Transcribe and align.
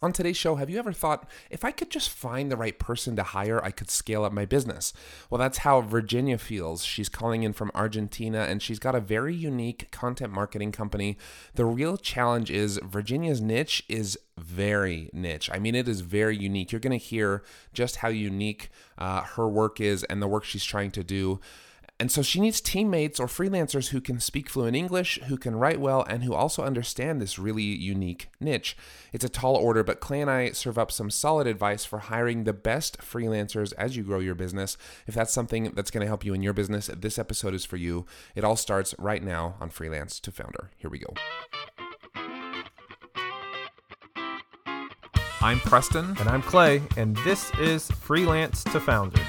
On 0.00 0.12
today's 0.12 0.36
show, 0.36 0.54
have 0.54 0.70
you 0.70 0.78
ever 0.78 0.92
thought, 0.92 1.28
if 1.50 1.64
I 1.64 1.72
could 1.72 1.90
just 1.90 2.10
find 2.10 2.52
the 2.52 2.56
right 2.56 2.78
person 2.78 3.16
to 3.16 3.24
hire, 3.24 3.62
I 3.64 3.72
could 3.72 3.90
scale 3.90 4.22
up 4.22 4.32
my 4.32 4.44
business? 4.44 4.92
Well, 5.28 5.40
that's 5.40 5.58
how 5.58 5.80
Virginia 5.80 6.38
feels. 6.38 6.84
She's 6.84 7.08
calling 7.08 7.42
in 7.42 7.52
from 7.52 7.72
Argentina 7.74 8.42
and 8.42 8.62
she's 8.62 8.78
got 8.78 8.94
a 8.94 9.00
very 9.00 9.34
unique 9.34 9.90
content 9.90 10.32
marketing 10.32 10.70
company. 10.70 11.18
The 11.54 11.64
real 11.64 11.96
challenge 11.96 12.48
is 12.48 12.78
Virginia's 12.84 13.40
niche 13.40 13.82
is 13.88 14.16
very 14.38 15.10
niche. 15.12 15.50
I 15.52 15.58
mean, 15.58 15.74
it 15.74 15.88
is 15.88 16.00
very 16.02 16.36
unique. 16.36 16.70
You're 16.70 16.80
going 16.80 16.96
to 16.98 17.04
hear 17.04 17.42
just 17.72 17.96
how 17.96 18.08
unique 18.08 18.70
uh, 18.98 19.22
her 19.22 19.48
work 19.48 19.80
is 19.80 20.04
and 20.04 20.22
the 20.22 20.28
work 20.28 20.44
she's 20.44 20.64
trying 20.64 20.92
to 20.92 21.02
do. 21.02 21.40
And 22.00 22.12
so 22.12 22.22
she 22.22 22.38
needs 22.38 22.60
teammates 22.60 23.18
or 23.18 23.26
freelancers 23.26 23.88
who 23.88 24.00
can 24.00 24.20
speak 24.20 24.48
fluent 24.48 24.76
English, 24.76 25.18
who 25.24 25.36
can 25.36 25.56
write 25.56 25.80
well, 25.80 26.04
and 26.08 26.22
who 26.22 26.32
also 26.32 26.62
understand 26.62 27.20
this 27.20 27.40
really 27.40 27.64
unique 27.64 28.28
niche. 28.38 28.76
It's 29.12 29.24
a 29.24 29.28
tall 29.28 29.56
order, 29.56 29.82
but 29.82 29.98
Clay 29.98 30.20
and 30.20 30.30
I 30.30 30.52
serve 30.52 30.78
up 30.78 30.92
some 30.92 31.10
solid 31.10 31.48
advice 31.48 31.84
for 31.84 31.98
hiring 31.98 32.44
the 32.44 32.52
best 32.52 32.98
freelancers 32.98 33.72
as 33.76 33.96
you 33.96 34.04
grow 34.04 34.20
your 34.20 34.36
business. 34.36 34.76
If 35.08 35.14
that's 35.14 35.32
something 35.32 35.72
that's 35.74 35.90
going 35.90 36.02
to 36.02 36.06
help 36.06 36.24
you 36.24 36.34
in 36.34 36.42
your 36.42 36.52
business, 36.52 36.88
this 36.96 37.18
episode 37.18 37.52
is 37.52 37.64
for 37.64 37.76
you. 37.76 38.06
It 38.36 38.44
all 38.44 38.56
starts 38.56 38.94
right 38.96 39.22
now 39.22 39.56
on 39.60 39.70
Freelance 39.70 40.20
to 40.20 40.30
Founder. 40.30 40.70
Here 40.76 40.90
we 40.90 41.00
go. 41.00 41.12
I'm 45.40 45.58
Preston. 45.60 46.16
And 46.20 46.28
I'm 46.28 46.42
Clay, 46.42 46.80
and 46.96 47.16
this 47.18 47.52
is 47.58 47.90
Freelance 47.90 48.62
to 48.64 48.78
Founder. 48.78 49.20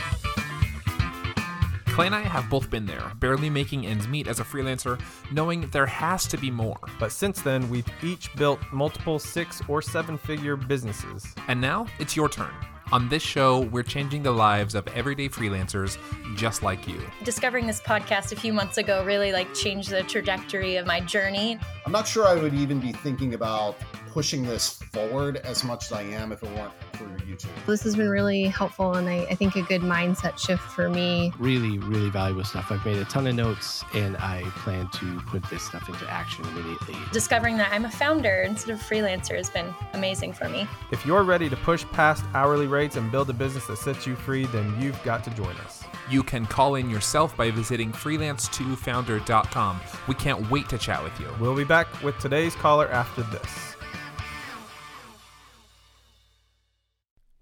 Clay 1.99 2.05
and 2.05 2.15
I 2.15 2.21
have 2.21 2.49
both 2.49 2.69
been 2.69 2.85
there, 2.85 3.11
barely 3.19 3.49
making 3.49 3.85
ends 3.85 4.07
meet 4.07 4.29
as 4.29 4.39
a 4.39 4.43
freelancer, 4.45 4.97
knowing 5.33 5.69
there 5.71 5.85
has 5.85 6.25
to 6.27 6.37
be 6.37 6.49
more. 6.49 6.79
But 6.97 7.11
since 7.11 7.41
then, 7.41 7.69
we've 7.69 7.85
each 8.01 8.33
built 8.37 8.61
multiple 8.71 9.19
six 9.19 9.61
or 9.67 9.81
seven 9.81 10.17
figure 10.17 10.55
businesses. 10.55 11.35
And 11.49 11.59
now 11.59 11.87
it's 11.99 12.15
your 12.15 12.29
turn. 12.29 12.53
On 12.93 13.09
this 13.09 13.21
show, 13.21 13.63
we're 13.65 13.83
changing 13.83 14.23
the 14.23 14.31
lives 14.31 14.75
of 14.75 14.87
everyday 14.95 15.27
freelancers 15.27 15.97
just 16.37 16.63
like 16.63 16.87
you. 16.87 17.01
Discovering 17.25 17.67
this 17.67 17.81
podcast 17.81 18.31
a 18.31 18.37
few 18.37 18.53
months 18.53 18.77
ago 18.77 19.03
really 19.03 19.33
like 19.33 19.53
changed 19.53 19.89
the 19.89 20.03
trajectory 20.03 20.77
of 20.77 20.87
my 20.87 21.01
journey. 21.01 21.59
I'm 21.85 21.91
not 21.91 22.07
sure 22.07 22.25
I 22.25 22.35
would 22.35 22.53
even 22.53 22.79
be 22.79 22.93
thinking 22.93 23.33
about 23.33 23.75
pushing 24.11 24.43
this 24.43 24.73
forward 24.91 25.37
as 25.37 25.63
much 25.63 25.85
as 25.85 25.91
I 25.91 26.01
am 26.01 26.31
if 26.31 26.43
it 26.43 26.49
weren't 26.49 26.73
for 26.93 27.07
you 27.25 27.35
two. 27.35 27.47
This 27.65 27.83
has 27.83 27.95
been 27.95 28.09
really 28.09 28.43
helpful 28.45 28.95
and 28.95 29.07
I, 29.07 29.25
I 29.29 29.35
think 29.35 29.55
a 29.55 29.61
good 29.61 29.81
mindset 29.81 30.37
shift 30.37 30.63
for 30.63 30.89
me. 30.89 31.31
Really, 31.39 31.77
really 31.77 32.09
valuable 32.09 32.43
stuff. 32.43 32.71
I've 32.71 32.85
made 32.85 32.97
a 32.97 33.05
ton 33.05 33.27
of 33.27 33.35
notes 33.35 33.83
and 33.93 34.17
I 34.17 34.43
plan 34.57 34.89
to 34.93 35.19
put 35.27 35.43
this 35.49 35.63
stuff 35.63 35.87
into 35.87 36.09
action 36.09 36.45
immediately. 36.45 36.95
Discovering 37.11 37.57
that 37.57 37.71
I'm 37.71 37.85
a 37.85 37.91
founder 37.91 38.41
instead 38.41 38.73
of 38.73 38.79
freelancer 38.79 39.35
has 39.35 39.49
been 39.49 39.73
amazing 39.93 40.33
for 40.33 40.49
me. 40.49 40.67
If 40.91 41.05
you're 41.05 41.23
ready 41.23 41.49
to 41.49 41.55
push 41.57 41.85
past 41.93 42.23
hourly 42.33 42.67
rates 42.67 42.95
and 42.95 43.11
build 43.11 43.29
a 43.29 43.33
business 43.33 43.67
that 43.67 43.77
sets 43.77 44.07
you 44.07 44.15
free, 44.15 44.45
then 44.47 44.79
you've 44.81 45.01
got 45.03 45.23
to 45.23 45.29
join 45.31 45.55
us. 45.57 45.83
You 46.09 46.23
can 46.23 46.45
call 46.45 46.75
in 46.75 46.89
yourself 46.89 47.37
by 47.37 47.51
visiting 47.51 47.91
freelancetofounder.com. 47.91 49.81
We 50.07 50.15
can't 50.15 50.49
wait 50.49 50.67
to 50.69 50.77
chat 50.77 51.03
with 51.03 51.19
you. 51.19 51.27
We'll 51.39 51.55
be 51.55 51.63
back 51.63 51.87
with 52.01 52.17
today's 52.17 52.55
caller 52.55 52.89
after 52.89 53.21
this. 53.23 53.75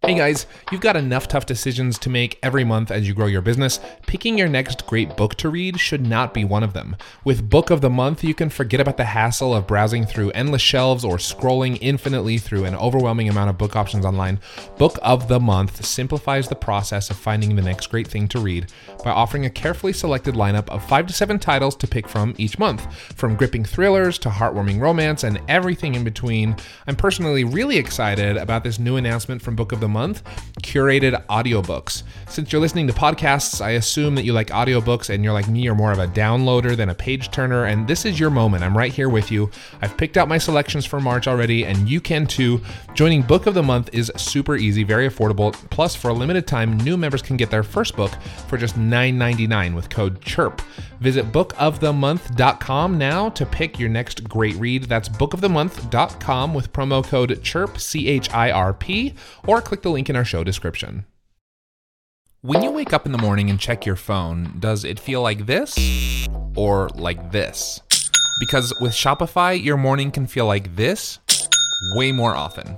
Hey 0.08 0.16
guys, 0.16 0.45
you've 0.72 0.80
got 0.80 0.95
enough 0.95 1.27
tough 1.27 1.45
decisions 1.45 2.00
to 2.00 2.09
make 2.09 2.39
every 2.41 2.63
month 2.63 2.91
as 2.91 3.05
you 3.05 3.13
grow 3.13 3.25
your 3.25 3.41
business. 3.41 3.81
Picking 4.05 4.38
your 4.38 4.47
next 4.47 4.88
great 4.88 5.17
book 5.17 5.36
to 5.36 5.50
read 5.50 5.81
should 5.81 6.08
not 6.08 6.33
be 6.33 6.45
one 6.45 6.63
of 6.63 6.72
them. 6.72 6.95
With 7.25 7.50
Book 7.50 7.72
of 7.72 7.81
the 7.81 7.89
Month, 7.89 8.23
you 8.23 8.33
can 8.33 8.50
forget 8.50 8.80
about 8.80 8.95
the 8.95 9.03
hassle 9.03 9.53
of 9.53 9.67
browsing 9.67 10.05
through 10.05 10.31
endless 10.31 10.61
shelves 10.61 11.03
or 11.03 11.17
scrolling 11.17 11.78
infinitely 11.81 12.38
through 12.38 12.63
an 12.63 12.75
overwhelming 12.75 13.28
amount 13.28 13.50
of 13.50 13.58
book 13.58 13.75
options 13.75 14.05
online. 14.05 14.39
Book 14.78 14.97
of 15.03 15.28
the 15.28 15.41
Month 15.41 15.83
simplifies 15.83 16.47
the 16.47 16.55
process 16.55 17.09
of 17.09 17.17
finding 17.17 17.58
the 17.58 17.61
next 17.61 17.88
great 17.88 18.08
thing 18.08 18.30
to 18.30 18.39
read 18.39 18.72
by 19.03 19.11
offering 19.11 19.45
a 19.45 19.50
carefully 19.50 19.91
selected 19.91 20.35
lineup 20.35 20.69
of 20.69 20.88
five 20.88 21.05
to 21.07 21.13
seven 21.13 21.38
titles 21.38 21.75
to 21.75 21.85
pick 21.85 22.07
from 22.07 22.34
each 22.38 22.57
month, 22.57 22.95
from 23.13 23.35
gripping 23.35 23.66
thrillers 23.66 24.18
to 24.18 24.29
heartwarming 24.29 24.79
romance 24.79 25.25
and 25.25 25.41
everything 25.50 25.95
in 25.95 26.06
between. 26.06 26.56
I'm 26.88 26.95
personally 26.95 27.44
really 27.44 27.75
excited 27.75 28.38
about 28.38 28.63
this 28.63 28.79
new 28.79 28.95
announcement 28.95 29.41
from 29.41 29.57
Book 29.57 29.74
of 29.74 29.81
the 29.81 29.89
Month 29.89 29.97
month 29.97 30.22
curated 30.62 31.25
audiobooks. 31.25 32.03
Since 32.28 32.52
you're 32.52 32.62
listening 32.62 32.88
to 32.88 32.94
podcasts, 32.94 33.62
I 33.62 33.72
assume 33.72 34.13
that 34.16 34.25
you 34.25 34.34
like 34.34 34.50
audiobooks 34.50 35.09
and 35.09 35.24
you're 35.24 35.34
like 35.34 35.47
me, 35.47 35.62
you're 35.62 35.74
more 35.74 35.91
of 35.91 35.97
a 35.97 36.08
downloader 36.08 36.75
than 36.75 36.90
a 36.90 36.96
page 36.96 37.31
turner, 37.31 37.66
and 37.66 37.88
this 37.88 38.06
is 38.06 38.19
your 38.19 38.30
moment. 38.30 38.63
I'm 38.63 38.78
right 38.78 38.94
here 38.94 39.09
with 39.09 39.31
you. 39.31 39.50
I've 39.81 39.97
picked 39.97 40.18
out 40.18 40.28
my 40.28 40.38
selections 40.38 40.86
for 40.86 41.00
March 41.00 41.28
already, 41.28 41.66
and 41.66 41.90
you 41.90 42.00
can 42.00 42.28
too. 42.28 42.62
Joining 42.94 43.24
Book 43.24 43.47
of 43.47 43.53
the 43.53 43.63
Month 43.63 43.90
is 43.91 44.12
super 44.18 44.56
easy, 44.56 44.84
very 44.84 45.09
affordable. 45.09 45.53
Plus, 45.72 45.96
for 45.96 46.09
a 46.09 46.13
limited 46.13 46.46
time, 46.46 46.78
new 46.78 46.97
members 46.97 47.22
can 47.22 47.38
get 47.38 47.50
their 47.50 47.63
first 47.63 47.96
book 47.96 48.12
for 48.47 48.57
just 48.57 48.78
$9.99 48.78 49.74
with 49.74 49.90
code 49.90 50.22
CHIRP. 50.22 50.62
Visit 51.00 51.31
bookofthemonth.com 51.31 52.97
now 52.97 53.30
to 53.30 53.46
pick 53.46 53.80
your 53.80 53.90
next 53.90 54.28
great 54.28 54.56
read. 54.56 54.84
That's 54.84 55.09
bookofthemonth.com 55.09 56.53
with 56.53 56.74
promo 56.74 57.03
code 57.03 57.40
CHIRP, 57.44 57.80
C 57.80 58.07
H 58.07 58.34
I 58.34 58.52
R 58.52 58.74
P, 58.74 59.13
or 59.46 59.62
click 59.62 59.81
the 59.81 59.87
link 59.92 60.09
in 60.09 60.16
our 60.16 60.25
show 60.25 60.44
description. 60.44 61.06
When 62.42 62.62
you 62.62 62.72
wake 62.72 62.94
up 62.94 63.06
in 63.06 63.12
the 63.12 63.18
morning 63.18 63.50
and 63.50 63.59
check 63.59 63.86
your 63.86 63.96
phone, 63.96 64.53
does 64.59 64.86
it 64.86 65.00
feel 65.00 65.22
like 65.22 65.48
this 65.48 66.28
or 66.56 66.90
like 66.90 67.31
this? 67.31 67.81
Because 68.40 68.74
with 68.80 68.94
Shopify, 68.94 69.62
your 69.62 69.78
morning 69.78 70.12
can 70.12 70.28
feel 70.28 70.46
like 70.46 70.75
this 70.75 71.20
way 71.96 72.12
more 72.12 72.36
often. 72.36 72.78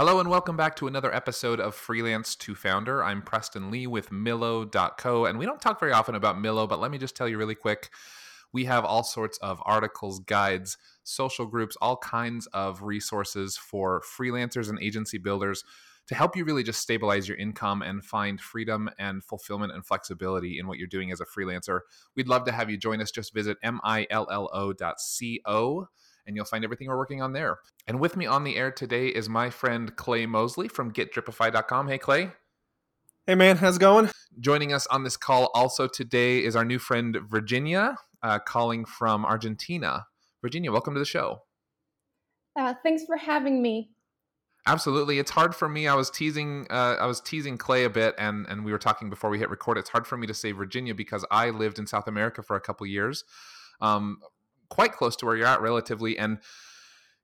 Hello 0.00 0.18
and 0.18 0.30
welcome 0.30 0.56
back 0.56 0.76
to 0.76 0.86
another 0.86 1.14
episode 1.14 1.60
of 1.60 1.74
Freelance 1.74 2.34
to 2.36 2.54
Founder. 2.54 3.04
I'm 3.04 3.20
Preston 3.20 3.70
Lee 3.70 3.86
with 3.86 4.08
Millo.co, 4.08 5.26
and 5.26 5.38
we 5.38 5.44
don't 5.44 5.60
talk 5.60 5.78
very 5.78 5.92
often 5.92 6.14
about 6.14 6.38
Millo, 6.38 6.66
but 6.66 6.80
let 6.80 6.90
me 6.90 6.96
just 6.96 7.14
tell 7.14 7.28
you 7.28 7.36
really 7.36 7.54
quick. 7.54 7.90
We 8.50 8.64
have 8.64 8.86
all 8.86 9.02
sorts 9.02 9.36
of 9.42 9.60
articles, 9.66 10.20
guides, 10.20 10.78
social 11.04 11.44
groups, 11.44 11.76
all 11.82 11.98
kinds 11.98 12.46
of 12.54 12.80
resources 12.80 13.58
for 13.58 14.00
freelancers 14.00 14.70
and 14.70 14.82
agency 14.82 15.18
builders 15.18 15.64
to 16.06 16.14
help 16.14 16.34
you 16.34 16.46
really 16.46 16.62
just 16.62 16.80
stabilize 16.80 17.28
your 17.28 17.36
income 17.36 17.82
and 17.82 18.02
find 18.02 18.40
freedom 18.40 18.88
and 18.98 19.22
fulfillment 19.22 19.74
and 19.74 19.84
flexibility 19.84 20.58
in 20.58 20.66
what 20.66 20.78
you're 20.78 20.86
doing 20.86 21.12
as 21.12 21.20
a 21.20 21.26
freelancer. 21.26 21.80
We'd 22.16 22.26
love 22.26 22.44
to 22.44 22.52
have 22.52 22.70
you 22.70 22.78
join 22.78 23.02
us. 23.02 23.10
Just 23.10 23.34
visit 23.34 23.58
millo.co 23.62 23.88
and 26.30 26.36
you'll 26.36 26.44
find 26.44 26.62
everything 26.62 26.86
we're 26.86 26.96
working 26.96 27.20
on 27.20 27.32
there. 27.32 27.58
And 27.88 27.98
with 27.98 28.16
me 28.16 28.24
on 28.24 28.44
the 28.44 28.56
air 28.56 28.70
today 28.70 29.08
is 29.08 29.28
my 29.28 29.50
friend 29.50 29.94
Clay 29.96 30.26
Mosley 30.26 30.68
from 30.68 30.92
getdripify.com. 30.92 31.88
Hey, 31.88 31.98
Clay. 31.98 32.30
Hey, 33.26 33.34
man, 33.34 33.56
how's 33.56 33.76
it 33.76 33.80
going? 33.80 34.10
Joining 34.38 34.72
us 34.72 34.86
on 34.86 35.02
this 35.02 35.16
call 35.16 35.50
also 35.54 35.88
today 35.88 36.44
is 36.44 36.54
our 36.54 36.64
new 36.64 36.78
friend 36.78 37.18
Virginia, 37.28 37.96
uh, 38.22 38.38
calling 38.38 38.84
from 38.84 39.26
Argentina. 39.26 40.06
Virginia, 40.40 40.70
welcome 40.70 40.94
to 40.94 41.00
the 41.00 41.04
show. 41.04 41.42
Uh, 42.56 42.74
thanks 42.84 43.04
for 43.04 43.16
having 43.16 43.60
me. 43.60 43.90
Absolutely, 44.68 45.18
it's 45.18 45.32
hard 45.32 45.56
for 45.56 45.68
me. 45.68 45.88
I 45.88 45.94
was 45.94 46.10
teasing, 46.10 46.68
uh, 46.70 46.96
I 47.00 47.06
was 47.06 47.20
teasing 47.20 47.58
Clay 47.58 47.82
a 47.82 47.90
bit, 47.90 48.14
and 48.18 48.46
and 48.48 48.64
we 48.64 48.70
were 48.70 48.78
talking 48.78 49.10
before 49.10 49.30
we 49.30 49.38
hit 49.38 49.50
record. 49.50 49.78
It's 49.78 49.88
hard 49.88 50.06
for 50.06 50.16
me 50.16 50.28
to 50.28 50.34
say 50.34 50.52
Virginia 50.52 50.94
because 50.94 51.24
I 51.30 51.50
lived 51.50 51.80
in 51.80 51.88
South 51.88 52.06
America 52.06 52.42
for 52.42 52.54
a 52.54 52.60
couple 52.60 52.86
years. 52.86 53.24
Um, 53.80 54.18
quite 54.70 54.92
close 54.92 55.16
to 55.16 55.26
where 55.26 55.36
you're 55.36 55.46
at 55.46 55.60
relatively, 55.60 56.18
and 56.18 56.38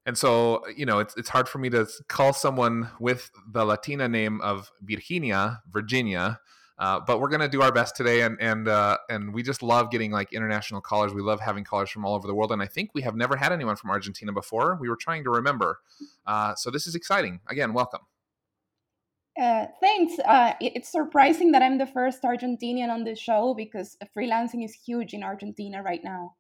and 0.05 0.19
so 0.19 0.63
you 0.77 0.85
know 0.85 0.99
it's 0.99 1.17
it's 1.17 1.31
hard 1.31 1.49
for 1.49 1.59
me 1.59 1.71
to 1.71 1.87
call 2.09 2.33
someone 2.33 2.91
with 3.01 3.31
the 3.51 3.65
Latina 3.65 4.09
name 4.09 4.41
of 4.43 4.71
Virginia, 4.83 5.63
Virginia. 5.71 6.41
Uh, 6.79 7.01
but 7.01 7.21
we're 7.21 7.31
gonna 7.31 7.49
do 7.49 7.63
our 7.63 7.73
best 7.73 7.97
today, 7.97 8.21
and 8.21 8.37
and 8.39 8.69
uh, 8.69 8.99
and 9.09 9.33
we 9.33 9.43
just 9.43 9.63
love 9.63 9.91
getting 9.91 10.11
like 10.11 10.35
international 10.35 10.83
callers. 10.83 11.15
We 11.15 11.23
love 11.23 11.41
having 11.41 11.65
callers 11.65 11.89
from 11.89 12.05
all 12.05 12.15
over 12.15 12.27
the 12.27 12.35
world, 12.35 12.53
and 12.53 12.61
I 12.61 12.67
think 12.67 12.91
we 12.95 13.01
have 13.01 13.17
never 13.17 13.35
had 13.37 13.51
anyone 13.51 13.77
from 13.77 13.91
Argentina 13.91 14.31
before. 14.31 14.77
We 14.79 14.91
were 14.91 14.97
trying 14.97 15.25
to 15.25 15.31
remember, 15.31 15.79
uh, 16.27 16.55
so 16.55 16.71
this 16.71 16.87
is 16.87 16.95
exciting. 16.95 17.41
Again, 17.49 17.73
welcome. 17.73 18.01
Uh, 19.41 19.67
thanks. 19.81 20.19
Uh, 20.19 20.55
it's 20.61 20.91
surprising 20.91 21.53
that 21.53 21.63
I'm 21.63 21.79
the 21.79 21.87
first 21.87 22.23
Argentinian 22.23 22.89
on 22.89 23.05
this 23.05 23.19
show 23.19 23.55
because 23.55 23.97
freelancing 24.17 24.65
is 24.65 24.75
huge 24.75 25.13
in 25.13 25.23
Argentina 25.23 25.83
right 25.83 26.03
now. 26.03 26.35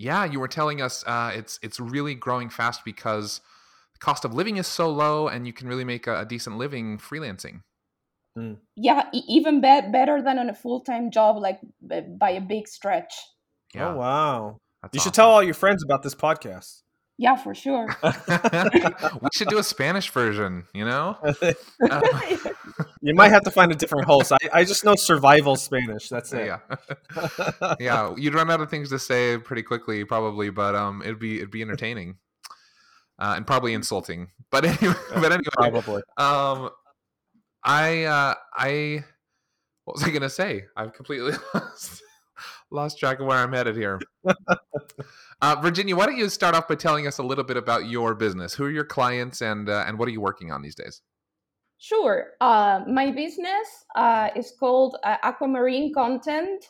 Yeah, 0.00 0.24
you 0.24 0.40
were 0.40 0.48
telling 0.48 0.80
us 0.80 1.04
uh, 1.06 1.30
it's 1.34 1.58
it's 1.62 1.78
really 1.78 2.14
growing 2.14 2.48
fast 2.48 2.86
because 2.86 3.42
the 3.92 3.98
cost 3.98 4.24
of 4.24 4.32
living 4.32 4.56
is 4.56 4.66
so 4.66 4.88
low, 4.88 5.28
and 5.28 5.46
you 5.46 5.52
can 5.52 5.68
really 5.68 5.84
make 5.84 6.06
a, 6.06 6.20
a 6.20 6.24
decent 6.24 6.56
living 6.56 6.96
freelancing. 6.96 7.60
Mm. 8.38 8.56
Yeah, 8.76 9.10
even 9.12 9.60
be- 9.60 9.90
better 9.92 10.22
than 10.22 10.38
on 10.38 10.48
a 10.48 10.54
full 10.54 10.80
time 10.80 11.10
job, 11.10 11.36
like 11.36 11.60
b- 11.86 12.00
by 12.00 12.30
a 12.30 12.40
big 12.40 12.66
stretch. 12.66 13.12
Yeah. 13.74 13.92
Oh 13.92 13.96
wow! 13.96 14.56
That's 14.80 14.94
you 14.94 15.00
awesome. 15.00 15.08
should 15.10 15.14
tell 15.14 15.28
all 15.28 15.42
your 15.42 15.52
friends 15.52 15.84
about 15.84 16.02
this 16.02 16.14
podcast. 16.14 16.80
Yeah, 17.20 17.36
for 17.36 17.54
sure. 17.54 17.86
we 18.02 19.28
should 19.34 19.48
do 19.48 19.58
a 19.58 19.62
Spanish 19.62 20.10
version. 20.10 20.64
You 20.72 20.86
know, 20.86 21.18
uh, 21.22 22.00
you 23.02 23.14
might 23.14 23.28
have 23.28 23.42
to 23.42 23.50
find 23.50 23.70
a 23.70 23.74
different 23.74 24.06
host. 24.06 24.32
I, 24.32 24.38
I 24.54 24.64
just 24.64 24.86
know 24.86 24.94
survival 24.94 25.56
Spanish. 25.56 26.08
That's 26.08 26.32
it. 26.32 26.46
Yeah, 26.46 27.74
yeah. 27.78 28.14
You'd 28.16 28.32
run 28.32 28.50
out 28.50 28.62
of 28.62 28.70
things 28.70 28.88
to 28.88 28.98
say 28.98 29.36
pretty 29.36 29.62
quickly, 29.62 30.02
probably, 30.02 30.48
but 30.48 30.74
um, 30.74 31.02
it'd 31.02 31.18
be 31.18 31.36
it'd 31.36 31.50
be 31.50 31.60
entertaining. 31.60 32.16
Uh, 33.18 33.34
and 33.36 33.46
probably 33.46 33.74
insulting, 33.74 34.28
but 34.50 34.64
anyway, 34.64 34.94
but 35.12 35.30
anyway, 35.30 35.42
probably. 35.52 36.00
Um, 36.16 36.70
I 37.62 38.04
uh 38.04 38.34
I 38.54 39.04
what 39.84 39.96
was 39.96 40.04
I 40.04 40.10
gonna 40.10 40.30
say? 40.30 40.64
I've 40.74 40.94
completely 40.94 41.32
lost 41.54 42.02
lost 42.70 42.98
track 42.98 43.20
of 43.20 43.26
where 43.26 43.36
I'm 43.36 43.52
headed 43.52 43.76
here. 43.76 44.00
Uh, 45.42 45.56
Virginia, 45.60 45.96
why 45.96 46.06
don't 46.06 46.16
you 46.16 46.28
start 46.28 46.54
off 46.54 46.68
by 46.68 46.74
telling 46.74 47.06
us 47.06 47.18
a 47.18 47.22
little 47.22 47.44
bit 47.44 47.56
about 47.56 47.86
your 47.86 48.14
business? 48.14 48.54
Who 48.54 48.64
are 48.64 48.70
your 48.70 48.84
clients, 48.84 49.40
and 49.40 49.68
uh, 49.68 49.84
and 49.86 49.98
what 49.98 50.08
are 50.08 50.12
you 50.12 50.20
working 50.20 50.52
on 50.52 50.62
these 50.62 50.74
days? 50.74 51.02
Sure. 51.78 52.32
Uh, 52.42 52.80
my 52.86 53.10
business 53.10 53.86
uh, 53.96 54.28
is 54.36 54.52
called 54.60 54.98
uh, 55.02 55.16
Aquamarine 55.22 55.94
Content. 55.94 56.66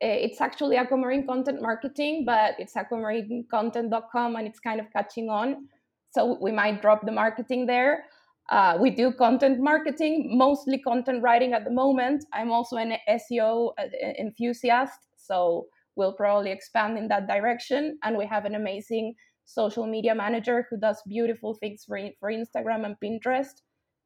It's 0.00 0.40
actually 0.40 0.76
Aquamarine 0.76 1.26
Content 1.26 1.60
Marketing, 1.60 2.24
but 2.24 2.54
it's 2.58 2.74
aquamarinecontent.com, 2.74 4.36
and 4.36 4.46
it's 4.46 4.60
kind 4.60 4.80
of 4.80 4.86
catching 4.92 5.28
on. 5.28 5.68
So 6.10 6.38
we 6.40 6.52
might 6.52 6.80
drop 6.82 7.04
the 7.04 7.10
marketing 7.10 7.66
there. 7.66 8.04
Uh, 8.50 8.76
we 8.80 8.90
do 8.90 9.10
content 9.12 9.58
marketing, 9.58 10.36
mostly 10.36 10.78
content 10.78 11.22
writing 11.22 11.54
at 11.54 11.64
the 11.64 11.70
moment. 11.70 12.24
I'm 12.32 12.52
also 12.52 12.76
an 12.76 12.94
SEO 13.08 13.72
uh, 13.78 13.82
enthusiast, 14.20 15.00
so 15.16 15.66
we'll 15.96 16.12
probably 16.12 16.50
expand 16.50 16.98
in 16.98 17.08
that 17.08 17.26
direction. 17.26 17.98
And 18.02 18.16
we 18.16 18.26
have 18.26 18.44
an 18.44 18.54
amazing 18.54 19.14
social 19.44 19.86
media 19.86 20.14
manager 20.14 20.66
who 20.70 20.78
does 20.78 21.02
beautiful 21.06 21.54
things 21.54 21.84
for, 21.86 21.98
for 22.20 22.30
Instagram 22.30 22.84
and 22.84 22.96
Pinterest. 23.02 23.62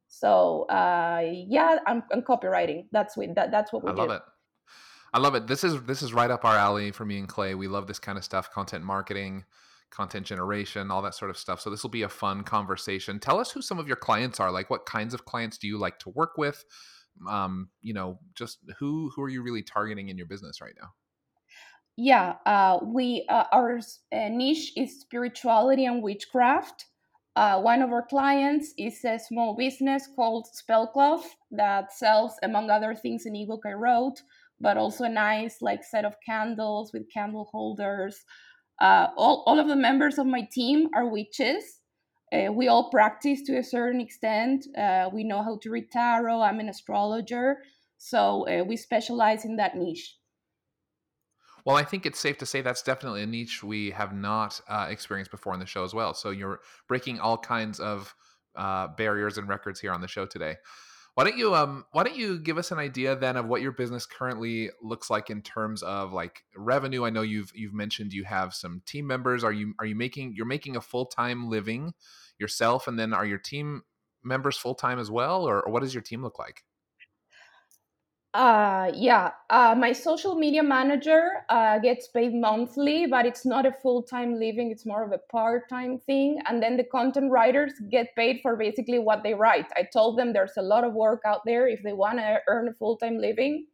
So 0.08 0.64
uh, 0.64 1.22
yeah, 1.24 1.78
I'm, 1.86 2.02
I'm, 2.12 2.22
copywriting. 2.22 2.86
That's 2.92 3.16
what 3.16 3.34
that, 3.34 3.50
that's 3.50 3.72
what 3.72 3.84
we 3.84 3.90
I 3.90 3.94
do. 3.94 4.00
I 4.00 4.04
love 4.04 4.16
it. 4.16 4.22
I 5.12 5.18
love 5.18 5.34
it. 5.34 5.46
This 5.46 5.64
is 5.64 5.82
this 5.82 6.02
is 6.02 6.12
right 6.12 6.30
up 6.30 6.44
our 6.44 6.56
alley 6.56 6.90
for 6.92 7.04
me 7.04 7.18
and 7.18 7.28
Clay. 7.28 7.54
We 7.54 7.68
love 7.68 7.86
this 7.86 7.98
kind 7.98 8.18
of 8.18 8.24
stuff, 8.24 8.50
content 8.50 8.84
marketing 8.84 9.44
content 9.90 10.26
generation, 10.26 10.90
all 10.90 11.02
that 11.02 11.14
sort 11.14 11.30
of 11.30 11.38
stuff. 11.38 11.60
So 11.60 11.70
this 11.70 11.82
will 11.82 11.90
be 11.90 12.02
a 12.02 12.08
fun 12.08 12.42
conversation. 12.42 13.18
Tell 13.18 13.38
us 13.38 13.50
who 13.50 13.62
some 13.62 13.78
of 13.78 13.86
your 13.86 13.96
clients 13.96 14.40
are. 14.40 14.50
Like, 14.50 14.70
what 14.70 14.86
kinds 14.86 15.14
of 15.14 15.24
clients 15.24 15.58
do 15.58 15.66
you 15.66 15.78
like 15.78 15.98
to 16.00 16.10
work 16.10 16.36
with? 16.36 16.64
Um, 17.28 17.70
you 17.82 17.94
know, 17.94 18.18
just 18.34 18.58
who 18.78 19.10
who 19.14 19.22
are 19.22 19.28
you 19.28 19.42
really 19.42 19.62
targeting 19.62 20.08
in 20.08 20.16
your 20.16 20.26
business 20.26 20.60
right 20.60 20.74
now? 20.80 20.88
Yeah, 22.00 22.36
uh, 22.46 22.78
we 22.84 23.26
uh, 23.28 23.46
our 23.50 23.80
uh, 24.12 24.28
niche 24.28 24.72
is 24.76 25.00
spirituality 25.00 25.84
and 25.84 26.00
witchcraft. 26.00 26.86
Uh, 27.34 27.60
one 27.60 27.82
of 27.82 27.90
our 27.92 28.06
clients 28.06 28.72
is 28.78 29.04
a 29.04 29.18
small 29.18 29.56
business 29.56 30.08
called 30.14 30.46
Spellcloth 30.54 31.24
that 31.50 31.92
sells, 31.92 32.34
among 32.44 32.70
other 32.70 32.94
things, 32.94 33.26
an 33.26 33.34
ebook 33.34 33.62
I 33.66 33.72
wrote, 33.72 34.22
but 34.60 34.76
also 34.76 35.04
a 35.04 35.08
nice 35.08 35.60
like 35.60 35.82
set 35.82 36.04
of 36.04 36.14
candles 36.24 36.92
with 36.92 37.12
candle 37.12 37.48
holders, 37.50 38.24
uh, 38.80 39.08
all, 39.16 39.44
all 39.46 39.58
of 39.60 39.68
the 39.68 39.76
members 39.76 40.18
of 40.18 40.26
my 40.26 40.42
team 40.52 40.88
are 40.94 41.08
witches. 41.08 41.80
Uh, 42.32 42.52
we 42.52 42.68
all 42.68 42.90
practice 42.90 43.42
to 43.46 43.58
a 43.58 43.64
certain 43.64 44.00
extent. 44.00 44.66
Uh, 44.76 45.10
we 45.12 45.24
know 45.24 45.42
how 45.42 45.58
to 45.62 45.70
read 45.70 45.90
tarot. 45.90 46.42
I'm 46.42 46.60
an 46.60 46.68
astrologer. 46.68 47.62
So 47.98 48.48
uh, 48.48 48.64
we 48.64 48.76
specialize 48.76 49.44
in 49.46 49.56
that 49.56 49.76
niche. 49.76 50.17
Well, 51.64 51.76
I 51.76 51.84
think 51.84 52.06
it's 52.06 52.18
safe 52.18 52.38
to 52.38 52.46
say 52.46 52.62
that's 52.62 52.82
definitely 52.82 53.22
a 53.22 53.26
niche 53.26 53.62
we 53.62 53.90
have 53.90 54.14
not 54.14 54.60
uh, 54.68 54.86
experienced 54.88 55.30
before 55.30 55.52
on 55.52 55.60
the 55.60 55.66
show 55.66 55.84
as 55.84 55.92
well. 55.92 56.14
So 56.14 56.30
you're 56.30 56.60
breaking 56.86 57.20
all 57.20 57.36
kinds 57.36 57.78
of 57.78 58.14
uh, 58.56 58.88
barriers 58.88 59.38
and 59.38 59.48
records 59.48 59.80
here 59.80 59.92
on 59.92 60.00
the 60.00 60.08
show 60.08 60.24
today. 60.26 60.56
Why 61.18 61.24
don't 61.24 61.36
you 61.36 61.52
um 61.52 61.84
why 61.90 62.04
don't 62.04 62.14
you 62.14 62.38
give 62.38 62.58
us 62.58 62.70
an 62.70 62.78
idea 62.78 63.16
then 63.16 63.36
of 63.36 63.46
what 63.48 63.60
your 63.60 63.72
business 63.72 64.06
currently 64.06 64.70
looks 64.80 65.10
like 65.10 65.30
in 65.30 65.42
terms 65.42 65.82
of 65.82 66.12
like 66.12 66.44
revenue? 66.56 67.04
I 67.04 67.10
know 67.10 67.22
you've 67.22 67.50
you've 67.56 67.74
mentioned 67.74 68.12
you 68.12 68.22
have 68.22 68.54
some 68.54 68.82
team 68.86 69.08
members. 69.08 69.42
Are 69.42 69.50
you 69.50 69.74
are 69.80 69.84
you 69.84 69.96
making 69.96 70.34
you're 70.36 70.46
making 70.46 70.76
a 70.76 70.80
full-time 70.80 71.50
living 71.50 71.92
yourself 72.38 72.86
and 72.86 72.96
then 72.96 73.12
are 73.12 73.26
your 73.26 73.38
team 73.38 73.82
members 74.22 74.56
full-time 74.56 75.00
as 75.00 75.10
well 75.10 75.44
or, 75.44 75.60
or 75.60 75.72
what 75.72 75.82
does 75.82 75.92
your 75.92 76.04
team 76.04 76.22
look 76.22 76.38
like? 76.38 76.62
Uh, 78.34 78.92
yeah, 78.94 79.32
uh, 79.48 79.74
my 79.76 79.90
social 79.90 80.34
media 80.34 80.62
manager 80.62 81.44
uh, 81.48 81.78
gets 81.78 82.08
paid 82.08 82.34
monthly, 82.34 83.06
but 83.06 83.24
it's 83.24 83.46
not 83.46 83.64
a 83.64 83.72
full 83.72 84.02
time 84.02 84.34
living, 84.38 84.70
it's 84.70 84.84
more 84.84 85.02
of 85.02 85.12
a 85.12 85.18
part 85.32 85.68
time 85.68 85.98
thing. 85.98 86.38
And 86.46 86.62
then 86.62 86.76
the 86.76 86.84
content 86.84 87.30
writers 87.32 87.72
get 87.90 88.14
paid 88.16 88.40
for 88.42 88.54
basically 88.54 88.98
what 88.98 89.22
they 89.22 89.32
write. 89.34 89.66
I 89.76 89.88
told 89.92 90.18
them 90.18 90.32
there's 90.34 90.56
a 90.58 90.62
lot 90.62 90.84
of 90.84 90.92
work 90.92 91.22
out 91.26 91.40
there. 91.46 91.66
If 91.66 91.82
they 91.82 91.94
want 91.94 92.18
to 92.18 92.40
earn 92.48 92.68
a 92.68 92.74
full 92.74 92.98
time 92.98 93.18
living 93.18 93.66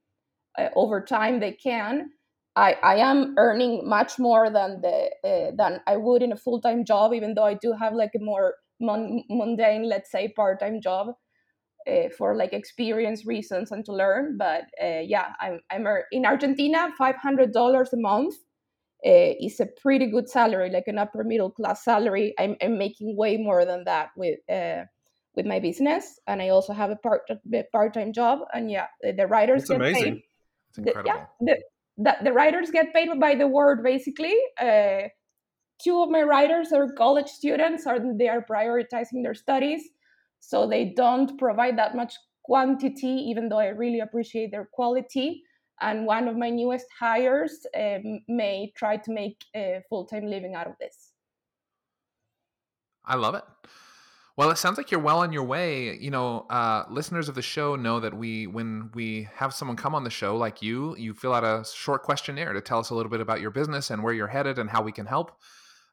uh, 0.59 0.69
over 0.77 1.01
time, 1.01 1.41
they 1.41 1.53
can. 1.53 2.11
I, 2.57 2.75
I 2.83 2.97
am 2.97 3.35
earning 3.39 3.89
much 3.89 4.19
more 4.19 4.51
than 4.51 4.81
the 4.81 5.11
uh, 5.25 5.51
than 5.57 5.81
I 5.87 5.97
would 5.97 6.23
in 6.23 6.33
a 6.33 6.37
full 6.37 6.61
time 6.61 6.85
job, 6.85 7.13
even 7.13 7.35
though 7.35 7.45
I 7.45 7.55
do 7.55 7.73
have 7.73 7.95
like 7.95 8.13
a 8.15 8.21
more 8.23 8.55
mon- 8.81 9.25
mundane, 9.29 9.85
let's 9.89 10.11
say, 10.11 10.29
part 10.29 10.61
time 10.61 10.81
job 10.81 11.15
uh, 11.87 12.09
for 12.17 12.37
like 12.37 12.53
experience 12.53 13.27
reasons 13.27 13.71
and 13.73 13.85
to 13.85 13.93
learn. 13.93 14.37
But 14.39 14.65
uh, 14.83 15.01
yeah, 15.05 15.33
I'm, 15.41 15.61
I'm 15.71 15.87
in 16.13 16.25
Argentina, 16.25 16.89
$500 16.99 17.93
a 17.93 17.97
month 17.97 18.35
uh, 19.07 19.35
is 19.41 19.61
a 19.61 19.67
pretty 19.67 20.07
good 20.07 20.29
salary, 20.29 20.71
like 20.71 20.85
an 20.87 20.99
upper 20.99 21.25
middle 21.25 21.51
class 21.51 21.85
salary. 21.85 22.35
I'm, 22.39 22.57
I'm 22.63 22.79
making 22.79 23.17
way 23.17 23.37
more 23.37 23.65
than 23.65 23.85
that 23.85 24.11
with 24.17 24.39
uh, 24.51 24.85
with 25.37 25.47
my 25.47 25.59
business, 25.59 26.21
and 26.29 26.41
I 26.41 26.51
also 26.51 26.73
have 26.73 26.91
a 26.91 26.97
part 26.97 27.23
part 27.73 27.95
time 27.95 28.13
job. 28.13 28.41
And 28.55 28.71
yeah, 28.71 28.87
the, 29.03 29.27
writers 29.27 29.63
That's 29.63 29.71
get 29.71 29.81
amazing. 29.81 30.15
paid. 30.15 30.23
It's 30.71 30.79
incredible. 30.79 31.13
The, 31.41 31.47
yeah, 31.47 31.57
the, 31.97 32.15
the, 32.21 32.25
the 32.25 32.33
writers 32.33 32.71
get 32.71 32.95
paid 32.95 33.09
by 33.21 33.35
the 33.35 33.49
word 33.49 33.83
basically. 33.83 34.37
Uh, 34.61 35.09
two 35.83 36.01
of 36.01 36.09
my 36.09 36.23
writers 36.23 36.73
are 36.73 36.91
college 36.93 37.29
students, 37.29 37.85
or 37.87 37.99
they 38.17 38.29
are 38.29 38.45
prioritizing 38.49 39.23
their 39.23 39.35
studies 39.35 39.83
so 40.47 40.67
they 40.67 40.93
don't 40.97 41.39
provide 41.39 41.79
that 41.79 41.95
much 41.95 42.15
quantity 42.45 43.09
even 43.09 43.49
though 43.49 43.59
i 43.59 43.69
really 43.69 44.01
appreciate 44.01 44.51
their 44.51 44.69
quality 44.73 45.43
and 45.81 46.07
one 46.07 46.29
of 46.29 46.37
my 46.37 46.51
newest 46.51 46.87
hires 46.99 47.67
um, 47.77 48.21
may 48.29 48.73
try 48.77 48.97
to 48.97 49.13
make 49.13 49.45
a 49.57 49.81
full-time 49.89 50.27
living 50.27 50.55
out 50.55 50.67
of 50.67 50.75
this 50.81 51.15
I 53.05 53.17
love 53.17 53.35
it. 53.35 53.45
Well, 54.37 54.51
it 54.51 54.59
sounds 54.59 54.79
like 54.79 54.91
you're 54.91 55.01
well 55.01 55.21
on 55.21 55.33
your 55.33 55.45
way. 55.45 55.97
You 55.97 56.11
know, 56.11 56.47
uh, 56.51 56.85
listeners 56.91 57.29
of 57.29 57.37
the 57.37 57.43
show 57.43 57.77
know 57.77 58.01
that 58.01 58.15
we, 58.15 58.49
when 58.49 58.91
we 58.93 59.29
have 59.35 59.55
someone 59.55 59.77
come 59.77 59.95
on 59.95 60.03
the 60.03 60.11
show 60.11 60.37
like 60.37 60.61
you, 60.61 60.97
you 60.97 61.15
fill 61.15 61.33
out 61.33 61.45
a 61.45 61.65
short 61.65 62.03
questionnaire 62.03 62.53
to 62.53 62.61
tell 62.61 62.81
us 62.81 62.91
a 62.91 62.95
little 62.95 63.11
bit 63.11 63.21
about 63.21 63.41
your 63.41 63.51
business 63.51 63.91
and 63.91 64.03
where 64.03 64.13
you're 64.13 64.27
headed 64.27 64.59
and 64.59 64.69
how 64.69 64.83
we 64.83 64.91
can 64.91 65.07
help. 65.07 65.39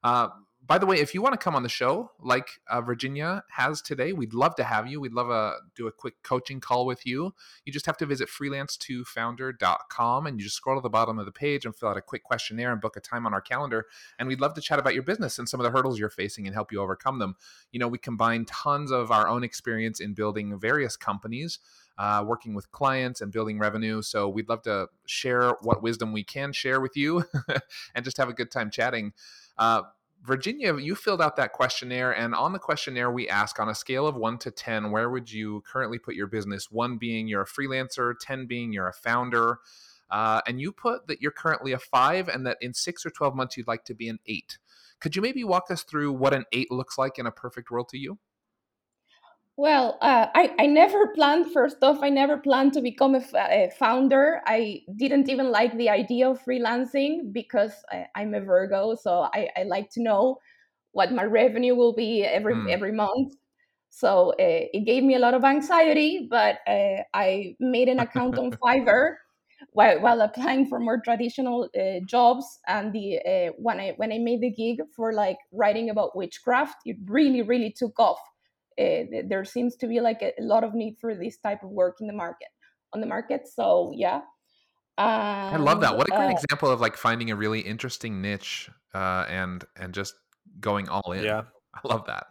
Uh, 0.04 0.30
by 0.66 0.78
the 0.78 0.86
way, 0.86 1.00
if 1.00 1.16
you 1.16 1.22
want 1.24 1.34
to 1.34 1.44
come 1.44 1.56
on 1.56 1.64
the 1.64 1.70
show 1.70 2.12
like 2.20 2.48
uh, 2.70 2.82
Virginia 2.82 3.44
has 3.50 3.82
today, 3.82 4.14
we'd 4.14 4.34
love 4.34 4.56
to 4.56 4.64
have 4.64 4.88
you. 4.88 5.02
We'd 5.02 5.14
love 5.14 5.28
to 5.28 5.56
do 5.76 5.88
a 5.88 5.92
quick 5.92 6.22
coaching 6.24 6.60
call 6.60 6.86
with 6.86 7.06
you. 7.06 7.34
You 7.66 7.74
just 7.74 7.88
have 7.88 7.98
to 7.98 8.06
visit 8.06 8.30
freelancetofounder.com 8.30 10.28
and 10.28 10.40
you 10.40 10.44
just 10.44 10.56
scroll 10.56 10.78
to 10.78 10.82
the 10.82 10.90
bottom 10.90 11.18
of 11.18 11.26
the 11.26 11.32
page 11.32 11.66
and 11.66 11.76
fill 11.76 11.90
out 11.90 11.98
a 11.98 12.02
quick 12.02 12.24
questionnaire 12.24 12.72
and 12.72 12.80
book 12.80 12.96
a 12.96 13.00
time 13.00 13.26
on 13.26 13.34
our 13.34 13.42
calendar. 13.42 13.88
And 14.20 14.28
we'd 14.28 14.40
love 14.40 14.54
to 14.54 14.62
chat 14.62 14.78
about 14.78 14.94
your 14.94 15.04
business 15.04 15.40
and 15.40 15.50
some 15.50 15.60
of 15.60 15.64
the 15.64 15.72
hurdles 15.72 15.98
you're 16.00 16.10
facing 16.10 16.46
and 16.46 16.54
help 16.54 16.72
you 16.72 16.80
overcome 16.80 17.18
them. 17.18 17.36
You 17.72 17.80
know, 17.80 17.88
we 17.88 17.98
combine 17.98 18.46
tons 18.46 18.92
of 18.92 19.10
our 19.10 19.28
own 19.28 19.44
experience 19.44 20.00
in 20.00 20.14
building 20.14 20.60
various 20.60 20.96
companies. 20.96 21.60
Uh, 21.98 22.24
working 22.26 22.56
with 22.56 22.72
clients 22.72 23.22
and 23.22 23.32
building 23.32 23.60
revenue. 23.60 24.02
So 24.02 24.28
we'd 24.28 24.50
love 24.50 24.64
to 24.64 24.88
share 25.06 25.52
what 25.62 25.84
wisdom 25.84 26.14
we 26.14 26.24
can 26.24 26.52
share 26.52 26.82
with 26.82 26.98
you 26.98 27.26
and 27.94 28.04
just 28.04 28.18
have 28.18 28.30
a 28.30 28.34
good 28.34 28.50
time 28.50 28.72
chatting. 28.72 29.14
Uh, 29.56 29.84
Virginia, 30.24 30.78
you 30.78 30.94
filled 30.96 31.22
out 31.22 31.36
that 31.38 31.52
questionnaire, 31.52 32.12
and 32.12 32.36
on 32.36 32.54
the 32.54 32.60
questionnaire, 32.60 33.10
we 33.10 33.28
ask 33.28 33.60
on 33.60 33.70
a 33.70 33.76
scale 33.76 34.06
of 34.06 34.16
one 34.16 34.38
to 34.40 34.52
10, 34.52 34.92
where 34.92 35.10
would 35.10 35.32
you 35.32 35.64
currently 35.66 35.98
put 35.98 36.14
your 36.14 36.28
business? 36.28 36.70
One 36.70 36.98
being 36.98 37.28
you're 37.28 37.42
a 37.42 37.48
freelancer, 37.48 38.14
10 38.22 38.46
being 38.46 38.72
you're 38.72 38.88
a 38.88 38.94
founder. 38.94 39.60
Uh, 40.12 40.42
and 40.46 40.62
you 40.62 40.72
put 40.72 41.08
that 41.08 41.22
you're 41.22 41.32
currently 41.32 41.72
a 41.72 41.80
five 41.80 42.28
and 42.28 42.46
that 42.46 42.58
in 42.62 42.74
six 42.74 43.06
or 43.06 43.10
12 43.10 43.34
months 43.34 43.58
you'd 43.58 43.68
like 43.68 43.86
to 43.86 43.96
be 43.96 44.10
an 44.10 44.20
eight. 44.28 44.60
Could 45.00 45.16
you 45.16 45.22
maybe 45.22 45.44
walk 45.44 45.72
us 45.72 45.84
through 45.84 46.12
what 46.12 46.34
an 46.34 46.46
eight 46.52 46.70
looks 46.70 46.98
like 46.98 47.18
in 47.18 47.26
a 47.26 47.32
perfect 47.32 47.72
world 47.72 47.90
to 47.90 47.98
you? 47.98 48.20
Well, 49.58 49.98
uh, 50.02 50.28
I, 50.34 50.56
I 50.60 50.66
never 50.66 51.08
planned, 51.08 51.52
first 51.52 51.78
off, 51.84 52.02
I 52.02 52.10
never 52.10 52.38
planned 52.38 52.74
to 52.74 52.82
become 52.82 53.16
a, 53.16 53.22
a, 53.36 53.70
founder. 53.78 54.42
I 54.48 54.82
didn't 54.96 55.30
even 55.30 55.52
like 55.52 55.78
the 55.78 55.90
idea 55.90 56.30
of 56.30 56.42
freelancing 56.42 57.32
because 57.34 57.74
I, 57.92 58.08
am 58.16 58.34
a 58.34 58.40
Virgo. 58.40 58.96
So 58.96 59.30
I, 59.34 59.50
I 59.58 59.64
like 59.64 59.90
to 59.92 60.02
know 60.02 60.40
what 60.94 61.12
my 61.12 61.26
revenue 61.26 61.76
will 61.76 61.94
be 61.94 62.24
every, 62.24 62.56
mm. 62.56 62.72
every 62.72 62.94
month. 62.94 63.36
So 63.90 64.32
uh, 64.32 64.36
it 64.74 64.86
gave 64.86 65.04
me 65.04 65.16
a 65.16 65.20
lot 65.20 65.34
of 65.34 65.44
anxiety, 65.44 66.28
but 66.30 66.60
uh, 66.66 67.04
I 67.14 67.56
made 67.60 67.90
an 67.90 68.00
account 68.00 68.40
on 68.40 68.52
Fiverr 68.64 69.16
while, 69.74 70.00
while 70.00 70.22
applying 70.22 70.66
for 70.66 70.80
more 70.80 71.02
traditional 71.04 71.70
uh, 71.78 72.00
jobs. 72.06 72.46
And 72.68 72.94
the 72.94 73.20
uh, 73.20 73.52
when 73.58 73.82
I 73.82 73.94
when 73.98 74.14
I 74.14 74.18
made 74.18 74.42
the 74.42 74.50
gig 74.50 74.80
for 74.96 75.12
like 75.12 75.38
writing 75.52 75.90
about 75.90 76.16
witchcraft, 76.16 76.78
it 76.86 76.98
really 77.06 77.42
really 77.42 77.76
took 77.78 78.00
off. 78.00 78.20
Uh, 78.80 79.22
there 79.28 79.46
seems 79.46 79.76
to 79.78 79.88
be 79.88 80.00
like 80.00 80.22
a, 80.22 80.32
a, 80.40 80.44
lot 80.44 80.64
of 80.64 80.74
need 80.74 80.96
for 81.00 81.14
this 81.14 81.38
type 81.38 81.64
of 81.64 81.70
work 81.70 81.98
in 82.00 82.08
the 82.08 82.14
market 82.14 82.48
on 82.94 83.02
the 83.02 83.08
market. 83.08 83.48
So 83.48 83.92
yeah. 83.96 84.22
I 84.98 85.58
love 85.58 85.82
that. 85.82 85.98
What 85.98 86.08
a 86.08 86.12
great 86.12 86.28
uh, 86.28 86.32
example 86.32 86.70
of 86.70 86.80
like 86.80 86.96
finding 86.96 87.32
a 87.32 87.36
really 87.36 87.60
interesting 87.60 88.22
niche 88.22 88.70
uh, 88.94 89.26
and 89.28 89.64
and 89.76 89.94
just 89.94 90.14
going 90.60 90.90
all 90.90 91.12
in. 91.12 91.24
Yeah, 91.24 91.44
I 91.74 91.88
love 91.88 92.06
that. 92.06 92.28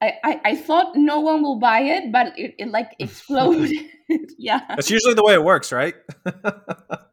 I, 0.00 0.14
I, 0.24 0.40
I 0.44 0.56
thought 0.56 0.96
no 0.96 1.20
one 1.20 1.42
will 1.42 1.60
buy 1.60 1.80
it, 1.80 2.10
but 2.10 2.36
it, 2.36 2.54
it 2.58 2.68
like 2.68 2.92
exploded. 2.98 3.70
yeah, 4.38 4.60
that's 4.68 4.90
usually 4.90 5.14
the 5.14 5.24
way 5.24 5.34
it 5.34 5.44
works, 5.44 5.72
right? 5.72 5.94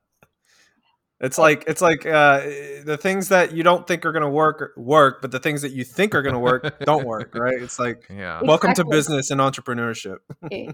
it's 1.22 1.38
like 1.38 1.66
it's 1.68 1.82
like 1.82 2.06
uh, 2.06 2.40
the 2.86 2.98
things 3.00 3.28
that 3.28 3.54
you 3.54 3.62
don't 3.62 3.86
think 3.86 4.06
are 4.06 4.12
going 4.12 4.24
to 4.24 4.30
work 4.30 4.72
work, 4.78 5.22
but 5.22 5.32
the 5.32 5.40
things 5.40 5.62
that 5.64 5.74
you 5.74 5.84
think 5.84 6.16
are 6.16 6.22
going 6.22 6.34
to 6.34 6.40
work 6.40 6.80
don't 6.86 7.06
work, 7.06 7.36
right? 7.36 7.62
It's 7.62 7.78
like 7.78 8.06
yeah. 8.10 8.42
welcome 8.42 8.72
exactly. 8.72 8.92
to 8.92 8.98
business 8.98 9.32
and 9.32 9.42
entrepreneurship. 9.42 10.18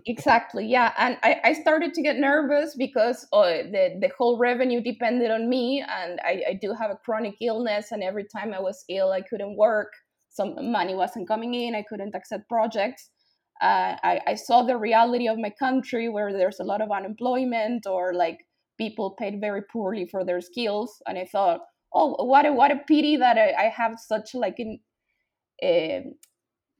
exactly, 0.05 0.67
yeah. 0.67 0.93
And 0.97 1.17
I, 1.23 1.41
I 1.43 1.53
started 1.53 1.93
to 1.95 2.01
get 2.03 2.17
nervous 2.17 2.75
because 2.77 3.27
uh, 3.33 3.63
the 3.71 3.97
the 3.99 4.11
whole 4.17 4.37
revenue 4.37 4.81
depended 4.81 5.31
on 5.31 5.49
me, 5.49 5.83
and 5.87 6.19
I, 6.23 6.43
I 6.49 6.59
do 6.61 6.73
have 6.73 6.91
a 6.91 6.95
chronic 6.95 7.35
illness, 7.41 7.91
and 7.91 8.03
every 8.03 8.25
time 8.25 8.53
I 8.53 8.59
was 8.59 8.85
ill, 8.87 9.11
I 9.11 9.21
couldn't 9.21 9.57
work 9.57 9.91
some 10.29 10.71
money 10.71 10.93
wasn't 10.93 11.25
coming 11.27 11.53
in 11.53 11.75
i 11.75 11.83
couldn't 11.87 12.13
accept 12.13 12.49
projects 12.49 13.09
uh, 13.61 13.95
I, 14.03 14.19
I 14.27 14.35
saw 14.35 14.63
the 14.63 14.75
reality 14.75 15.29
of 15.29 15.37
my 15.37 15.49
country 15.49 16.09
where 16.09 16.33
there's 16.33 16.59
a 16.59 16.65
lot 16.65 16.81
of 16.81 16.91
unemployment 16.91 17.87
or 17.87 18.13
like 18.13 18.39
people 18.77 19.11
paid 19.11 19.39
very 19.39 19.61
poorly 19.61 20.05
for 20.05 20.23
their 20.23 20.41
skills 20.41 21.01
and 21.07 21.17
i 21.17 21.25
thought 21.25 21.61
oh 21.93 22.23
what 22.25 22.45
a 22.45 22.51
what 22.51 22.71
a 22.71 22.81
pity 22.87 23.17
that 23.17 23.37
i, 23.37 23.65
I 23.65 23.69
have 23.69 23.99
such 23.99 24.33
like 24.33 24.59
an 24.59 24.79
uh, 25.63 26.01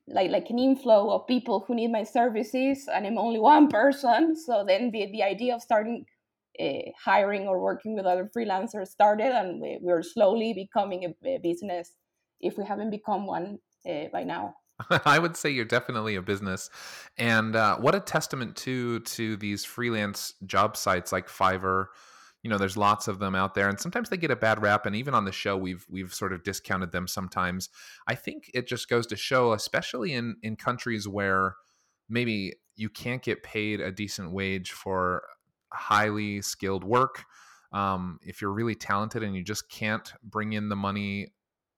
like 0.08 0.30
like 0.32 0.50
an 0.50 0.60
inflow 0.60 1.12
of 1.12 1.28
people 1.28 1.64
who 1.68 1.75
need 1.75 1.92
my 1.92 2.04
services 2.04 2.88
and 2.94 3.08
i'm 3.08 3.18
only 3.18 3.40
one 3.40 3.68
person 3.68 4.36
so 4.36 4.64
then 4.68 4.92
the, 4.92 5.10
the 5.12 5.24
idea 5.24 5.56
of 5.56 5.62
starting 5.62 6.06
uh, 6.60 6.92
hiring 7.04 7.48
or 7.48 7.60
working 7.60 7.96
with 7.96 8.06
other 8.06 8.30
freelancers 8.36 8.88
started 8.88 9.32
and 9.36 9.62
we, 9.62 9.78
we're 9.82 10.04
slowly 10.04 10.54
becoming 10.54 11.06
a, 11.06 11.28
a 11.28 11.40
business 11.40 11.92
if 12.40 12.58
we 12.58 12.66
haven't 12.66 12.92
become 12.92 13.25
one 13.25 13.58
uh, 13.90 14.06
by 14.12 14.24
now. 14.24 14.56
I 15.05 15.20
would 15.20 15.38
say 15.38 15.50
you're 15.50 15.65
definitely 15.65 16.15
a 16.15 16.22
business, 16.22 16.70
and 17.17 17.55
uh, 17.55 17.77
what 17.77 17.96
a 17.96 18.00
testament 18.00 18.55
to 18.58 19.00
to 19.01 19.38
these 19.38 19.63
freelance 19.63 20.34
job 20.46 20.75
sites 20.75 21.12
like 21.12 21.27
Fiverr. 21.27 21.88
You 22.44 22.50
know, 22.50 22.58
there's 22.58 22.77
lots 22.77 23.08
of 23.08 23.17
them 23.17 23.36
out 23.36 23.55
there, 23.55 23.70
and 23.70 23.79
sometimes 23.79 24.10
they 24.10 24.17
get 24.17 24.32
a 24.32 24.36
bad 24.36 24.62
rap. 24.62 24.86
And 24.86 24.96
even 24.96 25.13
on 25.13 25.25
the 25.25 25.32
show, 25.32 25.55
we've 25.58 25.86
we've 25.89 26.13
sort 26.13 26.34
of 26.34 26.44
discounted 26.44 26.91
them 26.91 27.08
sometimes. 27.08 27.70
I 28.08 28.15
think 28.15 28.51
it 28.53 28.67
just 28.67 28.89
goes 28.89 29.08
to 29.08 29.15
show, 29.15 29.53
especially 29.53 30.13
in 30.13 30.36
in 30.44 30.55
countries 30.55 31.08
where 31.08 31.55
maybe 32.10 32.53
you 32.75 32.89
can't 32.89 33.24
get 33.24 33.44
paid 33.44 33.79
a 33.79 33.91
decent 33.91 34.32
wage 34.32 34.72
for 34.72 35.24
highly 35.72 36.41
skilled 36.41 36.84
work. 36.84 37.24
Um, 37.72 38.20
if 38.22 38.41
you're 38.41 38.53
really 38.53 38.75
talented 38.75 39.24
and 39.24 39.36
you 39.36 39.44
just 39.44 39.70
can't 39.70 40.13
bring 40.24 40.53
in 40.53 40.70
the 40.70 40.75
money 40.75 41.27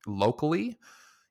locally 0.06 0.77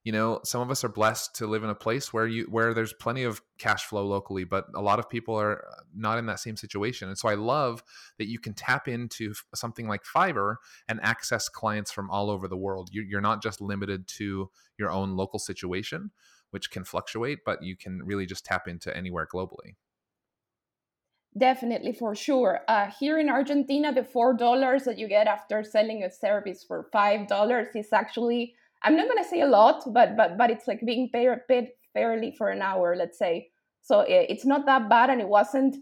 you 0.06 0.12
know 0.12 0.38
some 0.44 0.60
of 0.60 0.70
us 0.70 0.84
are 0.84 0.88
blessed 0.88 1.34
to 1.34 1.48
live 1.48 1.64
in 1.64 1.68
a 1.68 1.74
place 1.74 2.12
where 2.12 2.28
you 2.28 2.44
where 2.44 2.72
there's 2.72 2.92
plenty 2.92 3.24
of 3.24 3.42
cash 3.58 3.86
flow 3.86 4.06
locally 4.06 4.44
but 4.44 4.66
a 4.76 4.80
lot 4.80 5.00
of 5.00 5.10
people 5.10 5.34
are 5.34 5.64
not 5.96 6.16
in 6.16 6.26
that 6.26 6.38
same 6.38 6.56
situation. 6.56 7.08
And 7.08 7.18
so 7.18 7.28
i 7.28 7.34
love 7.34 7.82
that 8.18 8.28
you 8.28 8.38
can 8.38 8.54
tap 8.54 8.86
into 8.86 9.34
something 9.52 9.88
like 9.88 10.04
fiverr 10.04 10.56
and 10.88 11.00
access 11.02 11.48
clients 11.48 11.90
from 11.90 12.08
all 12.08 12.30
over 12.30 12.46
the 12.46 12.56
world. 12.56 12.88
You're 12.92 13.20
not 13.20 13.42
just 13.42 13.60
limited 13.60 14.06
to 14.18 14.48
your 14.78 14.92
own 14.92 15.16
local 15.16 15.40
situation 15.40 16.12
which 16.50 16.70
can 16.70 16.84
fluctuate 16.84 17.40
but 17.44 17.64
you 17.64 17.76
can 17.76 18.00
really 18.04 18.26
just 18.26 18.44
tap 18.46 18.68
into 18.68 18.96
anywhere 18.96 19.26
globally. 19.26 19.74
Definitely, 21.36 21.92
for 21.92 22.14
sure. 22.14 22.60
Uh, 22.66 22.90
here 22.98 23.18
in 23.18 23.28
Argentina, 23.28 23.92
the 23.92 24.04
four 24.04 24.34
dollars 24.34 24.84
that 24.84 24.98
you 24.98 25.08
get 25.08 25.26
after 25.26 25.62
selling 25.64 26.04
a 26.04 26.10
service 26.10 26.64
for 26.64 26.88
five 26.92 27.26
dollars 27.26 27.74
is 27.74 27.92
actually 27.92 28.54
I'm 28.86 28.96
not 28.96 29.08
gonna 29.08 29.28
say 29.28 29.40
a 29.40 29.46
lot, 29.48 29.82
but 29.92 30.16
but 30.16 30.38
but 30.38 30.50
it's 30.50 30.68
like 30.68 30.80
being 30.86 31.10
paid, 31.12 31.28
paid 31.48 31.70
fairly 31.92 32.34
for 32.38 32.50
an 32.50 32.62
hour, 32.62 32.94
let's 32.96 33.18
say. 33.18 33.50
So 33.82 34.04
it's 34.08 34.46
not 34.46 34.66
that 34.66 34.88
bad, 34.88 35.10
and 35.10 35.20
it 35.20 35.28
wasn't 35.28 35.76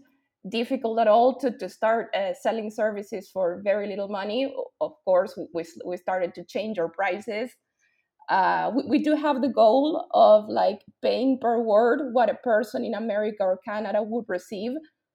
difficult 0.49 0.99
at 0.99 1.07
all 1.07 1.37
to 1.39 1.51
to 1.57 1.69
start 1.69 2.09
uh, 2.15 2.33
selling 2.33 2.71
services 2.71 3.29
for 3.31 3.61
very 3.63 3.87
little 3.87 4.09
money. 4.09 4.53
Of 4.81 4.93
course, 5.05 5.37
we 5.53 5.63
we 5.85 5.97
started 5.97 6.33
to 6.35 6.43
change 6.43 6.79
our 6.79 6.89
prices. 6.89 7.51
Uh, 8.27 8.71
we, 8.75 8.83
we 8.89 9.03
do 9.03 9.15
have 9.15 9.41
the 9.41 9.49
goal 9.49 10.07
of 10.15 10.49
like 10.49 10.79
paying 11.03 11.37
per 11.39 11.61
word 11.61 12.09
what 12.13 12.29
a 12.29 12.35
person 12.35 12.83
in 12.83 12.95
America 12.95 13.43
or 13.43 13.59
Canada 13.63 14.01
would 14.01 14.25
receive. 14.27 14.71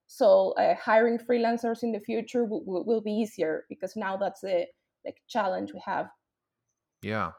So 0.07 0.53
uh, 0.53 0.75
hiring 0.75 1.19
freelancers 1.19 1.83
in 1.83 1.91
the 1.91 1.99
future 1.99 2.43
w- 2.43 2.63
w- 2.65 2.85
will 2.85 3.01
be 3.01 3.11
easier 3.11 3.65
because 3.69 3.97
now 3.97 4.15
that's 4.15 4.41
the 4.41 4.65
like 5.05 5.17
challenge 5.27 5.73
we 5.73 5.81
have. 5.85 6.07
Yeah, 7.01 7.31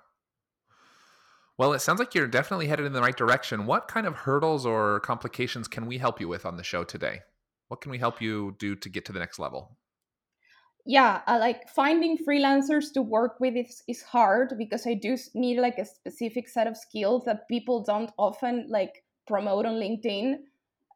well, 1.63 1.75
it 1.75 1.79
sounds 1.79 2.01
like 2.01 2.13
you're 2.13 2.27
definitely 2.27 2.67
headed 2.67 2.87
in 2.87 2.93
the 2.93 3.01
right 3.01 3.17
direction. 3.17 3.67
What 3.67 3.87
kind 3.87 4.05
of 4.05 4.17
hurdles 4.17 4.67
or 4.67 4.99
complications 4.99 5.69
can 5.69 5.87
we 5.87 5.97
help 5.97 6.21
you 6.21 6.27
with 6.27 6.45
on 6.45 6.57
the 6.57 6.65
show 6.65 6.83
today? 6.83 7.21
What 7.69 7.81
can 7.81 7.93
we 7.93 7.99
help 7.99 8.21
you 8.21 8.57
do 8.59 8.75
to 8.75 8.89
get 8.89 9.05
to 9.05 9.13
the 9.13 9.21
next 9.21 9.39
level? 9.39 9.79
Yeah, 10.85 11.21
uh, 11.29 11.39
like 11.39 11.69
finding 11.69 12.19
freelancers 12.19 12.93
to 12.95 13.03
work 13.03 13.39
with 13.39 13.55
is, 13.55 13.85
is 13.87 14.03
hard 14.03 14.55
because 14.59 14.89
I 14.89 14.95
do 14.95 15.17
need 15.37 15.61
like 15.61 15.79
a 15.79 15.85
specific 15.85 16.49
set 16.49 16.67
of 16.67 16.77
skills 16.77 17.23
that 17.27 17.47
people 17.47 17.85
don't 17.85 18.11
often 18.19 18.67
like 18.69 19.05
promote 19.29 19.65
on 19.65 19.75
LinkedIn. 19.75 20.39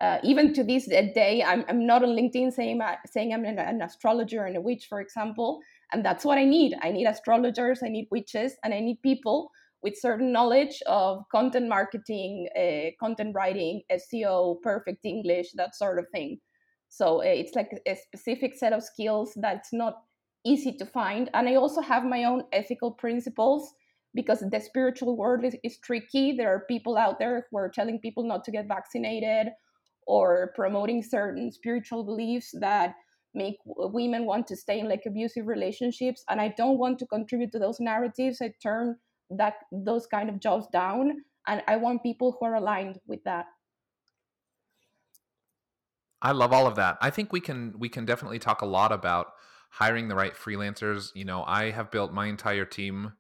Uh, 0.01 0.19
even 0.25 0.53
to 0.53 0.65
this 0.65 0.89
day, 0.89 1.45
I'm, 1.47 1.65
I'm 1.69 1.87
not 1.87 2.03
on 2.03 2.09
LinkedIn 2.09 2.53
saying, 2.53 2.83
saying 3.09 3.33
I'm 3.33 3.45
an, 3.45 3.61
an 3.61 3.83
astrologer 3.83 4.47
and 4.47 4.57
a 4.57 4.61
witch, 4.61 4.87
for 4.89 5.01
example. 5.01 5.61
And 5.93 6.05
that's 6.05 6.25
what 6.25 6.39
I 6.39 6.45
need. 6.45 6.75
I 6.83 6.91
need 6.91 7.07
astrologers, 7.07 7.85
I 7.85 7.89
need 7.89 8.09
witches, 8.11 8.57
and 8.65 8.75
I 8.75 8.81
need 8.81 9.01
people 9.05 9.53
with 9.83 9.97
certain 9.97 10.33
knowledge 10.33 10.83
of 10.87 11.23
content 11.31 11.69
marketing, 11.69 12.49
uh, 12.59 12.91
content 12.99 13.35
writing, 13.35 13.83
SEO, 13.93 14.61
perfect 14.63 15.05
English, 15.05 15.49
that 15.55 15.77
sort 15.77 15.99
of 15.99 16.07
thing. 16.13 16.39
So 16.89 17.21
uh, 17.21 17.27
it's 17.27 17.55
like 17.55 17.71
a 17.87 17.95
specific 17.95 18.55
set 18.55 18.73
of 18.73 18.83
skills 18.83 19.33
that's 19.41 19.73
not 19.73 19.95
easy 20.45 20.73
to 20.79 20.87
find. 20.87 21.31
And 21.35 21.49
I 21.49 21.57
also 21.57 21.81
have 21.81 22.05
my 22.05 22.25
own 22.25 22.45
ethical 22.53 22.93
principles 22.93 23.75
because 24.15 24.41
the 24.41 24.61
spiritual 24.61 25.17
world 25.17 25.45
is, 25.45 25.57
is 25.63 25.79
tricky. 25.79 26.33
There 26.33 26.55
are 26.55 26.65
people 26.69 26.97
out 26.97 27.19
there 27.19 27.47
who 27.51 27.59
are 27.59 27.69
telling 27.69 28.01
people 28.01 28.25
not 28.25 28.45
to 28.45 28.51
get 28.51 28.69
vaccinated 28.69 29.49
or 30.07 30.53
promoting 30.55 31.03
certain 31.03 31.51
spiritual 31.53 32.05
beliefs 32.05 32.55
that 32.61 32.95
make 33.35 33.57
women 33.67 34.25
want 34.25 34.47
to 34.47 34.57
stay 34.57 34.81
in 34.81 34.89
like 34.89 35.03
abusive 35.07 35.47
relationships 35.47 36.25
and 36.31 36.41
i 36.41 36.53
don't 36.57 36.79
want 36.79 36.99
to 36.99 37.07
contribute 37.07 37.53
to 37.53 37.59
those 37.59 37.79
narratives 37.79 38.39
i 38.41 38.51
turn 38.63 38.97
that 39.31 39.55
those 39.73 40.07
kind 40.07 40.29
of 40.29 40.41
jobs 40.41 40.67
down 40.73 41.23
and 41.47 41.63
i 41.67 41.77
want 41.77 42.03
people 42.03 42.37
who 42.39 42.47
are 42.47 42.55
aligned 42.55 42.99
with 43.07 43.23
that. 43.25 43.47
I 46.23 46.33
love 46.33 46.53
all 46.53 46.67
of 46.67 46.77
that. 46.77 46.97
I 47.01 47.11
think 47.11 47.33
we 47.33 47.41
can 47.41 47.75
we 47.79 47.89
can 47.89 48.05
definitely 48.05 48.39
talk 48.39 48.63
a 48.63 48.67
lot 48.67 48.91
about 48.91 49.29
hiring 49.71 50.09
the 50.09 50.15
right 50.15 50.35
freelancers. 50.35 51.11
You 51.15 51.25
know 51.25 51.45
i 51.45 51.71
have 51.71 51.91
built 51.91 52.13
my 52.13 52.27
entire 52.27 52.65
team 52.65 53.13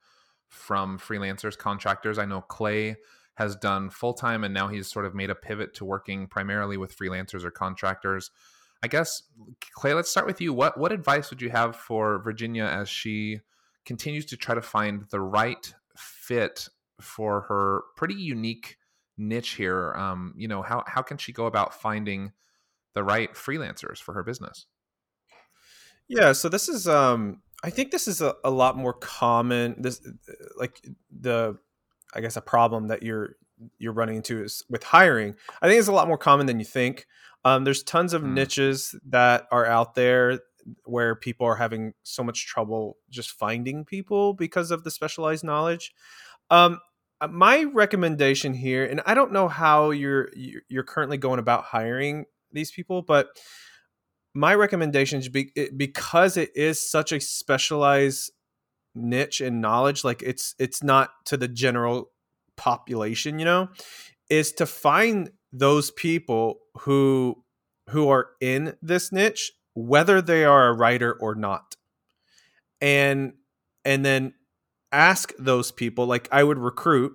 from 0.49 0.99
freelancers 0.99 1.57
contractors. 1.57 2.19
I 2.19 2.25
know 2.25 2.41
clay 2.41 2.97
has 3.35 3.55
done 3.55 3.91
full 3.91 4.15
time 4.15 4.45
and 4.45 4.55
now 4.55 4.69
he's 4.69 4.91
sort 4.91 5.05
of 5.05 5.15
made 5.15 5.31
a 5.31 5.35
pivot 5.35 5.75
to 5.75 5.85
working 5.85 6.27
primarily 6.27 6.77
with 6.77 6.97
freelancers 6.97 7.45
or 7.45 7.51
contractors. 7.51 8.31
I 8.83 8.89
guess 8.89 9.23
clay 9.73 9.95
let's 9.95 10.11
start 10.11 10.27
with 10.27 10.41
you. 10.41 10.53
What 10.53 10.79
what 10.79 10.93
advice 10.93 11.31
would 11.31 11.43
you 11.43 11.51
have 11.51 11.77
for 11.77 12.19
virginia 12.23 12.65
as 12.65 12.89
she 12.89 13.41
continues 13.85 14.25
to 14.27 14.37
try 14.37 14.55
to 14.55 14.63
find 14.63 15.05
the 15.11 15.21
right 15.21 15.75
fit 15.97 16.69
for 17.01 17.43
her 17.43 17.83
pretty 17.97 18.15
unique 18.15 18.77
niche 19.19 19.55
here. 19.55 19.95
Um, 19.95 20.35
you 20.37 20.49
know, 20.49 20.63
how 20.63 20.85
how 20.87 21.03
can 21.03 21.19
she 21.19 21.33
go 21.33 21.47
about 21.47 21.75
finding 21.75 22.33
the 22.95 23.05
right 23.05 23.33
freelancers 23.35 23.99
for 23.99 24.15
her 24.15 24.23
business? 24.23 24.67
Yeah, 26.09 26.33
so 26.33 26.49
this 26.49 26.69
is 26.69 26.87
um 26.87 27.43
I 27.65 27.71
think 27.71 27.91
this 27.91 28.07
is 28.07 28.21
a, 28.21 28.35
a 28.45 28.51
lot 28.51 28.77
more 28.77 28.93
common 28.93 29.77
this 29.79 30.01
like 30.59 30.81
the 31.11 31.59
I 32.15 32.21
guess 32.21 32.37
a 32.37 32.41
problem 32.41 32.89
that 32.89 33.03
you're 33.03 33.37
you're 33.79 33.93
running 33.93 34.17
into 34.17 34.43
is 34.43 34.65
with 34.69 34.85
hiring. 34.85 35.35
I 35.61 35.69
think 35.69 35.79
it's 35.79 35.89
a 35.89 35.93
lot 35.93 36.09
more 36.09 36.19
common 36.19 36.47
than 36.47 36.59
you 36.59 36.65
think. 36.65 37.07
Um, 37.45 37.65
there's 37.65 37.83
tons 37.83 38.13
of 38.13 38.23
mm. 38.23 38.33
niches 38.33 38.95
that 39.07 39.47
are 39.51 39.65
out 39.65 39.95
there 39.95 40.41
where 40.85 41.15
people 41.15 41.47
are 41.47 41.57
having 41.57 41.95
so 42.03 42.23
much 42.23 42.47
trouble 42.47 42.97
just 43.11 43.31
finding 43.31 43.85
people 43.85 44.35
because 44.35 44.71
of 44.71 44.85
the 44.85 44.91
specialized 44.91 45.45
knowledge. 45.45 45.93
Um, 46.51 46.81
uh, 47.21 47.29
my 47.29 47.65
recommendation 47.65 48.53
here, 48.55 48.85
and 48.85 49.01
I 49.07 49.15
don't 49.15 49.33
know 49.33 49.49
how 49.49 49.91
you're 49.91 50.29
you're 50.69 50.83
currently 50.83 51.17
going 51.17 51.39
about 51.39 51.65
hiring 51.65 52.27
these 52.53 52.71
people, 52.71 53.03
but 53.03 53.29
my 54.35 54.55
recommendation 54.55 55.19
is 55.19 55.29
be, 55.29 55.51
because 55.77 56.37
it 56.37 56.51
is 56.55 56.79
such 56.79 57.13
a 57.13 57.21
specialized 57.21 58.33
niche 58.95 59.41
and 59.41 59.61
knowledge, 59.61 60.05
like 60.05 60.23
it's 60.23 60.55
it's 60.59 60.83
not 60.83 61.11
to 61.27 61.37
the 61.37 61.49
general 61.49 62.11
population, 62.57 63.39
you 63.39 63.45
know, 63.45 63.69
is 64.29 64.53
to 64.53 64.67
find 64.67 65.31
those 65.53 65.91
people 65.91 66.59
who 66.81 67.43
who 67.91 68.09
are 68.09 68.31
in 68.41 68.75
this 68.83 69.11
niche 69.11 69.53
whether 69.77 70.21
they 70.21 70.45
are 70.45 70.69
a 70.69 70.73
writer 70.73 71.13
or 71.13 71.37
not. 71.37 71.77
And 72.81 73.35
and 73.85 74.05
then 74.05 74.35
ask 74.93 75.33
those 75.39 75.73
people 75.73 76.07
like 76.07 76.29
i 76.31 76.43
would 76.43 76.59
recruit 76.59 77.13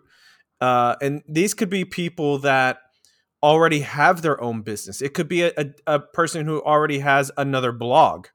uh, 0.62 0.96
and 1.02 1.24
these 1.28 1.56
could 1.56 1.70
be 1.70 1.84
people 1.84 2.38
that 2.40 2.78
already 3.44 3.80
have 3.80 4.22
their 4.22 4.40
own 4.42 4.62
business. 4.62 5.02
It 5.02 5.16
could 5.16 5.28
be 5.28 5.42
a, 5.42 5.52
a, 5.58 5.66
a 5.88 6.00
person 6.00 6.46
who 6.46 6.62
already 6.62 7.00
has 7.00 7.32
another 7.36 7.72
blog. 7.72 8.28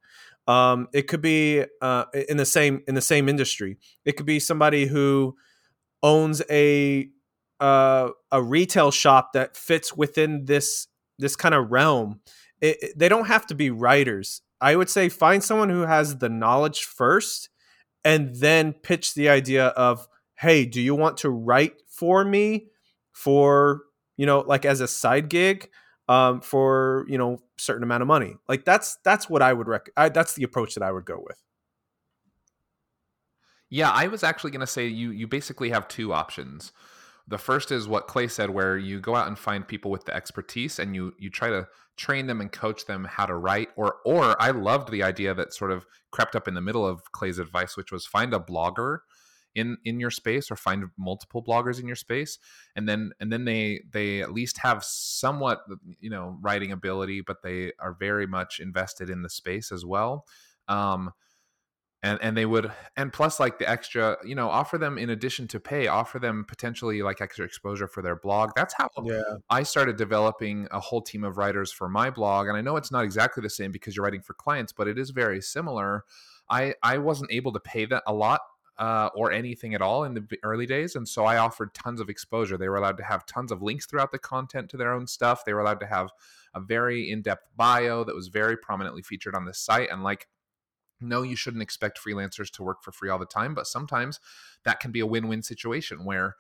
Um, 0.49 0.89
it 0.93 1.03
could 1.03 1.23
be 1.23 1.65
uh, 1.81 2.05
in 2.29 2.37
the 2.37 2.45
same 2.45 2.83
in 2.87 2.95
the 2.95 3.01
same 3.01 3.29
industry. 3.29 3.79
It 4.05 4.17
could 4.17 4.27
be 4.27 4.41
somebody 4.41 4.87
who 4.87 5.37
owns 6.03 6.43
a 6.51 7.09
uh, 7.61 8.11
a 8.31 8.43
retail 8.43 8.91
shop 8.91 9.33
that 9.35 9.57
fits 9.57 9.97
within 9.97 10.45
this 10.45 10.89
this 11.19 11.37
kind 11.37 11.55
of 11.55 11.71
realm 11.71 12.21
it, 12.67 12.99
they 12.99 13.09
don't 13.09 13.27
have 13.27 13.47
to 13.47 13.55
be 13.55 13.71
writers. 13.71 14.43
I 14.61 14.77
would 14.77 14.89
say 14.89 15.09
find 15.09 15.43
someone 15.43 15.69
who 15.69 15.83
has 15.83 16.19
the 16.19 16.29
knowledge 16.29 16.85
first 16.85 17.51
and 18.05 18.35
then 18.37 18.73
pitch 18.73 19.15
the 19.15 19.29
idea 19.29 19.67
of, 19.69 20.07
hey, 20.35 20.65
do 20.65 20.81
you 20.81 20.95
want 20.95 21.19
to 21.19 21.31
write 21.31 21.83
for 21.89 22.25
me 22.25 22.69
for, 23.13 23.83
you 24.17 24.27
know, 24.27 24.41
like 24.41 24.65
as 24.65 24.81
a 24.81 24.89
side 24.89 25.29
gig? 25.29 25.69
Um, 26.09 26.41
for 26.41 27.05
you 27.09 27.19
know 27.19 27.43
certain 27.59 27.83
amount 27.83 28.01
of 28.01 28.07
money 28.07 28.37
like 28.49 28.65
that's 28.65 28.97
that's 29.03 29.29
what 29.29 29.43
i 29.43 29.53
would 29.53 29.67
rec 29.67 29.91
I, 29.97 30.09
that's 30.09 30.35
the 30.35 30.45
approach 30.45 30.75
that 30.75 30.85
i 30.85 30.93
would 30.93 31.05
go 31.05 31.21
with 31.21 31.43
yeah 33.71 33.91
i 33.91 34.07
was 34.07 34.23
actually 34.23 34.53
going 34.53 34.61
to 34.61 34.69
say 34.69 34.87
you 34.87 35.11
you 35.11 35.27
basically 35.27 35.71
have 35.71 35.89
two 35.89 36.13
options 36.13 36.71
the 37.29 37.39
first 37.39 37.73
is 37.73 37.89
what 37.89 38.07
Clay 38.07 38.29
said, 38.29 38.51
where 38.51 38.77
you 38.77 39.01
go 39.01 39.17
out 39.17 39.27
and 39.27 39.39
find 39.39 39.67
people 39.67 39.91
with 39.91 40.05
the 40.05 40.15
expertise 40.15 40.79
and 40.79 40.95
you 40.95 41.15
you 41.19 41.31
try 41.31 41.49
to 41.49 41.67
train 41.97 42.27
them 42.27 42.41
and 42.41 42.53
coach 42.53 42.87
them 42.87 43.05
how 43.05 43.27
to 43.27 43.35
write. 43.35 43.71
Or 43.77 43.97
or 44.05 44.41
I 44.41 44.51
loved 44.51 44.91
the 44.91 45.03
idea 45.03 45.35
that 45.35 45.53
sort 45.53 45.73
of 45.73 45.87
crept 46.13 46.37
up 46.37 46.47
in 46.47 46.55
the 46.55 46.61
middle 46.61 46.87
of 46.87 47.13
Clay's 47.13 47.39
advice, 47.39 47.77
which 47.77 47.91
was 47.91 48.07
find 48.07 48.33
a 48.33 48.39
blogger 48.39 48.99
in 49.57 49.79
in 49.85 49.99
your 49.99 50.11
space 50.11 50.51
or 50.51 50.57
find 50.57 50.85
multiple 50.97 51.43
bloggers 51.43 51.81
in 51.81 51.87
your 51.87 51.97
space 51.97 52.39
and 52.77 52.89
then 52.89 53.11
and 53.19 53.33
then 53.33 53.47
they 53.47 53.81
they 53.91 54.21
at 54.21 54.33
least 54.33 54.59
have 54.59 54.85
somewhat 54.85 55.63
you 55.99 56.11
know 56.11 56.37
writing 56.43 56.71
ability 56.71 57.23
but 57.23 57.39
they 57.43 57.73
are 57.81 57.97
very 57.99 58.27
much 58.27 58.61
invested 58.61 59.09
in 59.09 59.23
the 59.23 59.31
space 59.31 59.73
as 59.73 59.85
well 59.85 60.27
um, 60.69 61.11
and 62.07 62.19
and 62.23 62.37
they 62.37 62.47
would 62.47 62.71
and 62.97 63.13
plus 63.13 63.41
like 63.41 63.59
the 63.59 63.69
extra 63.69 64.17
you 64.25 64.35
know 64.35 64.49
offer 64.49 64.79
them 64.79 64.97
in 64.97 65.11
addition 65.11 65.49
to 65.49 65.59
pay 65.59 65.89
offer 65.89 66.19
them 66.19 66.45
potentially 66.47 67.03
like 67.03 67.21
extra 67.21 67.45
exposure 67.45 67.89
for 67.89 68.03
their 68.03 68.17
blog 68.17 68.51
that's 68.55 68.75
how 68.75 68.89
yeah. 69.03 69.21
i 69.51 69.63
started 69.63 69.97
developing 69.97 70.69
a 70.71 70.81
whole 70.81 71.03
team 71.03 71.25
of 71.25 71.37
writers 71.37 71.73
for 71.73 71.89
my 71.89 72.09
blog 72.09 72.47
and 72.47 72.57
i 72.57 72.61
know 72.61 72.77
it's 72.77 72.93
not 72.93 73.05
exactly 73.05 73.43
the 73.43 73.51
same 73.51 73.73
because 73.73 73.97
you're 73.97 74.05
writing 74.05 74.23
for 74.23 74.35
clients 74.35 74.73
but 74.73 74.87
it 74.87 74.99
is 74.99 75.11
very 75.11 75.41
similar 75.41 76.05
i 76.49 76.73
i 76.83 76.97
wasn't 76.97 77.31
able 77.33 77.53
to 77.53 77.61
pay 77.61 77.85
that 77.85 78.03
a 78.07 78.15
lot 78.15 78.41
uh, 78.79 79.09
or 79.15 79.33
anything 79.33 79.75
at 79.75 79.81
all 79.81 80.05
in 80.05 80.13
the 80.13 80.39
early 80.43 80.67
days. 80.67 80.97
And 80.97 81.09
so 81.09 81.25
I 81.25 81.39
offered 81.39 81.73
tons 81.73 81.99
of 81.99 82.11
exposure. 82.11 82.59
They 82.59 82.69
were 82.69 82.77
allowed 82.77 82.99
to 82.99 83.05
have 83.05 83.25
tons 83.25 83.51
of 83.51 83.63
links 83.63 83.87
throughout 83.87 84.13
the 84.13 84.19
content 84.19 84.69
to 84.69 84.77
their 84.77 84.93
own 84.93 85.07
stuff. 85.07 85.47
They 85.47 85.55
were 85.55 85.61
allowed 85.61 85.81
to 85.81 85.87
have 85.87 86.11
a 86.55 86.61
very 86.61 87.11
in 87.11 87.23
depth 87.23 87.49
bio 87.57 88.05
that 88.05 88.15
was 88.15 88.29
very 88.29 88.55
prominently 88.55 89.01
featured 89.01 89.35
on 89.35 89.47
the 89.47 89.55
site. 89.55 89.89
And 89.91 90.03
like 90.03 90.29
no, 91.01 91.23
you 91.23 91.37
shouldn't 91.37 91.63
expect 91.63 92.01
freelancers 92.03 92.51
to 92.53 92.63
work 92.63 92.83
for 92.83 92.93
free 92.93 93.11
all 93.11 93.19
the 93.19 93.27
time, 93.27 93.55
but 93.55 93.67
sometimes 93.67 94.21
that 94.65 94.81
can 94.81 94.93
be 94.93 95.01
a 95.01 95.07
win-win 95.07 95.43
situation 95.43 96.05
where 96.05 96.37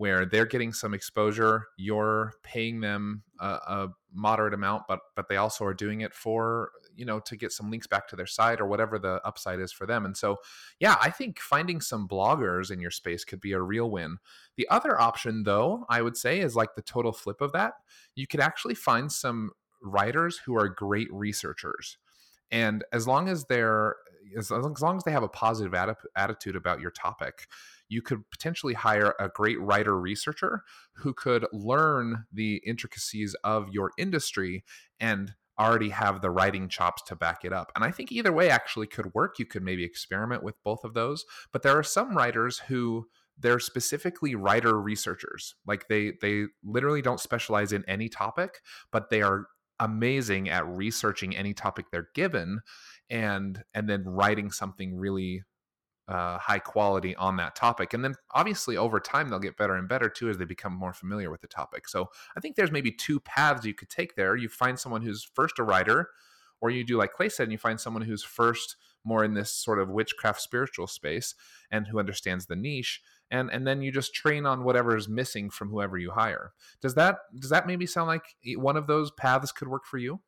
where 0.00 0.24
they're 0.24 0.46
getting 0.46 0.72
some 0.72 0.94
exposure, 0.94 1.66
you're 1.76 2.32
paying 2.42 2.80
them 2.80 3.22
a, 3.38 3.44
a, 3.44 3.88
moderate 4.14 4.54
amount, 4.54 4.84
but 4.88 5.00
but 5.14 5.28
they 5.28 5.36
also 5.36 5.62
are 5.62 5.74
doing 5.74 6.00
it 6.00 6.14
for 6.14 6.70
you 6.96 7.04
know 7.04 7.20
to 7.20 7.36
get 7.36 7.52
some 7.52 7.70
links 7.70 7.86
back 7.86 8.08
to 8.08 8.16
their 8.16 8.26
site 8.26 8.62
or 8.62 8.66
whatever 8.66 8.98
the 8.98 9.20
upside 9.26 9.60
is 9.60 9.70
for 9.72 9.86
them. 9.86 10.06
And 10.06 10.16
so, 10.16 10.38
yeah, 10.80 10.96
I 11.02 11.10
think 11.10 11.38
finding 11.38 11.82
some 11.82 12.08
bloggers 12.08 12.70
in 12.70 12.80
your 12.80 12.90
space 12.90 13.26
could 13.26 13.42
be 13.42 13.52
a 13.52 13.60
real 13.60 13.90
win. 13.90 14.16
The 14.56 14.66
other 14.70 14.98
option, 14.98 15.42
though, 15.42 15.84
I 15.90 16.00
would 16.00 16.16
say, 16.16 16.40
is 16.40 16.56
like 16.56 16.74
the 16.74 16.82
total 16.82 17.12
flip 17.12 17.42
of 17.42 17.52
that. 17.52 17.74
You 18.14 18.26
could 18.26 18.40
actually 18.40 18.76
find 18.76 19.12
some 19.12 19.50
writers 19.82 20.38
who 20.38 20.56
are 20.56 20.68
great 20.68 21.12
researchers 21.12 21.98
and 22.50 22.84
as 22.92 23.06
long 23.06 23.28
as 23.28 23.44
they're 23.46 23.96
as 24.36 24.50
long 24.50 24.96
as 24.96 25.02
they 25.02 25.10
have 25.10 25.24
a 25.24 25.28
positive 25.28 25.74
attitude 26.16 26.54
about 26.54 26.80
your 26.80 26.90
topic 26.90 27.48
you 27.90 28.00
could 28.00 28.22
potentially 28.30 28.74
hire 28.74 29.14
a 29.18 29.28
great 29.28 29.60
writer 29.60 30.00
researcher 30.00 30.62
who 30.94 31.12
could 31.12 31.44
learn 31.52 32.24
the 32.32 32.62
intricacies 32.64 33.34
of 33.42 33.68
your 33.70 33.90
industry 33.98 34.64
and 35.00 35.34
already 35.58 35.90
have 35.90 36.22
the 36.22 36.30
writing 36.30 36.68
chops 36.68 37.02
to 37.02 37.14
back 37.14 37.44
it 37.44 37.52
up. 37.52 37.70
And 37.74 37.84
I 37.84 37.90
think 37.90 38.10
either 38.10 38.32
way 38.32 38.48
actually 38.48 38.86
could 38.86 39.12
work. 39.12 39.38
You 39.38 39.44
could 39.44 39.62
maybe 39.62 39.84
experiment 39.84 40.42
with 40.42 40.54
both 40.64 40.84
of 40.84 40.94
those. 40.94 41.26
But 41.52 41.62
there 41.62 41.76
are 41.76 41.82
some 41.82 42.16
writers 42.16 42.60
who 42.68 43.08
they're 43.38 43.60
specifically 43.60 44.34
writer 44.34 44.80
researchers. 44.80 45.54
Like 45.66 45.88
they 45.88 46.12
they 46.22 46.46
literally 46.64 47.02
don't 47.02 47.20
specialize 47.20 47.72
in 47.72 47.84
any 47.86 48.08
topic, 48.08 48.60
but 48.90 49.10
they 49.10 49.20
are 49.20 49.46
amazing 49.80 50.48
at 50.48 50.66
researching 50.66 51.34
any 51.34 51.54
topic 51.54 51.86
they're 51.90 52.08
given 52.14 52.60
and 53.08 53.62
and 53.74 53.88
then 53.88 54.04
writing 54.04 54.50
something 54.50 54.94
really 54.94 55.42
uh, 56.08 56.38
high 56.38 56.58
quality 56.58 57.14
on 57.14 57.36
that 57.36 57.54
topic. 57.54 57.94
And 57.94 58.04
then 58.04 58.14
obviously 58.32 58.76
over 58.76 58.98
time 58.98 59.28
they'll 59.28 59.38
get 59.38 59.56
better 59.56 59.74
and 59.74 59.88
better 59.88 60.08
too 60.08 60.28
as 60.28 60.38
they 60.38 60.44
become 60.44 60.72
more 60.72 60.92
familiar 60.92 61.30
with 61.30 61.40
the 61.40 61.46
topic. 61.46 61.88
So 61.88 62.10
i 62.36 62.40
think 62.40 62.56
there's 62.56 62.72
maybe 62.72 62.90
two 62.90 63.20
paths 63.20 63.64
you 63.64 63.74
could 63.74 63.90
take 63.90 64.16
there. 64.16 64.36
You 64.36 64.48
find 64.48 64.78
someone 64.78 65.02
who's 65.02 65.28
first 65.34 65.58
a 65.58 65.62
writer 65.62 66.10
or 66.60 66.70
you 66.70 66.84
do 66.84 66.96
like 66.96 67.12
clay 67.12 67.28
said 67.28 67.44
and 67.44 67.52
you 67.52 67.58
find 67.58 67.80
someone 67.80 68.02
who's 68.02 68.22
first 68.22 68.76
more 69.04 69.24
in 69.24 69.34
this 69.34 69.50
sort 69.50 69.78
of 69.78 69.88
witchcraft 69.88 70.40
spiritual 70.40 70.86
space 70.86 71.34
and 71.70 71.86
who 71.86 71.98
understands 71.98 72.46
the 72.46 72.56
niche 72.56 73.00
and 73.30 73.50
and 73.50 73.66
then 73.66 73.82
you 73.82 73.92
just 73.92 74.14
train 74.14 74.46
on 74.46 74.64
whatever 74.64 74.96
is 74.96 75.08
missing 75.08 75.50
from 75.50 75.68
whoever 75.70 75.96
you 75.96 76.10
hire 76.10 76.52
does 76.80 76.94
that 76.94 77.18
does 77.38 77.50
that 77.50 77.66
maybe 77.66 77.86
sound 77.86 78.08
like 78.08 78.24
one 78.56 78.76
of 78.76 78.86
those 78.86 79.10
paths 79.12 79.52
could 79.52 79.68
work 79.68 79.84
for 79.84 79.98
you 79.98 80.20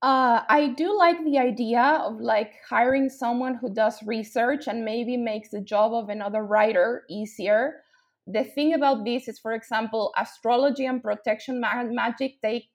uh, 0.00 0.42
I 0.48 0.74
do 0.76 0.96
like 0.96 1.24
the 1.24 1.38
idea 1.38 1.82
of 1.82 2.20
like 2.20 2.52
hiring 2.68 3.08
someone 3.08 3.56
who 3.56 3.74
does 3.74 4.00
research 4.04 4.68
and 4.68 4.84
maybe 4.84 5.16
makes 5.16 5.48
the 5.48 5.60
job 5.60 5.92
of 5.92 6.08
another 6.08 6.44
writer 6.44 7.02
easier. 7.10 7.82
The 8.24 8.44
thing 8.44 8.74
about 8.74 9.04
this 9.04 9.26
is, 9.26 9.40
for 9.40 9.52
example, 9.54 10.12
astrology 10.16 10.86
and 10.86 11.02
protection 11.02 11.60
ma- 11.60 11.82
magic 11.82 12.40
takes 12.42 12.68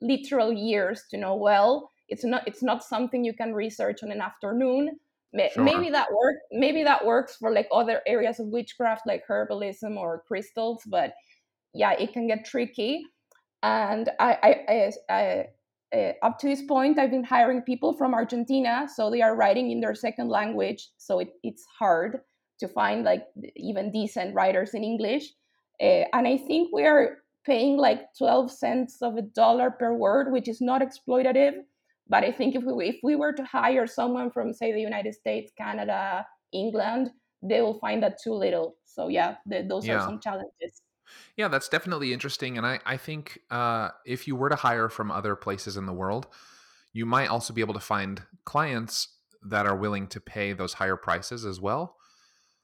literal 0.00 0.54
years 0.54 1.04
to 1.10 1.18
know 1.18 1.34
well. 1.34 1.90
It's 2.08 2.24
not 2.24 2.48
it's 2.48 2.62
not 2.62 2.82
something 2.82 3.24
you 3.24 3.34
can 3.34 3.52
research 3.52 4.02
on 4.02 4.10
an 4.10 4.22
afternoon. 4.22 5.00
Sure. 5.52 5.62
Maybe 5.62 5.90
that 5.90 6.12
work. 6.12 6.36
Maybe 6.50 6.82
that 6.84 7.04
works 7.04 7.36
for 7.36 7.52
like 7.52 7.68
other 7.72 8.00
areas 8.06 8.40
of 8.40 8.48
witchcraft, 8.48 9.06
like 9.06 9.22
herbalism 9.28 9.96
or 9.96 10.24
crystals. 10.26 10.82
But 10.86 11.14
yeah, 11.72 11.92
it 11.92 12.12
can 12.12 12.26
get 12.26 12.44
tricky. 12.44 13.04
And 13.62 14.08
I, 14.18 14.38
I, 14.42 14.72
I, 14.72 15.14
I 15.14 15.44
uh, 15.96 16.12
up 16.22 16.38
to 16.38 16.48
this 16.48 16.62
point, 16.62 16.98
I've 16.98 17.10
been 17.10 17.24
hiring 17.24 17.62
people 17.62 17.92
from 17.92 18.14
Argentina, 18.14 18.88
so 18.92 19.10
they 19.10 19.22
are 19.22 19.36
writing 19.36 19.70
in 19.70 19.80
their 19.80 19.94
second 19.94 20.28
language. 20.28 20.88
So 20.98 21.18
it, 21.18 21.30
it's 21.42 21.64
hard 21.78 22.20
to 22.60 22.68
find 22.68 23.04
like 23.04 23.24
even 23.56 23.90
decent 23.90 24.34
writers 24.34 24.74
in 24.74 24.84
English. 24.84 25.24
Uh, 25.80 26.04
and 26.12 26.28
I 26.28 26.36
think 26.36 26.70
we 26.72 26.86
are 26.86 27.18
paying 27.44 27.76
like 27.76 28.02
12 28.18 28.50
cents 28.50 28.98
of 29.02 29.16
a 29.16 29.22
dollar 29.22 29.70
per 29.70 29.94
word, 29.94 30.30
which 30.30 30.48
is 30.48 30.60
not 30.60 30.82
exploitative 30.82 31.54
But 32.10 32.24
I 32.24 32.32
think 32.32 32.56
if 32.56 32.64
we 32.64 32.88
if 32.88 32.96
we 33.02 33.16
were 33.16 33.32
to 33.32 33.44
hire 33.44 33.86
someone 33.86 34.30
from 34.30 34.52
say 34.52 34.72
the 34.72 34.80
United 34.80 35.14
States, 35.14 35.52
Canada, 35.56 36.26
England, 36.52 37.10
they 37.42 37.62
will 37.62 37.78
find 37.78 38.02
that 38.02 38.18
too 38.22 38.34
little. 38.34 38.76
So 38.84 39.08
yeah, 39.08 39.36
the, 39.46 39.62
those 39.62 39.86
Yeah. 39.86 39.96
are 39.96 40.00
some 40.00 40.20
challenges. 40.20 40.82
Yeah, 41.36 41.48
that's 41.48 41.68
definitely 41.68 42.12
interesting. 42.12 42.56
And 42.58 42.66
I, 42.66 42.80
I 42.84 42.96
think 42.96 43.40
uh, 43.50 43.90
if 44.04 44.28
you 44.28 44.36
were 44.36 44.48
to 44.48 44.56
hire 44.56 44.88
from 44.88 45.10
other 45.10 45.34
places 45.36 45.76
in 45.76 45.86
the 45.86 45.92
world, 45.92 46.26
you 46.92 47.06
might 47.06 47.28
also 47.28 47.54
be 47.54 47.60
able 47.60 47.74
to 47.74 47.80
find 47.80 48.22
clients 48.44 49.16
that 49.42 49.66
are 49.66 49.76
willing 49.76 50.06
to 50.08 50.20
pay 50.20 50.52
those 50.52 50.74
higher 50.74 50.96
prices 50.96 51.44
as 51.44 51.60
well. 51.60 51.96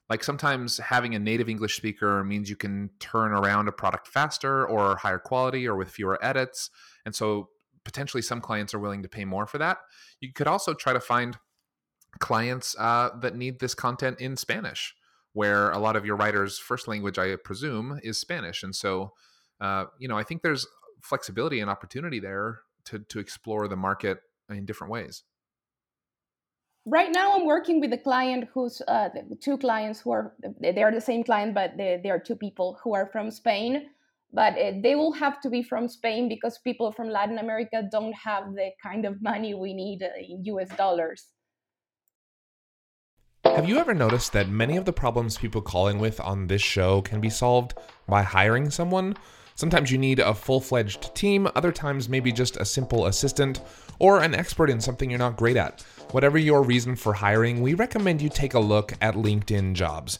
Like 0.09 0.23
sometimes 0.23 0.77
having 0.77 1.15
a 1.15 1.19
native 1.19 1.49
English 1.49 1.75
speaker 1.75 2.23
means 2.23 2.49
you 2.49 2.55
can 2.55 2.89
turn 2.99 3.31
around 3.31 3.67
a 3.67 3.73
product 3.73 4.07
faster 4.07 4.65
or 4.65 4.95
higher 4.97 5.19
quality 5.19 5.67
or 5.67 5.75
with 5.75 5.89
fewer 5.89 6.23
edits. 6.23 6.69
And 7.05 7.13
so 7.13 7.49
potentially 7.87 8.21
some 8.21 8.41
clients 8.41 8.73
are 8.73 8.79
willing 8.79 9.01
to 9.01 9.07
pay 9.07 9.23
more 9.23 9.47
for 9.47 9.57
that. 9.57 9.77
You 10.19 10.33
could 10.33 10.45
also 10.45 10.73
try 10.73 10.91
to 10.91 10.99
find 10.99 11.37
clients 12.19 12.75
uh, 12.77 13.11
that 13.21 13.37
need 13.37 13.61
this 13.61 13.73
content 13.73 14.19
in 14.19 14.35
Spanish 14.35 14.93
where 15.31 15.71
a 15.71 15.79
lot 15.79 15.95
of 15.95 16.05
your 16.05 16.17
writers' 16.17 16.59
first 16.59 16.85
language, 16.85 17.17
I 17.17 17.37
presume, 17.37 17.97
is 18.03 18.17
Spanish. 18.17 18.61
And 18.61 18.75
so, 18.75 19.13
uh, 19.61 19.85
you 19.99 20.09
know, 20.09 20.17
I 20.17 20.23
think 20.23 20.41
there's 20.41 20.67
flexibility 21.01 21.61
and 21.61 21.69
opportunity 21.69 22.19
there 22.19 22.61
to 22.85 22.99
to 22.99 23.19
explore 23.19 23.69
the 23.69 23.77
market 23.77 24.17
in 24.49 24.65
different 24.65 24.91
ways. 24.91 25.23
Right 26.85 27.11
now, 27.11 27.35
I'm 27.35 27.45
working 27.45 27.79
with 27.79 27.93
a 27.93 27.97
client 27.97 28.49
who's 28.53 28.81
uh, 28.81 29.09
two 29.39 29.57
clients 29.57 30.01
who 30.01 30.11
are 30.11 30.33
they 30.59 30.83
are 30.83 30.91
the 30.91 31.07
same 31.11 31.23
client, 31.23 31.53
but 31.53 31.77
they, 31.77 32.01
they 32.03 32.09
are 32.09 32.19
two 32.19 32.35
people 32.35 32.77
who 32.83 32.93
are 32.93 33.05
from 33.05 33.31
Spain. 33.31 33.89
But 34.33 34.57
uh, 34.57 34.73
they 34.83 34.95
will 34.95 35.13
have 35.13 35.39
to 35.41 35.49
be 35.49 35.63
from 35.63 35.87
Spain 35.87 36.27
because 36.27 36.59
people 36.59 36.91
from 36.91 37.09
Latin 37.09 37.37
America 37.37 37.87
don't 37.89 38.13
have 38.13 38.53
the 38.53 38.71
kind 38.83 39.05
of 39.05 39.21
money 39.21 39.53
we 39.53 39.73
need 39.73 40.03
uh, 40.03 40.09
in 40.19 40.43
U.S. 40.45 40.69
dollars. 40.75 41.27
Have 43.45 43.67
you 43.67 43.79
ever 43.79 43.93
noticed 43.93 44.33
that 44.33 44.49
many 44.49 44.77
of 44.77 44.85
the 44.85 44.93
problems 44.93 45.37
people 45.37 45.61
call 45.61 45.87
in 45.87 45.97
with 45.97 46.19
on 46.19 46.47
this 46.47 46.61
show 46.61 47.01
can 47.01 47.21
be 47.21 47.29
solved 47.29 47.73
by 48.07 48.21
hiring 48.21 48.69
someone? 48.69 49.15
Sometimes 49.55 49.91
you 49.91 49.97
need 49.97 50.19
a 50.19 50.35
full 50.35 50.61
fledged 50.61 51.15
team, 51.15 51.47
other 51.55 51.71
times, 51.71 52.07
maybe 52.07 52.31
just 52.31 52.57
a 52.57 52.65
simple 52.65 53.07
assistant 53.07 53.61
or 53.97 54.21
an 54.21 54.35
expert 54.35 54.69
in 54.69 54.79
something 54.79 55.09
you're 55.09 55.17
not 55.17 55.37
great 55.37 55.57
at. 55.57 55.81
Whatever 56.11 56.37
your 56.37 56.61
reason 56.61 56.95
for 56.95 57.13
hiring, 57.13 57.61
we 57.61 57.73
recommend 57.73 58.21
you 58.21 58.29
take 58.29 58.53
a 58.53 58.59
look 58.59 58.93
at 59.01 59.15
LinkedIn 59.15 59.73
jobs. 59.73 60.19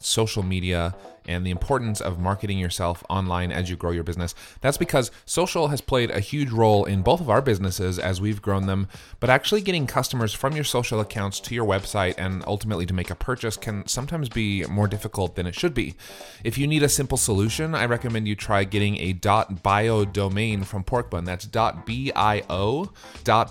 social 0.00 0.42
media 0.42 0.94
and 1.28 1.46
the 1.46 1.50
importance 1.50 2.00
of 2.00 2.18
marketing 2.18 2.58
yourself 2.58 3.04
online 3.08 3.52
as 3.52 3.70
you 3.70 3.76
grow 3.76 3.90
your 3.90 4.02
business. 4.02 4.34
That's 4.62 4.78
because 4.78 5.10
social 5.26 5.68
has 5.68 5.80
played 5.80 6.10
a 6.10 6.18
huge 6.18 6.50
role 6.50 6.84
in 6.86 7.02
both 7.02 7.20
of 7.20 7.30
our 7.30 7.42
businesses 7.42 7.98
as 7.98 8.20
we've 8.20 8.42
grown 8.42 8.66
them, 8.66 8.88
but 9.20 9.30
actually 9.30 9.60
getting 9.60 9.86
customers 9.86 10.32
from 10.32 10.54
your 10.54 10.64
social 10.64 10.98
accounts 10.98 11.38
to 11.40 11.54
your 11.54 11.66
website 11.66 12.14
and 12.18 12.42
ultimately 12.46 12.86
to 12.86 12.94
make 12.94 13.10
a 13.10 13.14
purchase 13.14 13.56
can 13.56 13.86
sometimes 13.86 14.28
be 14.28 14.64
more 14.64 14.88
difficult 14.88 15.36
than 15.36 15.46
it 15.46 15.54
should 15.54 15.74
be. 15.74 15.94
If 16.42 16.58
you 16.58 16.66
need 16.66 16.82
a 16.82 16.88
simple 16.88 17.18
solution, 17.18 17.74
I 17.74 17.84
recommend 17.84 18.26
you 18.26 18.34
try 18.34 18.64
getting 18.64 18.96
a 18.96 19.12
.bio 19.12 20.04
domain 20.06 20.64
from 20.64 20.84
Porkbun. 20.84 21.26
That's 21.26 21.46
.bio. 21.46 22.92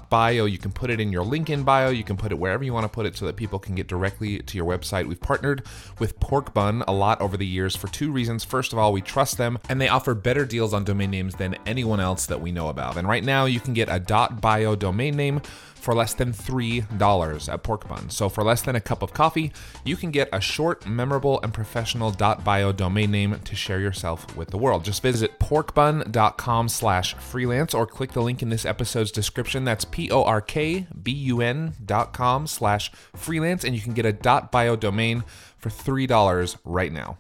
.bio. 0.10 0.46
You 0.46 0.58
can 0.58 0.72
put 0.72 0.90
it 0.90 1.00
in 1.00 1.12
your 1.12 1.24
LinkedIn 1.24 1.64
bio, 1.64 1.90
you 1.90 2.04
can 2.04 2.18
put 2.18 2.32
it 2.32 2.40
wherever 2.40 2.64
you 2.64 2.74
want 2.74 2.86
to 2.86 2.90
put 2.90 3.06
it 3.06 3.16
so 3.16 3.26
that 3.26 3.36
people 3.36 3.60
can 3.60 3.76
get 3.76 3.88
directly 3.88 4.40
to 4.40 4.58
your 4.58 4.66
website. 4.66 5.08
We've 5.08 5.22
partnered 5.22 5.66
with 6.00 6.20
Porkbun 6.40 6.84
a 6.88 6.92
lot 6.92 7.22
over 7.22 7.38
the 7.38 7.46
years 7.46 7.76
for 7.76 7.88
two 7.88 8.12
reasons. 8.12 8.44
First 8.44 8.74
of 8.74 8.80
all, 8.80 8.94
we 8.94 9.02
trust 9.02 9.38
them 9.38 9.60
and 9.70 9.80
they 9.80 9.88
offer 9.88 10.14
better 10.14 10.46
deals 10.46 10.74
on 10.74 10.84
domain 10.84 11.12
names 11.12 11.36
than 11.36 11.56
anyone 11.66 12.00
else 12.00 12.26
that 12.28 12.42
we 12.42 12.52
know 12.52 12.70
about. 12.70 12.98
And 12.98 13.08
right 13.08 13.24
now 13.24 13.46
you 13.46 13.60
can 13.60 13.74
get 13.74 13.90
a 13.90 14.00
.bio 14.00 14.76
domain 14.76 15.16
name 15.16 15.42
for 15.80 15.96
less 15.96 16.14
than 16.14 16.34
$3 16.34 17.54
at 17.54 17.64
Porkbun. 17.64 18.12
So 18.12 18.30
for 18.30 18.44
less 18.44 18.62
than 18.62 18.76
a 18.76 18.82
cup 18.82 19.02
of 19.02 19.14
coffee, 19.14 19.52
you 19.84 19.96
can 19.96 20.12
get 20.12 20.28
a 20.34 20.42
short, 20.42 20.86
memorable, 20.86 21.40
and 21.42 21.54
professional 21.54 22.12
.bio 22.12 22.72
domain 22.72 23.12
name 23.12 23.40
to 23.46 23.56
share 23.56 23.80
yourself 23.80 24.36
with 24.36 24.50
the 24.50 24.58
world. 24.58 24.84
Just 24.84 25.02
visit 25.02 25.40
porkbun.com 25.40 26.70
slash 26.70 27.16
freelance 27.16 27.74
or 27.74 27.88
click 27.88 28.12
the 28.12 28.22
link 28.22 28.42
in 28.42 28.50
this 28.50 28.66
episode's 28.66 29.12
description. 29.12 29.64
That's 29.64 29.86
P-O-R-K-B-U-N 29.86 31.74
dot 31.86 32.14
com 32.14 32.46
slash 32.46 32.92
freelance 33.16 33.64
and 33.64 33.74
you 33.74 33.82
can 33.82 33.94
get 33.94 34.06
a 34.06 34.14
.bio 34.52 34.76
domain 34.76 35.24
for 35.60 35.70
$3 35.70 36.58
right 36.64 36.92
now. 36.92 37.20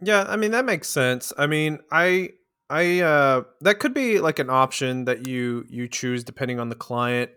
Yeah, 0.00 0.24
I 0.28 0.36
mean 0.36 0.52
that 0.52 0.64
makes 0.64 0.88
sense. 0.88 1.32
I 1.36 1.46
mean, 1.46 1.80
I 1.90 2.30
I 2.70 3.00
uh 3.00 3.42
that 3.62 3.80
could 3.80 3.94
be 3.94 4.20
like 4.20 4.38
an 4.38 4.50
option 4.50 5.04
that 5.06 5.26
you 5.26 5.64
you 5.68 5.88
choose 5.88 6.24
depending 6.24 6.60
on 6.60 6.68
the 6.68 6.76
client. 6.76 7.30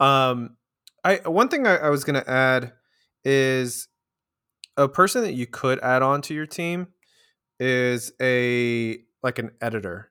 Um 0.00 0.56
I 1.04 1.16
one 1.24 1.48
thing 1.48 1.66
I, 1.66 1.76
I 1.76 1.90
was 1.90 2.04
gonna 2.04 2.24
add 2.26 2.72
is 3.24 3.88
a 4.76 4.88
person 4.88 5.22
that 5.22 5.34
you 5.34 5.46
could 5.46 5.80
add 5.80 6.02
on 6.02 6.22
to 6.22 6.34
your 6.34 6.46
team 6.46 6.88
is 7.60 8.12
a 8.20 8.98
like 9.22 9.38
an 9.38 9.52
editor. 9.60 10.10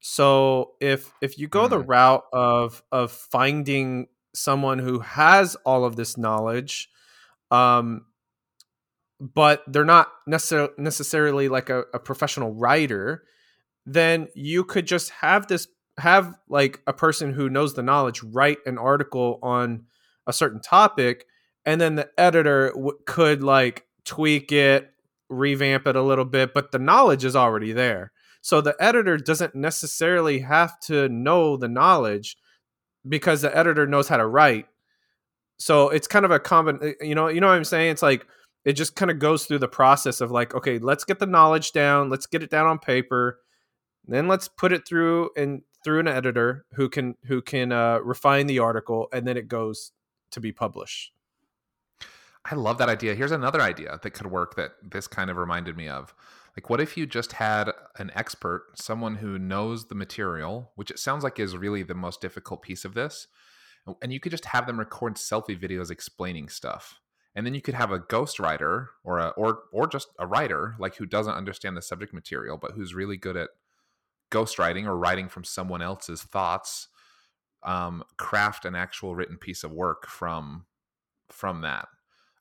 So 0.00 0.74
if 0.80 1.12
if 1.20 1.38
you 1.38 1.48
go 1.48 1.68
the 1.68 1.78
Mm. 1.78 1.88
route 1.88 2.24
of 2.32 2.82
of 2.92 3.12
finding 3.12 4.08
someone 4.34 4.78
who 4.78 5.00
has 5.00 5.56
all 5.66 5.84
of 5.84 5.96
this 5.96 6.16
knowledge, 6.16 6.90
um, 7.50 8.06
but 9.20 9.62
they're 9.66 9.84
not 9.84 10.08
necessarily 10.26 10.72
necessarily 10.78 11.48
like 11.48 11.68
a, 11.68 11.84
a 11.92 11.98
professional 11.98 12.54
writer, 12.54 13.24
then 13.84 14.28
you 14.34 14.64
could 14.64 14.86
just 14.86 15.10
have 15.10 15.46
this 15.46 15.68
have 15.98 16.34
like 16.48 16.80
a 16.86 16.92
person 16.92 17.32
who 17.32 17.50
knows 17.50 17.74
the 17.74 17.82
knowledge 17.82 18.22
write 18.22 18.58
an 18.64 18.78
article 18.78 19.38
on 19.42 19.84
a 20.26 20.32
certain 20.32 20.60
topic, 20.60 21.26
and 21.66 21.80
then 21.80 21.96
the 21.96 22.08
editor 22.18 22.70
w- 22.70 22.98
could 23.06 23.42
like 23.42 23.84
tweak 24.04 24.52
it, 24.52 24.90
revamp 25.28 25.86
it 25.86 25.96
a 25.96 26.02
little 26.02 26.24
bit, 26.24 26.54
but 26.54 26.72
the 26.72 26.78
knowledge 26.78 27.24
is 27.24 27.36
already 27.36 27.72
there. 27.72 28.12
So 28.40 28.60
the 28.60 28.74
editor 28.80 29.18
doesn't 29.18 29.54
necessarily 29.54 30.40
have 30.40 30.80
to 30.80 31.08
know 31.08 31.56
the 31.56 31.68
knowledge 31.68 32.36
because 33.06 33.42
the 33.42 33.56
editor 33.56 33.86
knows 33.86 34.08
how 34.08 34.16
to 34.16 34.26
write. 34.26 34.66
So 35.60 35.90
it's 35.90 36.08
kind 36.08 36.24
of 36.24 36.30
a 36.30 36.40
common, 36.40 36.94
you 37.02 37.14
know, 37.14 37.28
you 37.28 37.40
know 37.40 37.48
what 37.48 37.56
I'm 37.56 37.64
saying? 37.64 37.90
It's 37.90 38.02
like 38.02 38.26
it 38.64 38.72
just 38.72 38.96
kind 38.96 39.10
of 39.10 39.18
goes 39.18 39.44
through 39.44 39.58
the 39.58 39.68
process 39.68 40.22
of 40.22 40.30
like, 40.30 40.54
okay, 40.54 40.78
let's 40.78 41.04
get 41.04 41.18
the 41.18 41.26
knowledge 41.26 41.72
down, 41.72 42.08
let's 42.08 42.26
get 42.26 42.42
it 42.42 42.50
down 42.50 42.66
on 42.66 42.78
paper, 42.78 43.40
then 44.06 44.26
let's 44.26 44.48
put 44.48 44.72
it 44.72 44.88
through 44.88 45.30
and 45.36 45.60
through 45.84 46.00
an 46.00 46.08
editor 46.08 46.64
who 46.72 46.88
can 46.88 47.14
who 47.26 47.42
can 47.42 47.72
uh, 47.72 47.98
refine 47.98 48.46
the 48.46 48.58
article, 48.58 49.08
and 49.12 49.26
then 49.26 49.36
it 49.36 49.48
goes 49.48 49.92
to 50.32 50.40
be 50.40 50.50
published. 50.50 51.12
I 52.50 52.54
love 52.54 52.78
that 52.78 52.88
idea. 52.88 53.14
Here's 53.14 53.30
another 53.30 53.60
idea 53.60 54.00
that 54.02 54.10
could 54.12 54.28
work 54.28 54.56
that 54.56 54.72
this 54.82 55.06
kind 55.06 55.28
of 55.28 55.36
reminded 55.36 55.76
me 55.76 55.88
of. 55.88 56.14
Like, 56.56 56.70
what 56.70 56.80
if 56.80 56.96
you 56.96 57.06
just 57.06 57.32
had 57.32 57.70
an 57.98 58.10
expert, 58.14 58.64
someone 58.76 59.16
who 59.16 59.38
knows 59.38 59.88
the 59.88 59.94
material, 59.94 60.72
which 60.74 60.90
it 60.90 60.98
sounds 60.98 61.22
like 61.22 61.38
is 61.38 61.56
really 61.56 61.82
the 61.82 61.94
most 61.94 62.22
difficult 62.22 62.62
piece 62.62 62.86
of 62.86 62.94
this, 62.94 63.28
and 64.02 64.12
you 64.12 64.20
could 64.20 64.32
just 64.32 64.46
have 64.46 64.66
them 64.66 64.78
record 64.78 65.14
selfie 65.16 65.58
videos 65.58 65.90
explaining 65.90 66.48
stuff. 66.48 67.00
And 67.34 67.46
then 67.46 67.54
you 67.54 67.60
could 67.60 67.74
have 67.74 67.92
a 67.92 68.00
ghostwriter 68.00 68.88
or 69.04 69.18
a 69.18 69.28
or 69.28 69.60
or 69.72 69.86
just 69.86 70.08
a 70.18 70.26
writer 70.26 70.74
like 70.78 70.96
who 70.96 71.06
doesn't 71.06 71.34
understand 71.34 71.76
the 71.76 71.82
subject 71.82 72.12
material 72.12 72.58
but 72.60 72.72
who's 72.72 72.92
really 72.92 73.16
good 73.16 73.36
at 73.36 73.50
ghostwriting 74.32 74.84
or 74.84 74.96
writing 74.96 75.28
from 75.28 75.44
someone 75.44 75.80
else's 75.80 76.22
thoughts 76.22 76.88
um, 77.62 78.02
craft 78.16 78.64
an 78.64 78.74
actual 78.74 79.14
written 79.14 79.36
piece 79.36 79.62
of 79.62 79.70
work 79.70 80.08
from 80.08 80.66
from 81.28 81.60
that 81.60 81.86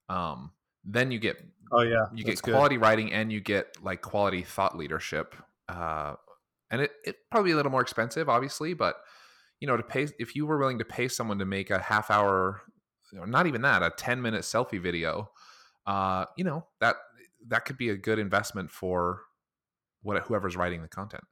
um, 0.10 0.54
then 0.84 1.12
you 1.12 1.19
get 1.19 1.38
Oh 1.71 1.82
yeah, 1.82 2.06
you 2.13 2.23
get 2.23 2.41
good. 2.41 2.54
quality 2.54 2.78
writing 2.78 3.13
and 3.13 3.32
you 3.32 3.41
get 3.41 3.78
like 3.84 4.02
quality 4.02 4.41
thought 4.41 4.78
leadership. 4.78 5.36
Uh, 5.67 6.15
and 6.71 6.82
it 6.82 6.91
it 7.06 7.17
probably 7.30 7.52
a 7.52 7.56
little 7.56 7.71
more 7.71 7.82
expensive, 7.82 8.28
obviously, 8.28 8.73
but 8.73 8.97
you 9.60 9.67
know, 9.67 9.78
to 9.78 9.84
pay 9.84 10.08
if 10.19 10.36
you 10.36 10.45
were 10.45 10.58
willing 10.58 10.80
to 10.80 10.86
pay 10.86 11.08
someone 11.08 11.39
to 11.39 11.45
make 11.45 11.69
a 11.69 11.80
half 11.80 12.10
hour, 12.10 12.62
not 13.13 13.48
even 13.48 13.62
that, 13.62 13.84
a 13.84 13.91
ten 13.91 14.22
minute 14.22 14.41
selfie 14.41 14.82
video, 14.82 15.32
uh, 15.86 16.26
you 16.38 16.43
know 16.43 16.65
that 16.80 16.95
that 17.48 17.65
could 17.65 17.78
be 17.78 17.89
a 17.89 17.98
good 17.98 18.19
investment 18.19 18.72
for 18.72 19.22
what 20.02 20.22
whoever's 20.24 20.56
writing 20.56 20.82
the 20.82 20.88
content. 20.88 21.24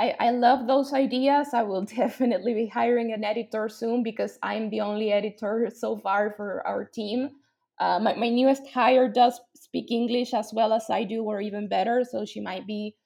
I, 0.00 0.16
I 0.18 0.30
love 0.30 0.66
those 0.66 0.92
ideas. 0.92 1.48
I 1.52 1.62
will 1.62 1.84
definitely 2.02 2.54
be 2.54 2.66
hiring 2.66 3.12
an 3.12 3.22
editor 3.24 3.68
soon 3.68 4.02
because 4.02 4.38
I'm 4.42 4.70
the 4.70 4.80
only 4.80 5.12
editor 5.12 5.70
so 5.74 5.96
far 5.96 6.34
for 6.36 6.66
our 6.66 6.84
team. 6.84 7.30
Uh, 7.78 7.98
my, 8.00 8.14
my 8.14 8.28
newest 8.28 8.66
hire 8.68 9.08
does 9.08 9.40
speak 9.54 9.90
English 9.90 10.34
as 10.34 10.52
well 10.52 10.72
as 10.72 10.90
I 10.90 11.04
do, 11.04 11.22
or 11.22 11.40
even 11.40 11.68
better. 11.68 12.04
So 12.04 12.24
she 12.24 12.40
might 12.40 12.66
be 12.66 12.96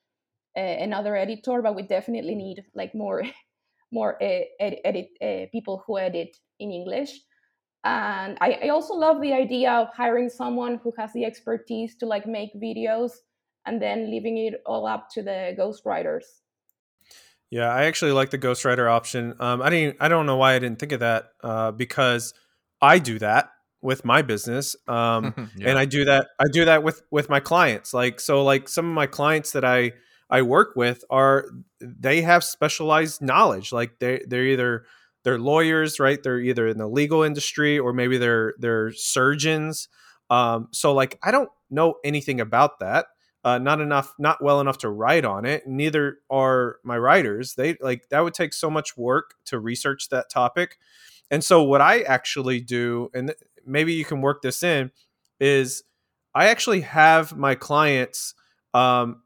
uh, 0.56 0.60
another 0.60 1.16
editor, 1.16 1.60
but 1.62 1.76
we 1.76 1.82
definitely 1.82 2.34
need 2.34 2.64
like 2.74 2.94
more, 2.94 3.22
more 3.92 4.22
uh, 4.22 4.40
edit 4.60 5.08
uh, 5.22 5.46
people 5.52 5.82
who 5.86 5.98
edit 5.98 6.36
in 6.58 6.70
English. 6.70 7.20
And 7.84 8.36
I, 8.40 8.58
I 8.64 8.68
also 8.70 8.94
love 8.94 9.20
the 9.20 9.32
idea 9.32 9.70
of 9.72 9.88
hiring 9.94 10.28
someone 10.28 10.80
who 10.82 10.92
has 10.98 11.12
the 11.12 11.24
expertise 11.24 11.94
to 11.96 12.06
like 12.06 12.26
make 12.26 12.50
videos 12.54 13.12
and 13.64 13.80
then 13.80 14.10
leaving 14.10 14.38
it 14.38 14.62
all 14.66 14.86
up 14.86 15.08
to 15.10 15.22
the 15.22 15.54
ghostwriters. 15.58 16.24
Yeah, 17.50 17.68
I 17.68 17.84
actually 17.84 18.12
like 18.12 18.30
the 18.30 18.38
ghostwriter 18.38 18.90
option. 18.90 19.34
Um, 19.38 19.62
I 19.62 19.70
didn't. 19.70 19.98
I 20.00 20.08
don't 20.08 20.26
know 20.26 20.36
why 20.36 20.54
I 20.54 20.58
didn't 20.58 20.80
think 20.80 20.92
of 20.92 21.00
that 21.00 21.28
uh, 21.44 21.70
because 21.70 22.34
I 22.82 22.98
do 22.98 23.18
that 23.20 23.50
with 23.82 24.04
my 24.04 24.22
business, 24.22 24.74
um, 24.88 25.32
Yeah. 25.56 25.68
and 25.70 25.78
I 25.78 25.84
do 25.84 26.04
that. 26.06 26.26
I 26.40 26.46
do 26.50 26.64
that 26.64 26.82
with 26.82 27.02
with 27.12 27.28
my 27.30 27.38
clients. 27.38 27.94
Like 27.94 28.18
so, 28.18 28.42
like 28.42 28.68
some 28.68 28.86
of 28.88 28.94
my 28.94 29.06
clients 29.06 29.52
that 29.52 29.64
I 29.64 29.92
I 30.30 30.42
work 30.42 30.74
with 30.76 31.04
are 31.10 31.46
they 31.80 32.22
have 32.22 32.44
specialized 32.44 33.22
knowledge. 33.22 33.72
Like 33.72 33.98
they 33.98 34.22
they're 34.26 34.44
either 34.44 34.84
they're 35.24 35.38
lawyers, 35.38 35.98
right? 35.98 36.22
They're 36.22 36.40
either 36.40 36.66
in 36.68 36.78
the 36.78 36.88
legal 36.88 37.22
industry 37.22 37.78
or 37.78 37.92
maybe 37.92 38.18
they're 38.18 38.54
they're 38.58 38.92
surgeons. 38.92 39.88
Um, 40.30 40.68
so 40.72 40.92
like 40.92 41.18
I 41.22 41.30
don't 41.30 41.50
know 41.70 41.94
anything 42.04 42.40
about 42.40 42.80
that 42.80 43.06
uh, 43.46 43.58
not 43.58 43.80
enough, 43.80 44.12
not 44.18 44.42
well 44.42 44.60
enough 44.60 44.78
to 44.78 44.90
write 44.90 45.24
on 45.24 45.44
it. 45.44 45.68
Neither 45.68 46.18
are 46.28 46.78
my 46.82 46.98
writers. 46.98 47.54
They 47.54 47.76
like 47.80 48.08
that 48.08 48.18
would 48.24 48.34
take 48.34 48.52
so 48.52 48.68
much 48.68 48.96
work 48.96 49.34
to 49.44 49.60
research 49.60 50.08
that 50.08 50.28
topic. 50.28 50.78
And 51.30 51.44
so, 51.44 51.62
what 51.62 51.80
I 51.80 52.00
actually 52.00 52.60
do, 52.60 53.08
and 53.14 53.32
maybe 53.64 53.92
you 53.92 54.04
can 54.04 54.20
work 54.20 54.42
this 54.42 54.64
in, 54.64 54.90
is 55.38 55.84
I 56.34 56.48
actually 56.48 56.80
have 56.80 57.36
my 57.36 57.54
clients. 57.54 58.34
Um, 58.74 59.22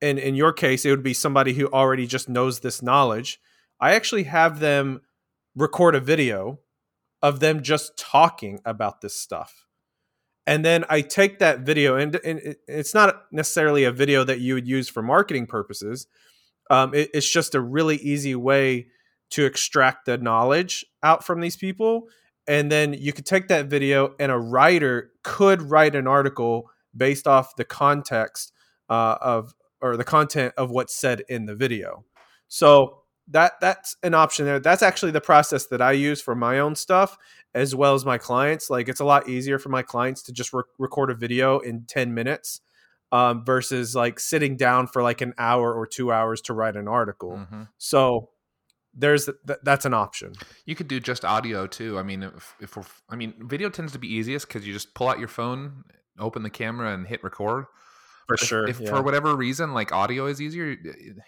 and 0.00 0.18
in 0.18 0.34
your 0.34 0.52
case, 0.52 0.84
it 0.84 0.90
would 0.90 1.02
be 1.02 1.14
somebody 1.14 1.54
who 1.54 1.68
already 1.68 2.06
just 2.06 2.28
knows 2.28 2.60
this 2.60 2.82
knowledge. 2.82 3.40
I 3.80 3.94
actually 3.94 4.24
have 4.24 4.60
them 4.60 5.02
record 5.54 5.94
a 5.94 6.00
video 6.00 6.60
of 7.22 7.40
them 7.40 7.62
just 7.62 7.96
talking 7.96 8.60
about 8.64 9.00
this 9.00 9.14
stuff 9.14 9.64
and 10.46 10.64
then 10.64 10.86
I 10.88 11.02
take 11.02 11.40
that 11.40 11.60
video, 11.60 11.96
and, 11.96 12.18
and 12.24 12.56
it's 12.66 12.94
not 12.94 13.24
necessarily 13.30 13.84
a 13.84 13.92
video 13.92 14.24
that 14.24 14.40
you 14.40 14.54
would 14.54 14.66
use 14.66 14.88
for 14.88 15.02
marketing 15.02 15.46
purposes. 15.46 16.06
Um, 16.70 16.94
it- 16.94 17.10
it's 17.12 17.30
just 17.30 17.54
a 17.54 17.60
really 17.60 17.96
easy 17.96 18.34
way 18.34 18.88
to 19.32 19.44
extract 19.44 20.06
the 20.06 20.16
knowledge 20.16 20.86
out 21.02 21.22
from 21.22 21.42
these 21.42 21.58
people, 21.58 22.08
and 22.46 22.72
then 22.72 22.94
you 22.94 23.12
could 23.12 23.26
take 23.26 23.48
that 23.48 23.66
video, 23.66 24.14
and 24.18 24.32
a 24.32 24.38
writer 24.38 25.12
could 25.22 25.60
write 25.60 25.94
an 25.94 26.06
article 26.06 26.70
based 26.96 27.26
off 27.28 27.54
the 27.56 27.64
context 27.66 28.52
uh, 28.88 29.18
of 29.20 29.52
or 29.80 29.96
the 29.96 30.04
content 30.04 30.54
of 30.56 30.70
what's 30.70 30.94
said 30.94 31.22
in 31.28 31.46
the 31.46 31.54
video. 31.54 32.04
So 32.48 33.02
that 33.28 33.52
that's 33.60 33.96
an 34.02 34.14
option 34.14 34.46
there. 34.46 34.58
That's 34.60 34.82
actually 34.82 35.12
the 35.12 35.20
process 35.20 35.66
that 35.66 35.82
I 35.82 35.92
use 35.92 36.20
for 36.20 36.34
my 36.34 36.58
own 36.58 36.74
stuff 36.74 37.16
as 37.54 37.74
well 37.74 37.94
as 37.94 38.04
my 38.04 38.18
clients. 38.18 38.70
Like 38.70 38.88
it's 38.88 39.00
a 39.00 39.04
lot 39.04 39.28
easier 39.28 39.58
for 39.58 39.68
my 39.68 39.82
clients 39.82 40.22
to 40.24 40.32
just 40.32 40.52
re- 40.52 40.62
record 40.78 41.10
a 41.10 41.14
video 41.14 41.58
in 41.58 41.84
10 41.86 42.14
minutes 42.14 42.60
um, 43.12 43.44
versus 43.44 43.94
like 43.94 44.18
sitting 44.20 44.56
down 44.56 44.86
for 44.86 45.02
like 45.02 45.20
an 45.20 45.34
hour 45.38 45.72
or 45.74 45.86
two 45.86 46.10
hours 46.12 46.40
to 46.42 46.54
write 46.54 46.76
an 46.76 46.88
article. 46.88 47.32
Mhm. 47.50 47.68
So 47.78 48.30
there's 48.94 49.26
th- 49.26 49.58
that's 49.62 49.84
an 49.84 49.94
option. 49.94 50.32
You 50.64 50.74
could 50.74 50.88
do 50.88 50.98
just 51.00 51.24
audio 51.24 51.66
too. 51.66 51.98
I 51.98 52.02
mean, 52.02 52.22
if, 52.22 52.54
if 52.60 52.76
we're, 52.76 52.84
I 53.08 53.16
mean, 53.16 53.34
video 53.40 53.68
tends 53.68 53.92
to 53.92 53.98
be 53.98 54.12
easiest 54.12 54.48
because 54.48 54.66
you 54.66 54.72
just 54.72 54.94
pull 54.94 55.08
out 55.08 55.18
your 55.18 55.28
phone, 55.28 55.84
open 56.18 56.42
the 56.42 56.50
camera, 56.50 56.92
and 56.94 57.06
hit 57.06 57.22
record. 57.22 57.66
For 58.28 58.34
If- 58.34 58.40
sure. 58.40 58.68
If 58.68 58.78
yeah. 58.80 58.90
for 58.90 59.02
whatever 59.02 59.34
reason, 59.34 59.72
like 59.74 59.90
audio 59.90 60.26
is 60.26 60.40
easier, 60.40 60.76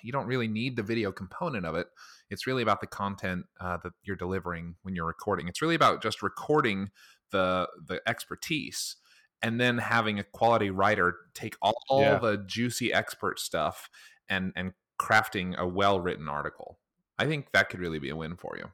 you 0.03 0.13
don't 0.13 0.27
really 0.27 0.47
need 0.49 0.77
the 0.77 0.83
video 0.83 1.11
component 1.11 1.65
of 1.67 1.75
it. 1.75 1.89
It's 2.29 2.47
really 2.47 2.63
about 2.63 2.81
the 2.81 2.87
content 2.87 3.47
uh, 3.59 3.79
that 3.83 3.93
you're 4.03 4.17
delivering 4.17 4.77
when 4.83 4.95
you're 4.95 5.07
recording. 5.07 5.49
It's 5.49 5.63
really 5.63 5.75
about 5.75 6.03
just 6.03 6.23
recording 6.23 6.91
the 7.31 7.69
the 7.87 8.01
expertise 8.07 8.97
and 9.43 9.59
then 9.61 9.79
having 9.79 10.19
a 10.19 10.25
quality 10.25 10.71
writer 10.71 11.17
take 11.35 11.57
all 11.63 11.75
Yeah. 11.91 12.19
the 12.19 12.37
juicy 12.47 12.93
expert 12.93 13.39
stuff 13.41 13.89
and 14.29 14.53
and 14.55 14.73
crafting 15.01 15.57
a 15.57 15.67
well 15.67 16.01
written 16.01 16.29
article. 16.29 16.79
I 17.19 17.27
think 17.27 17.53
that 17.53 17.71
could 17.71 17.81
really 17.81 17.99
be 17.99 18.11
a 18.11 18.17
win 18.17 18.37
for 18.37 18.57
you. 18.59 18.71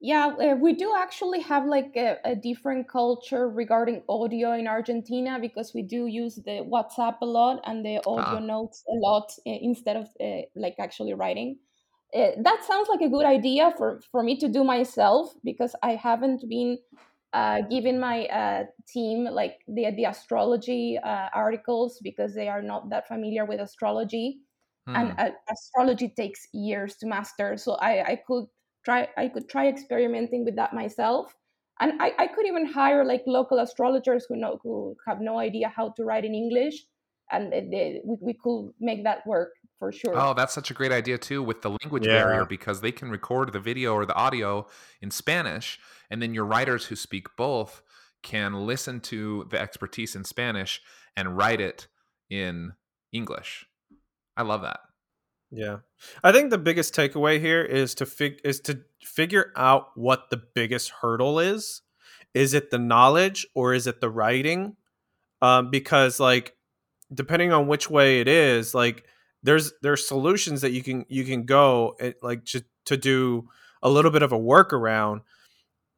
Yeah, 0.00 0.28
uh, 0.28 0.54
we 0.54 0.74
do 0.74 0.94
actually 0.96 1.40
have 1.40 1.66
like 1.66 1.96
a, 1.96 2.18
a 2.24 2.36
different 2.36 2.88
culture 2.88 3.48
regarding 3.50 4.04
audio 4.08 4.52
in 4.52 4.68
Argentina 4.68 5.38
because 5.40 5.74
we 5.74 5.82
do 5.82 6.06
use 6.06 6.36
the 6.36 6.62
WhatsApp 6.72 7.16
a 7.20 7.26
lot 7.26 7.60
and 7.64 7.84
the 7.84 8.00
audio 8.06 8.38
Ah. 8.38 8.38
notes 8.38 8.84
a 8.88 8.94
lot 8.94 9.32
uh, 9.44 9.50
instead 9.60 9.96
of 9.96 10.08
uh, 10.20 10.42
like 10.54 10.76
actually 10.78 11.14
writing. 11.14 11.58
Uh, 12.14 12.30
that 12.42 12.64
sounds 12.64 12.88
like 12.88 13.00
a 13.00 13.08
good 13.08 13.26
idea 13.26 13.72
for, 13.76 14.00
for 14.12 14.22
me 14.22 14.36
to 14.38 14.48
do 14.48 14.62
myself 14.62 15.34
because 15.42 15.74
I 15.82 15.96
haven't 15.96 16.44
been 16.48 16.78
uh, 17.32 17.62
giving 17.68 17.98
my 17.98 18.26
uh, 18.26 18.64
team 18.86 19.24
like 19.24 19.58
the 19.68 19.90
the 19.90 20.04
astrology 20.04 20.96
uh, 20.96 21.28
articles 21.34 22.00
because 22.02 22.34
they 22.34 22.48
are 22.48 22.62
not 22.62 22.88
that 22.88 23.06
familiar 23.06 23.44
with 23.44 23.60
astrology 23.60 24.40
and 24.94 25.12
Hmm. 25.12 25.18
uh, 25.18 25.30
astrology 25.50 26.08
takes 26.08 26.46
years 26.54 26.96
to 26.96 27.06
master 27.06 27.56
so 27.58 27.74
I, 27.74 28.12
I 28.12 28.16
could 28.26 28.46
try 28.88 29.00
i 29.16 29.28
could 29.28 29.48
try 29.48 29.64
experimenting 29.68 30.44
with 30.44 30.56
that 30.56 30.72
myself 30.82 31.34
and 31.80 32.02
I, 32.02 32.12
I 32.18 32.26
could 32.26 32.46
even 32.46 32.66
hire 32.66 33.04
like 33.04 33.22
local 33.26 33.60
astrologers 33.60 34.26
who 34.28 34.36
know 34.36 34.58
who 34.62 34.96
have 35.06 35.20
no 35.20 35.38
idea 35.38 35.72
how 35.74 35.90
to 35.96 36.04
write 36.04 36.24
in 36.24 36.34
english 36.34 36.76
and 37.30 37.52
they, 37.52 37.60
they, 37.72 38.00
we, 38.04 38.16
we 38.28 38.34
could 38.42 38.70
make 38.80 39.04
that 39.04 39.26
work 39.26 39.50
for 39.78 39.92
sure 39.92 40.14
Oh, 40.16 40.34
that's 40.34 40.54
such 40.54 40.70
a 40.70 40.74
great 40.74 40.92
idea 40.92 41.18
too 41.18 41.42
with 41.42 41.62
the 41.62 41.70
language 41.82 42.06
Yeah. 42.06 42.24
barrier 42.24 42.44
because 42.46 42.80
they 42.80 42.92
can 42.92 43.10
record 43.10 43.52
the 43.52 43.60
video 43.60 43.94
or 43.94 44.06
the 44.06 44.14
audio 44.14 44.66
in 45.00 45.10
Spanish 45.10 45.78
and 46.10 46.20
then 46.22 46.34
your 46.34 46.46
writers 46.46 46.86
who 46.86 46.96
speak 46.96 47.26
both 47.36 47.82
can 48.22 48.66
listen 48.66 49.00
to 49.00 49.46
the 49.50 49.60
expertise 49.60 50.16
in 50.16 50.24
Spanish 50.24 50.80
and 51.16 51.36
write 51.36 51.60
it 51.60 51.86
in 52.30 52.72
English. 53.12 53.66
I 54.36 54.42
love 54.42 54.62
that. 54.62 54.80
Yeah. 55.50 55.78
I 56.22 56.32
think 56.32 56.50
the 56.50 56.58
biggest 56.58 56.94
takeaway 56.94 57.40
here 57.40 57.62
is 57.62 57.94
to 57.96 58.06
fig- 58.06 58.40
is 58.44 58.60
to 58.60 58.80
figure 59.02 59.52
out 59.56 59.90
what 59.96 60.30
the 60.30 60.42
biggest 60.54 60.90
hurdle 61.00 61.38
is. 61.40 61.82
Is 62.34 62.54
it 62.54 62.70
the 62.70 62.78
knowledge 62.78 63.46
or 63.54 63.72
is 63.72 63.86
it 63.86 64.00
the 64.00 64.10
writing? 64.10 64.76
Um, 65.40 65.70
because 65.70 66.20
like 66.20 66.54
depending 67.12 67.52
on 67.52 67.66
which 67.66 67.88
way 67.88 68.20
it 68.20 68.28
is, 68.28 68.74
like 68.74 69.04
there's 69.42 69.72
there's 69.82 70.06
solutions 70.06 70.60
that 70.60 70.72
you 70.72 70.82
can 70.82 71.06
you 71.08 71.24
can 71.24 71.44
go 71.44 71.96
and, 72.00 72.14
like 72.22 72.44
to 72.46 72.64
to 72.86 72.96
do 72.96 73.48
a 73.82 73.88
little 73.88 74.10
bit 74.10 74.22
of 74.22 74.32
a 74.32 74.38
workaround. 74.38 75.22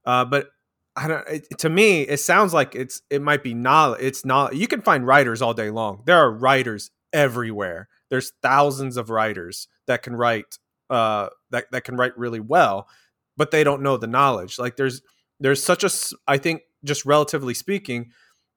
Uh, 0.04 0.24
but 0.24 0.50
I 0.96 1.08
don't. 1.08 1.28
It, 1.28 1.58
to 1.58 1.70
me, 1.70 2.02
it 2.02 2.18
sounds 2.18 2.52
like 2.52 2.74
it's 2.74 3.02
it 3.10 3.22
might 3.22 3.42
be 3.42 3.54
knowledge. 3.54 4.00
It's 4.02 4.24
not. 4.24 4.54
You 4.54 4.68
can 4.68 4.82
find 4.82 5.06
writers 5.06 5.42
all 5.42 5.54
day 5.54 5.70
long. 5.70 6.02
There 6.04 6.18
are 6.18 6.30
writers 6.30 6.90
everywhere. 7.12 7.88
There's 8.10 8.32
thousands 8.42 8.96
of 8.96 9.10
writers 9.10 9.68
that 9.86 10.02
can 10.02 10.14
write. 10.14 10.58
Uh, 10.90 11.28
that 11.50 11.70
that 11.70 11.84
can 11.84 11.96
write 11.96 12.18
really 12.18 12.40
well, 12.40 12.88
but 13.36 13.52
they 13.52 13.62
don't 13.62 13.82
know 13.82 13.96
the 13.96 14.08
knowledge. 14.08 14.58
Like 14.58 14.76
there's 14.76 15.02
there's 15.38 15.62
such 15.62 15.84
a 15.84 15.90
I 16.26 16.36
think 16.36 16.62
just 16.84 17.06
relatively 17.06 17.54
speaking, 17.54 18.10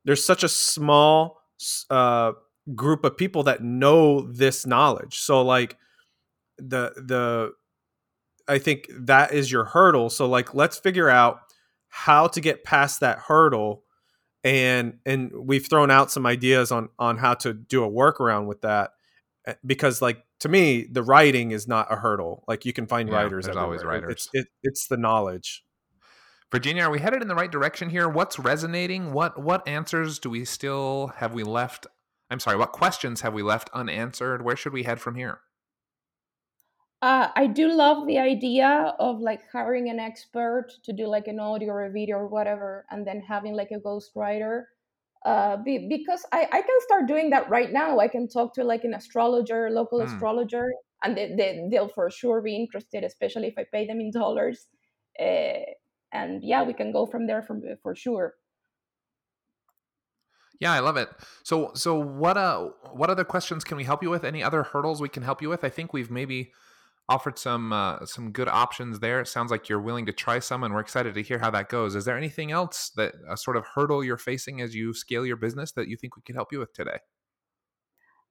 there's 0.04 0.26
such 0.26 0.44
a 0.44 0.50
small 0.50 1.39
uh 1.89 2.34
group 2.76 3.04
of 3.04 3.18
people 3.18 3.44
that 3.44 3.62
know 3.62 4.22
this 4.22 4.66
knowledge. 4.66 5.20
So 5.20 5.42
like 5.44 5.78
the 6.58 6.94
the 6.96 7.52
I 8.48 8.58
think 8.58 8.88
that 8.89 9.34
is 9.34 9.52
your 9.52 9.66
hurdle. 9.66 10.10
So 10.10 10.28
like 10.28 10.54
let's 10.54 10.78
figure 10.78 11.10
out 11.10 11.39
how 11.89 12.28
to 12.28 12.42
get 12.42 12.63
past 12.63 13.00
that 13.02 13.20
hurdle 13.20 13.84
and 14.44 14.98
and 15.06 15.32
we've 15.34 15.68
thrown 15.68 15.92
out 15.92 16.12
some 16.12 16.26
ideas 16.26 16.72
on 16.72 16.89
on 17.00 17.18
how 17.18 17.34
to 17.36 17.54
do 17.54 17.84
a 17.84 17.89
workaround 17.89 18.48
with 18.48 18.62
that 18.62 18.92
because 19.65 20.01
like 20.01 20.23
to 20.39 20.49
me 20.49 20.84
the 20.89 21.03
writing 21.03 21.51
is 21.51 21.67
not 21.67 21.91
a 21.91 21.95
hurdle 21.97 22.43
like 22.47 22.65
you 22.65 22.73
can 22.73 22.88
find 22.88 23.10
Yeah, 23.10 23.15
writers 23.15 23.45
there's 23.45 23.58
always 23.58 23.82
everywhere. 23.82 24.01
writers. 24.01 24.12
it's 24.12 24.29
it, 24.34 24.47
it's 24.63 24.88
the 24.88 24.97
knowledge 24.97 25.63
Virginia, 26.51 26.84
are 26.84 26.91
we 26.91 26.99
headed 26.99 27.23
in 27.23 27.27
the 27.27 27.34
right 27.34 27.51
direction 27.51 27.89
here? 27.89 28.08
What's 28.08 28.38
resonating? 28.38 29.12
What 29.12 29.41
what 29.41 29.67
answers 29.67 30.19
do 30.19 30.29
we 30.29 30.45
still 30.45 31.08
have 31.17 31.34
we 31.34 31.43
left? 31.43 31.88
I'm 32.29 32.39
sorry, 32.39 32.58
what 32.58 32.71
questions 32.71 33.21
have 33.21 33.34
we 33.34 33.41
left 33.41 33.71
unanswered? 33.73 34.43
Where 34.43 34.56
should 34.56 34.71
we 34.71 34.84
head 34.84 35.01
from 35.01 35.15
here? 35.15 35.39
Uh, 37.01 37.29
I 37.36 37.47
do 37.47 37.67
love 37.73 38.06
the 38.06 38.19
idea 38.19 38.95
of 38.99 39.19
like 39.19 39.41
hiring 39.51 39.89
an 39.89 39.99
expert 39.99 40.67
to 40.84 40.93
do 40.93 41.08
like 41.08 41.27
an 41.27 41.39
audio 41.39 41.69
or 41.73 41.86
a 41.86 41.91
video 41.91 42.17
or 42.17 42.27
whatever, 42.27 42.86
and 42.91 43.06
then 43.06 43.19
having 43.21 43.56
like 43.56 43.71
a 43.71 43.79
ghostwriter. 43.79 44.65
Uh, 45.26 45.56
be, 45.58 45.88
because 45.88 46.26
I, 46.34 46.48
I 46.52 46.62
can 46.62 46.80
start 46.82 47.08
doing 47.08 47.30
that 47.30 47.50
right 47.50 47.72
now. 47.72 48.00
I 48.00 48.10
can 48.10 48.28
talk 48.28 48.54
to 48.56 48.64
like 48.64 48.84
an 48.84 48.94
astrologer, 48.94 49.70
local 49.70 50.02
Hmm. 50.02 50.02
astrologer, 50.02 50.74
and 51.04 51.18
they, 51.18 51.34
they, 51.36 51.68
they'll 51.72 51.88
for 51.88 52.10
sure 52.10 52.42
be 52.42 52.56
interested, 52.58 53.04
especially 53.06 53.48
if 53.48 53.54
I 53.58 53.66
pay 53.72 53.88
them 53.88 54.02
in 54.02 54.12
dollars. 54.12 54.68
Uh, 55.20 55.64
and 56.12 56.44
yeah, 56.44 56.64
we 56.64 56.74
can 56.74 56.92
go 56.92 57.06
from 57.06 57.28
there 57.28 57.42
from 57.42 57.62
for 57.82 57.96
sure. 57.96 58.36
Yeah, 60.60 60.72
I 60.72 60.80
love 60.80 60.98
it. 60.98 61.10
So 61.44 61.72
so 61.74 61.96
what 61.96 62.38
uh 62.38 62.70
what 62.92 63.10
other 63.10 63.24
questions 63.26 63.64
can 63.64 63.76
we 63.78 63.84
help 63.84 64.04
you 64.04 64.10
with? 64.10 64.24
Any 64.24 64.44
other 64.44 64.64
hurdles 64.64 65.02
we 65.02 65.10
can 65.10 65.24
help 65.24 65.42
you 65.42 65.50
with? 65.50 65.64
I 65.64 65.70
think 65.70 65.94
we've 65.94 66.12
maybe 66.12 66.54
offered 67.10 67.38
some 67.38 67.74
uh, 67.74 68.06
some 68.06 68.32
good 68.32 68.48
options 68.48 69.00
there. 69.00 69.20
It 69.22 69.28
sounds 69.28 69.52
like 69.52 69.70
you're 69.70 69.82
willing 69.82 70.06
to 70.06 70.13
try 70.13 70.39
some, 70.39 70.63
and 70.63 70.74
we're 70.74 70.80
excited 70.82 71.13
to 71.16 71.22
hear 71.24 71.39
how 71.39 71.52
that 71.52 71.70
goes. 71.70 71.96
Is 71.96 72.06
there 72.06 72.18
anything 72.18 72.52
else 72.52 72.92
that 72.96 73.13
a 73.30 73.38
sort 73.38 73.58
of 73.58 73.66
hurdle 73.76 74.04
you're 74.04 74.18
facing 74.18 74.62
as 74.62 74.74
you 74.76 74.94
scale 74.94 75.26
your 75.26 75.38
business 75.38 75.72
that 75.74 75.88
you 75.88 75.98
think 75.98 76.16
we 76.16 76.22
could 76.24 76.36
help 76.36 76.52
you 76.52 76.60
with 76.60 76.74
today? 76.74 77.00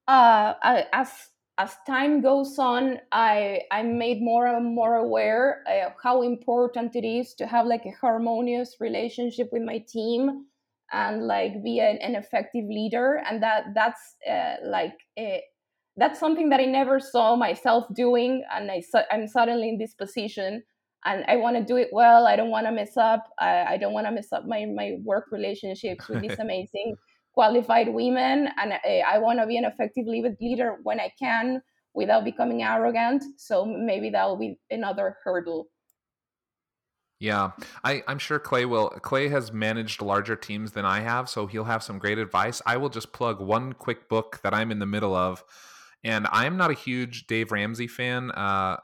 uh, 0.07 0.53
I, 0.61 0.85
as 0.93 1.09
as 1.57 1.75
time 1.85 2.21
goes 2.21 2.57
on, 2.59 2.97
I 3.11 3.61
I'm 3.71 3.97
made 3.97 4.21
more 4.21 4.47
and 4.47 4.75
more 4.75 4.95
aware 4.95 5.63
of 5.67 5.93
how 6.01 6.23
important 6.23 6.95
it 6.95 7.05
is 7.05 7.33
to 7.35 7.47
have 7.47 7.67
like 7.67 7.85
a 7.85 7.95
harmonious 8.01 8.77
relationship 8.79 9.49
with 9.51 9.61
my 9.61 9.83
team 9.87 10.45
and 10.91 11.25
like 11.25 11.63
be 11.63 11.79
an, 11.79 11.97
an 11.97 12.15
effective 12.15 12.65
leader, 12.67 13.21
and 13.29 13.41
that 13.43 13.73
that's 13.75 14.15
uh, 14.29 14.55
like 14.65 14.97
uh, 15.17 15.37
that's 15.97 16.19
something 16.19 16.49
that 16.49 16.59
I 16.59 16.65
never 16.65 16.99
saw 16.99 17.35
myself 17.35 17.85
doing, 17.93 18.43
and 18.51 18.71
I 18.71 18.81
su- 18.81 19.09
I'm 19.11 19.27
suddenly 19.27 19.69
in 19.69 19.77
this 19.77 19.93
position. 19.93 20.63
And 21.05 21.25
I 21.27 21.35
want 21.35 21.57
to 21.57 21.63
do 21.63 21.75
it 21.75 21.89
well. 21.91 22.25
I 22.27 22.37
don't 22.37 22.49
want 22.49 22.65
to 22.65 22.71
mess 22.71 22.95
up. 22.95 23.25
I, 23.37 23.65
I 23.73 23.77
don't 23.77 23.91
want 23.91 24.07
to 24.07 24.11
mess 24.11 24.31
up 24.31 24.45
my, 24.47 24.65
my 24.65 24.93
work 25.03 25.25
relationships 25.31 26.07
with 26.07 26.21
these 26.21 26.39
amazing 26.39 26.95
qualified 27.33 27.89
women 27.89 28.47
and 28.57 28.73
uh, 28.73 28.87
i 29.07 29.17
want 29.17 29.39
to 29.39 29.47
be 29.47 29.57
an 29.57 29.65
effective 29.65 30.05
leader 30.05 30.77
when 30.83 30.99
i 30.99 31.11
can 31.19 31.61
without 31.93 32.23
becoming 32.23 32.63
arrogant 32.63 33.23
so 33.37 33.65
maybe 33.65 34.09
that 34.09 34.25
will 34.25 34.37
be 34.37 34.57
another 34.71 35.17
hurdle 35.23 35.67
Yeah, 37.19 37.51
I, 37.85 38.03
I'm 38.05 38.19
sure 38.19 38.37
Clay 38.37 38.65
will. 38.65 38.89
Clay 38.89 39.29
has 39.29 39.53
managed 39.53 40.01
larger 40.01 40.35
teams 40.35 40.73
than 40.73 40.83
I 40.83 40.99
have, 40.99 41.29
so 41.29 41.47
he'll 41.47 41.63
have 41.63 41.81
some 41.81 41.97
great 41.97 42.17
advice. 42.17 42.61
I 42.65 42.75
will 42.75 42.89
just 42.89 43.13
plug 43.13 43.39
one 43.39 43.71
quick 43.73 44.09
book 44.09 44.41
that 44.43 44.53
I'm 44.53 44.71
in 44.71 44.79
the 44.79 44.85
middle 44.85 45.15
of, 45.15 45.41
and 46.03 46.27
I'm 46.31 46.57
not 46.57 46.71
a 46.71 46.75
huge 46.75 47.27
Dave 47.27 47.51
Ramsey 47.51 47.87
fan. 47.87 48.31
Uh, 48.31 48.77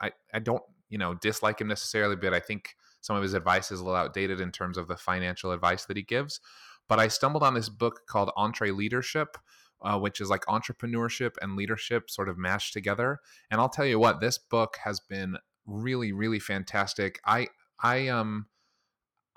I 0.00 0.12
I 0.32 0.38
don't 0.38 0.62
you 0.88 0.98
know 0.98 1.14
dislike 1.14 1.60
him 1.60 1.68
necessarily, 1.68 2.16
but 2.16 2.34
I 2.34 2.40
think 2.40 2.76
some 3.00 3.16
of 3.16 3.22
his 3.22 3.34
advice 3.34 3.70
is 3.70 3.80
a 3.80 3.84
little 3.84 3.98
outdated 3.98 4.40
in 4.40 4.50
terms 4.50 4.76
of 4.76 4.88
the 4.88 4.96
financial 4.96 5.52
advice 5.52 5.84
that 5.86 5.96
he 5.96 6.02
gives. 6.02 6.40
But 6.88 6.98
I 6.98 7.08
stumbled 7.08 7.42
on 7.42 7.54
this 7.54 7.68
book 7.68 8.06
called 8.08 8.30
EntreLeadership, 8.36 9.34
uh, 9.82 9.98
which 9.98 10.20
is 10.20 10.30
like 10.30 10.44
entrepreneurship 10.46 11.32
and 11.40 11.54
leadership 11.54 12.10
sort 12.10 12.28
of 12.28 12.38
mashed 12.38 12.72
together. 12.72 13.20
And 13.50 13.60
I'll 13.60 13.68
tell 13.68 13.84
you 13.86 13.98
what, 13.98 14.20
this 14.20 14.38
book 14.38 14.78
has 14.84 15.00
been 15.00 15.36
really 15.68 16.12
really 16.12 16.38
fantastic 16.40 17.20
i 17.24 17.46
i 17.82 18.08
um 18.08 18.46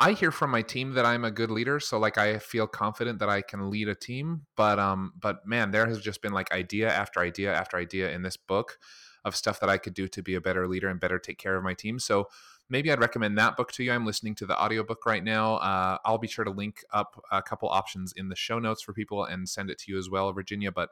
i 0.02 0.14
hear 0.14 0.32
from 0.32 0.50
my 0.50 0.64
team 0.64 0.94
that 0.94 1.06
i'm 1.06 1.24
a 1.24 1.32
good 1.32 1.52
leader 1.52 1.80
so 1.80 2.00
like 2.00 2.18
i 2.18 2.40
feel 2.40 2.66
confident 2.66 3.20
that 3.20 3.30
i 3.30 3.40
can 3.40 3.70
lead 3.70 3.88
a 3.88 3.96
team 3.96 4.42
but 4.58 4.80
um 4.80 5.14
but 5.20 5.46
man 5.46 5.70
there 5.70 5.86
has 5.86 6.02
just 6.02 6.22
been 6.22 6.34
like 6.34 6.52
idea 6.52 6.92
after 6.92 7.20
idea 7.20 7.54
after 7.54 7.78
idea 7.78 8.10
in 8.12 8.24
this 8.24 8.36
book 8.36 8.80
of 9.24 9.36
stuff 9.36 9.60
that 9.60 9.70
i 9.70 9.78
could 9.78 9.94
do 9.94 10.08
to 10.08 10.24
be 10.24 10.34
a 10.34 10.42
better 10.42 10.68
leader 10.68 10.90
and 10.90 11.00
better 11.00 11.20
take 11.20 11.38
care 11.38 11.56
of 11.56 11.64
my 11.64 11.76
team 11.76 12.00
so 12.00 12.28
maybe 12.68 12.92
i'd 12.92 13.00
recommend 13.00 13.38
that 13.38 13.56
book 13.56 13.72
to 13.72 13.84
you. 13.84 13.92
I'm 13.92 14.06
listening 14.06 14.34
to 14.36 14.46
the 14.48 14.60
audiobook 14.60 15.06
right 15.06 15.24
now. 15.24 15.58
Uh, 15.58 16.00
i'll 16.04 16.18
be 16.18 16.28
sure 16.28 16.46
to 16.46 16.52
link 16.52 16.84
up 16.92 17.24
a 17.32 17.42
couple 17.44 17.70
options 17.70 18.12
in 18.18 18.28
the 18.28 18.36
show 18.36 18.58
notes 18.58 18.82
for 18.82 18.94
people 18.94 19.24
and 19.24 19.48
send 19.48 19.70
it 19.70 19.78
to 19.80 19.92
you 19.92 20.00
as 20.00 20.10
well 20.10 20.34
virginia 20.34 20.72
but 20.72 20.90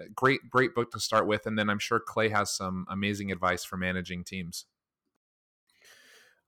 uh, 0.00 0.04
great 0.14 0.40
great 0.48 0.74
book 0.74 0.90
to 0.92 1.00
start 1.00 1.26
with 1.26 1.44
and 1.44 1.58
then 1.58 1.68
i'm 1.68 1.78
sure 1.78 2.00
clay 2.00 2.30
has 2.30 2.50
some 2.50 2.86
amazing 2.88 3.30
advice 3.30 3.62
for 3.62 3.76
managing 3.76 4.24
teams 4.24 4.64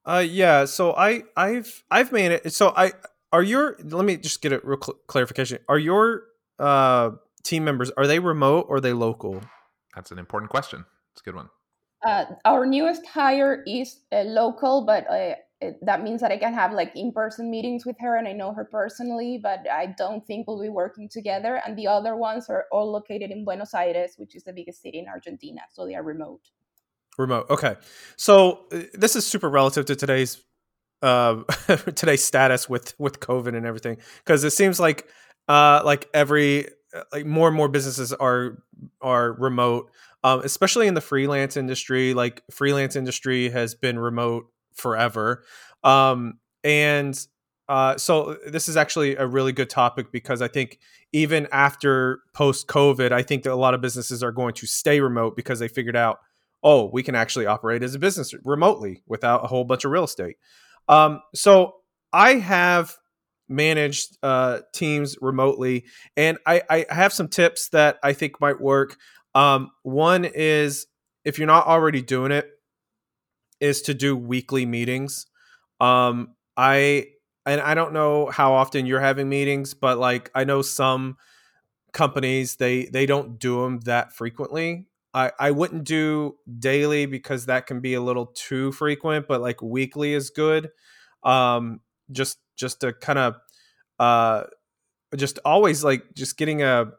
Uh, 0.06 0.24
yeah. 0.26 0.64
So 0.64 0.92
I, 0.94 1.24
I've, 1.36 1.84
I've 1.90 2.12
made 2.12 2.32
it. 2.32 2.52
So 2.52 2.72
I, 2.76 2.92
are 3.32 3.42
your? 3.42 3.76
Let 3.82 4.04
me 4.04 4.16
just 4.16 4.42
get 4.42 4.52
a 4.52 4.60
real 4.64 4.78
cl- 4.82 4.98
clarification. 5.06 5.58
Are 5.68 5.78
your 5.78 6.24
uh 6.58 7.10
team 7.44 7.64
members 7.64 7.90
are 7.96 8.06
they 8.06 8.18
remote 8.18 8.66
or 8.68 8.76
are 8.76 8.80
they 8.80 8.92
local? 8.92 9.42
That's 9.94 10.10
an 10.10 10.18
important 10.18 10.50
question. 10.50 10.84
It's 11.12 11.22
a 11.22 11.24
good 11.24 11.36
one. 11.36 11.48
uh, 12.06 12.24
our 12.44 12.66
newest 12.66 13.06
hire 13.06 13.62
is 13.66 14.00
uh, 14.12 14.22
local 14.22 14.86
but 14.86 15.06
uh, 15.10 15.34
it, 15.60 15.76
that 15.82 16.02
means 16.02 16.20
that 16.22 16.32
i 16.32 16.36
can 16.38 16.54
have 16.54 16.72
like 16.72 16.92
in-person 16.96 17.50
meetings 17.50 17.84
with 17.84 17.96
her 18.00 18.16
and 18.16 18.26
i 18.26 18.32
know 18.32 18.52
her 18.54 18.64
personally 18.64 19.38
but 19.42 19.60
i 19.70 19.86
don't 19.86 20.26
think 20.26 20.46
we'll 20.46 20.60
be 20.60 20.68
working 20.70 21.08
together 21.08 21.60
and 21.66 21.76
the 21.76 21.86
other 21.86 22.16
ones 22.16 22.48
are 22.48 22.64
all 22.72 22.90
located 22.90 23.30
in 23.30 23.44
buenos 23.44 23.74
aires 23.74 24.14
which 24.16 24.34
is 24.34 24.44
the 24.44 24.52
biggest 24.52 24.80
city 24.82 24.98
in 24.98 25.08
argentina 25.08 25.60
so 25.70 25.84
they 25.86 25.94
are 25.94 26.02
remote 26.02 26.40
Remote. 27.20 27.46
Okay. 27.50 27.76
So 28.16 28.64
uh, 28.72 28.82
this 28.94 29.14
is 29.14 29.26
super 29.26 29.48
relative 29.48 29.86
to 29.86 29.96
today's 29.96 30.42
uh 31.02 31.42
today's 31.94 32.24
status 32.24 32.68
with 32.68 32.94
with 32.98 33.20
COVID 33.20 33.56
and 33.56 33.66
everything 33.66 33.96
because 34.24 34.44
it 34.44 34.50
seems 34.50 34.78
like 34.78 35.08
uh 35.48 35.80
like 35.84 36.08
every 36.12 36.66
uh, 36.94 37.02
like 37.12 37.24
more 37.24 37.48
and 37.48 37.56
more 37.56 37.68
businesses 37.68 38.12
are 38.12 38.62
are 39.00 39.32
remote 39.32 39.90
um 40.24 40.40
especially 40.44 40.86
in 40.86 40.94
the 40.94 41.00
freelance 41.00 41.56
industry 41.56 42.12
like 42.12 42.42
freelance 42.50 42.96
industry 42.96 43.48
has 43.48 43.74
been 43.74 43.98
remote 43.98 44.46
forever 44.74 45.42
um 45.84 46.38
and 46.64 47.26
uh 47.68 47.96
so 47.96 48.36
this 48.46 48.68
is 48.68 48.76
actually 48.76 49.16
a 49.16 49.26
really 49.26 49.52
good 49.52 49.70
topic 49.70 50.12
because 50.12 50.42
I 50.42 50.48
think 50.48 50.78
even 51.12 51.48
after 51.50 52.20
post 52.34 52.66
COVID 52.66 53.10
I 53.12 53.22
think 53.22 53.44
that 53.44 53.52
a 53.52 53.56
lot 53.56 53.72
of 53.72 53.80
businesses 53.80 54.22
are 54.22 54.32
going 54.32 54.52
to 54.54 54.66
stay 54.66 55.00
remote 55.00 55.34
because 55.34 55.60
they 55.60 55.68
figured 55.68 55.96
out 55.96 56.18
oh, 56.62 56.90
we 56.92 57.02
can 57.02 57.14
actually 57.14 57.46
operate 57.46 57.82
as 57.82 57.94
a 57.94 57.98
business 57.98 58.34
remotely 58.44 59.02
without 59.06 59.44
a 59.44 59.46
whole 59.46 59.64
bunch 59.64 59.84
of 59.84 59.90
real 59.90 60.04
estate. 60.04 60.36
Um, 60.88 61.20
so 61.34 61.76
I 62.12 62.34
have 62.34 62.94
managed 63.48 64.18
uh, 64.22 64.60
teams 64.74 65.16
remotely, 65.20 65.84
and 66.16 66.38
I, 66.46 66.62
I 66.68 66.86
have 66.90 67.12
some 67.12 67.28
tips 67.28 67.68
that 67.70 67.98
I 68.02 68.12
think 68.12 68.40
might 68.40 68.60
work. 68.60 68.96
Um, 69.34 69.70
one 69.82 70.24
is 70.24 70.86
if 71.24 71.38
you're 71.38 71.46
not 71.46 71.66
already 71.66 72.02
doing 72.02 72.32
it, 72.32 72.48
is 73.60 73.82
to 73.82 73.94
do 73.94 74.16
weekly 74.16 74.66
meetings. 74.66 75.26
Um, 75.80 76.34
I 76.56 77.06
and 77.46 77.60
I 77.60 77.74
don't 77.74 77.92
know 77.92 78.26
how 78.26 78.52
often 78.52 78.86
you're 78.86 79.00
having 79.00 79.28
meetings, 79.28 79.74
but 79.74 79.98
like 79.98 80.30
I 80.34 80.44
know 80.44 80.62
some 80.62 81.16
companies 81.92 82.56
they 82.56 82.86
they 82.86 83.06
don't 83.06 83.38
do 83.38 83.62
them 83.62 83.80
that 83.80 84.12
frequently 84.12 84.86
I, 85.12 85.32
I 85.38 85.50
wouldn't 85.50 85.84
do 85.84 86.36
daily 86.58 87.06
because 87.06 87.46
that 87.46 87.66
can 87.66 87.80
be 87.80 87.94
a 87.94 88.00
little 88.00 88.26
too 88.26 88.72
frequent, 88.72 89.26
but 89.28 89.40
like 89.40 89.60
weekly 89.62 90.14
is 90.14 90.30
good. 90.30 90.70
Um, 91.24 91.80
just 92.12 92.38
just 92.56 92.80
to 92.80 92.92
kind 92.92 93.18
of 93.18 93.34
uh, 93.98 94.44
just 95.16 95.38
always 95.44 95.84
like 95.84 96.14
just 96.14 96.36
getting 96.36 96.62
a 96.62 96.92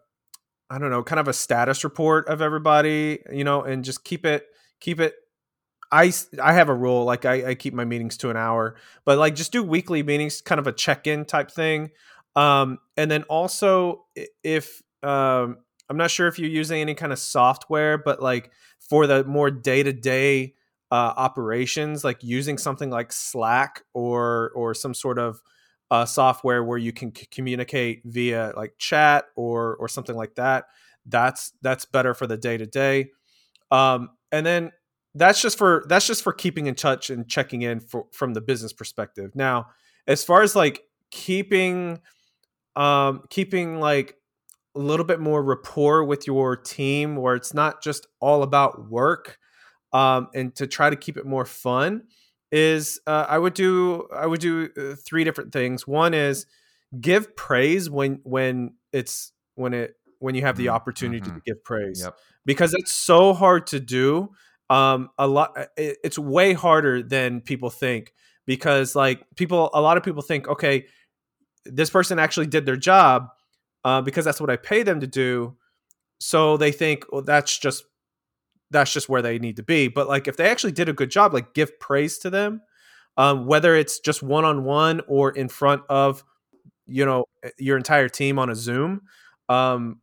I 0.70 0.78
don't 0.78 0.90
know, 0.90 1.04
kind 1.04 1.20
of 1.20 1.28
a 1.28 1.34
status 1.34 1.84
report 1.84 2.30
of 2.30 2.42
everybody, 2.42 3.20
you 3.32 3.44
know, 3.44 3.64
and 3.64 3.84
just 3.84 4.04
keep 4.04 4.26
it 4.26 4.46
keep 4.80 5.00
it. 5.00 5.16
I 5.92 6.14
I 6.42 6.54
have 6.54 6.70
a 6.70 6.74
rule 6.76 7.04
like 7.06 7.26
I, 7.26 7.50
I 7.50 7.56
keep 7.56 7.74
my 7.74 7.86
meetings 7.86 8.18
to 8.18 8.30
an 8.30 8.38
hour, 8.38 8.78
but 9.06 9.18
like 9.18 9.36
just 9.36 9.52
do 9.52 9.64
weekly 9.64 10.04
meetings, 10.04 10.42
kind 10.42 10.60
of 10.60 10.68
a 10.68 10.72
check 10.72 11.08
in 11.08 11.26
type 11.26 11.52
thing. 11.52 11.92
Um, 12.36 12.80
and 12.96 13.12
then 13.12 13.24
also 13.24 14.06
if 14.44 14.82
um, 15.04 15.58
I'm 15.92 15.98
not 15.98 16.10
sure 16.10 16.28
if 16.28 16.40
you're 16.40 16.50
using 16.50 16.82
any 16.82 16.96
kind 16.96 17.12
of 17.12 17.20
software, 17.20 17.98
but 17.98 18.22
like 18.22 18.52
for 18.80 19.08
the 19.08 19.24
more 19.26 19.52
day 19.52 19.84
to 19.84 19.94
day 19.94 20.56
operations, 20.92 22.04
like 22.04 22.24
using 22.24 22.58
something 22.58 22.90
like 22.90 23.12
Slack 23.12 23.84
or 23.94 24.52
or 24.56 24.74
some 24.74 24.94
sort 24.94 25.20
of 25.20 25.42
uh, 25.92 26.06
software 26.06 26.64
where 26.64 26.78
you 26.78 26.94
can 26.94 27.16
c- 27.16 27.28
communicate 27.32 28.02
via 28.06 28.54
like 28.56 28.76
chat 28.78 29.26
or 29.36 29.76
or 29.76 29.88
something 29.88 30.16
like 30.16 30.36
that. 30.36 30.66
That's 31.06 31.54
that's 31.62 31.86
better 31.86 32.14
for 32.14 32.28
the 32.28 32.38
day 32.38 32.58
to 32.58 32.66
day. 32.66 33.12
And 34.32 34.46
then 34.46 34.72
that's 35.16 35.42
just 35.42 35.58
for 35.58 35.84
that's 35.88 36.08
just 36.08 36.24
for 36.24 36.34
keeping 36.34 36.68
in 36.68 36.76
touch 36.76 37.10
and 37.10 37.28
checking 37.28 37.64
in 37.64 37.82
for, 37.82 38.06
from 38.12 38.34
the 38.34 38.42
business 38.42 38.74
perspective. 38.74 39.36
Now, 39.36 39.68
as 40.08 40.24
far 40.24 40.42
as 40.42 40.56
like 40.56 40.84
keeping 41.12 42.00
um 42.78 43.24
keeping 43.30 43.80
like 43.80 44.16
a 44.76 44.80
little 44.80 45.06
bit 45.06 45.20
more 45.20 45.44
rapport 45.44 46.04
with 46.04 46.28
your 46.28 46.56
team 46.56 47.16
where 47.16 47.36
it's 47.36 47.54
not 47.54 47.84
just 47.84 48.08
all 48.20 48.44
about 48.44 48.90
work 48.90 49.38
um, 49.94 50.30
and 50.34 50.56
to 50.56 50.68
try 50.68 50.90
to 50.90 50.96
keep 50.96 51.18
it 51.18 51.26
more 51.26 51.46
fun 51.46 52.04
is 52.52 53.00
uh, 53.08 53.26
I 53.28 53.38
would 53.38 53.54
do 53.54 54.08
I 54.14 54.26
would 54.26 54.42
do 54.42 54.70
uh, 54.78 54.96
three 54.96 55.24
different 55.24 55.52
things. 55.54 55.88
One 55.88 56.14
is 56.14 56.46
give 57.00 57.36
praise 57.36 57.90
when 57.90 58.20
when 58.24 58.76
it's 58.92 59.32
when 59.56 59.74
it 59.74 59.96
when 60.20 60.36
you 60.36 60.42
have 60.42 60.58
the 60.58 60.68
Mm, 60.68 60.74
opportunity 60.76 61.32
to 61.32 61.32
mhm. 61.32 61.42
give 61.46 61.64
praise 61.64 62.02
Yep. 62.04 62.18
because 62.46 62.74
it's 62.74 62.92
so 62.92 63.34
hard 63.34 63.68
to 63.68 63.80
do. 63.80 64.30
Um, 64.70 65.10
a 65.18 65.28
lot 65.28 65.58
it, 65.78 65.98
it's 66.04 66.18
way 66.18 66.54
harder 66.54 67.04
than 67.04 67.42
people 67.42 67.70
think 67.70 68.14
because 68.46 68.96
like 68.96 69.26
people 69.36 69.70
a 69.74 69.82
lot 69.82 69.98
of 69.98 70.04
people 70.04 70.22
think 70.22 70.48
okay 70.48 70.86
this 71.66 71.90
person 71.90 72.20
actually 72.20 72.48
did 72.48 72.66
their 72.66 72.78
job 72.78 73.30
uh, 73.84 74.02
because 74.02 74.26
that's 74.26 74.42
what 74.42 74.50
I 74.50 74.56
pay 74.58 74.84
them 74.84 75.00
to 75.00 75.08
do. 75.08 75.56
So 76.20 76.58
they 76.58 76.72
think, 76.72 77.06
well, 77.12 77.22
that's 77.22 77.58
just 77.58 77.84
that's 78.70 78.94
just 78.94 79.10
where 79.10 79.22
they 79.22 79.38
need 79.38 79.58
to 79.58 79.64
be. 79.64 79.88
But 79.88 80.08
like 80.08 80.28
if 80.28 80.38
they 80.38 80.50
actually 80.50 80.72
did 80.72 80.88
a 80.90 80.94
good 80.94 81.12
job, 81.12 81.34
like 81.34 81.54
give 81.54 81.80
praise 81.80 82.18
to 82.20 82.30
them, 82.30 82.62
um, 83.18 83.46
whether 83.46 83.76
it's 83.76 84.00
just 84.00 84.24
one 84.24 84.46
on 84.46 84.64
one 84.64 85.02
or 85.08 85.32
in 85.32 85.50
front 85.50 85.84
of 85.90 86.24
you 86.88 87.06
know 87.06 87.26
your 87.58 87.78
entire 87.78 88.10
team 88.10 88.40
on 88.40 88.50
a 88.50 88.56
Zoom. 88.56 89.02
Um, 89.50 90.02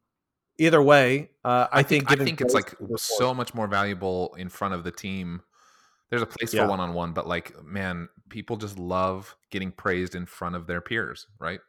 either 0.59 0.83
way, 0.83 1.31
uh, 1.45 1.68
I, 1.72 1.81
I 1.81 1.83
think 1.83 2.11
I 2.11 2.16
think 2.16 2.41
it's 2.41 2.55
like 2.55 2.74
so 2.97 3.33
much 3.33 3.55
more 3.55 3.66
valuable 3.66 4.35
in 4.37 4.49
front 4.49 4.74
of 4.74 4.85
the 4.85 4.91
team. 4.91 5.43
There's 6.11 6.22
a 6.22 6.26
place 6.26 6.53
Yeah. 6.55 6.64
for 6.64 6.70
one 6.70 6.81
on 6.81 6.95
one, 6.95 7.12
but 7.12 7.26
like 7.26 7.62
man, 7.64 8.09
people 8.29 8.57
just 8.57 8.79
love 8.79 9.37
getting 9.51 9.70
praised 9.70 10.14
in 10.14 10.26
front 10.26 10.57
of 10.57 10.66
their 10.66 10.81
peers, 10.81 11.26
right? 11.39 11.61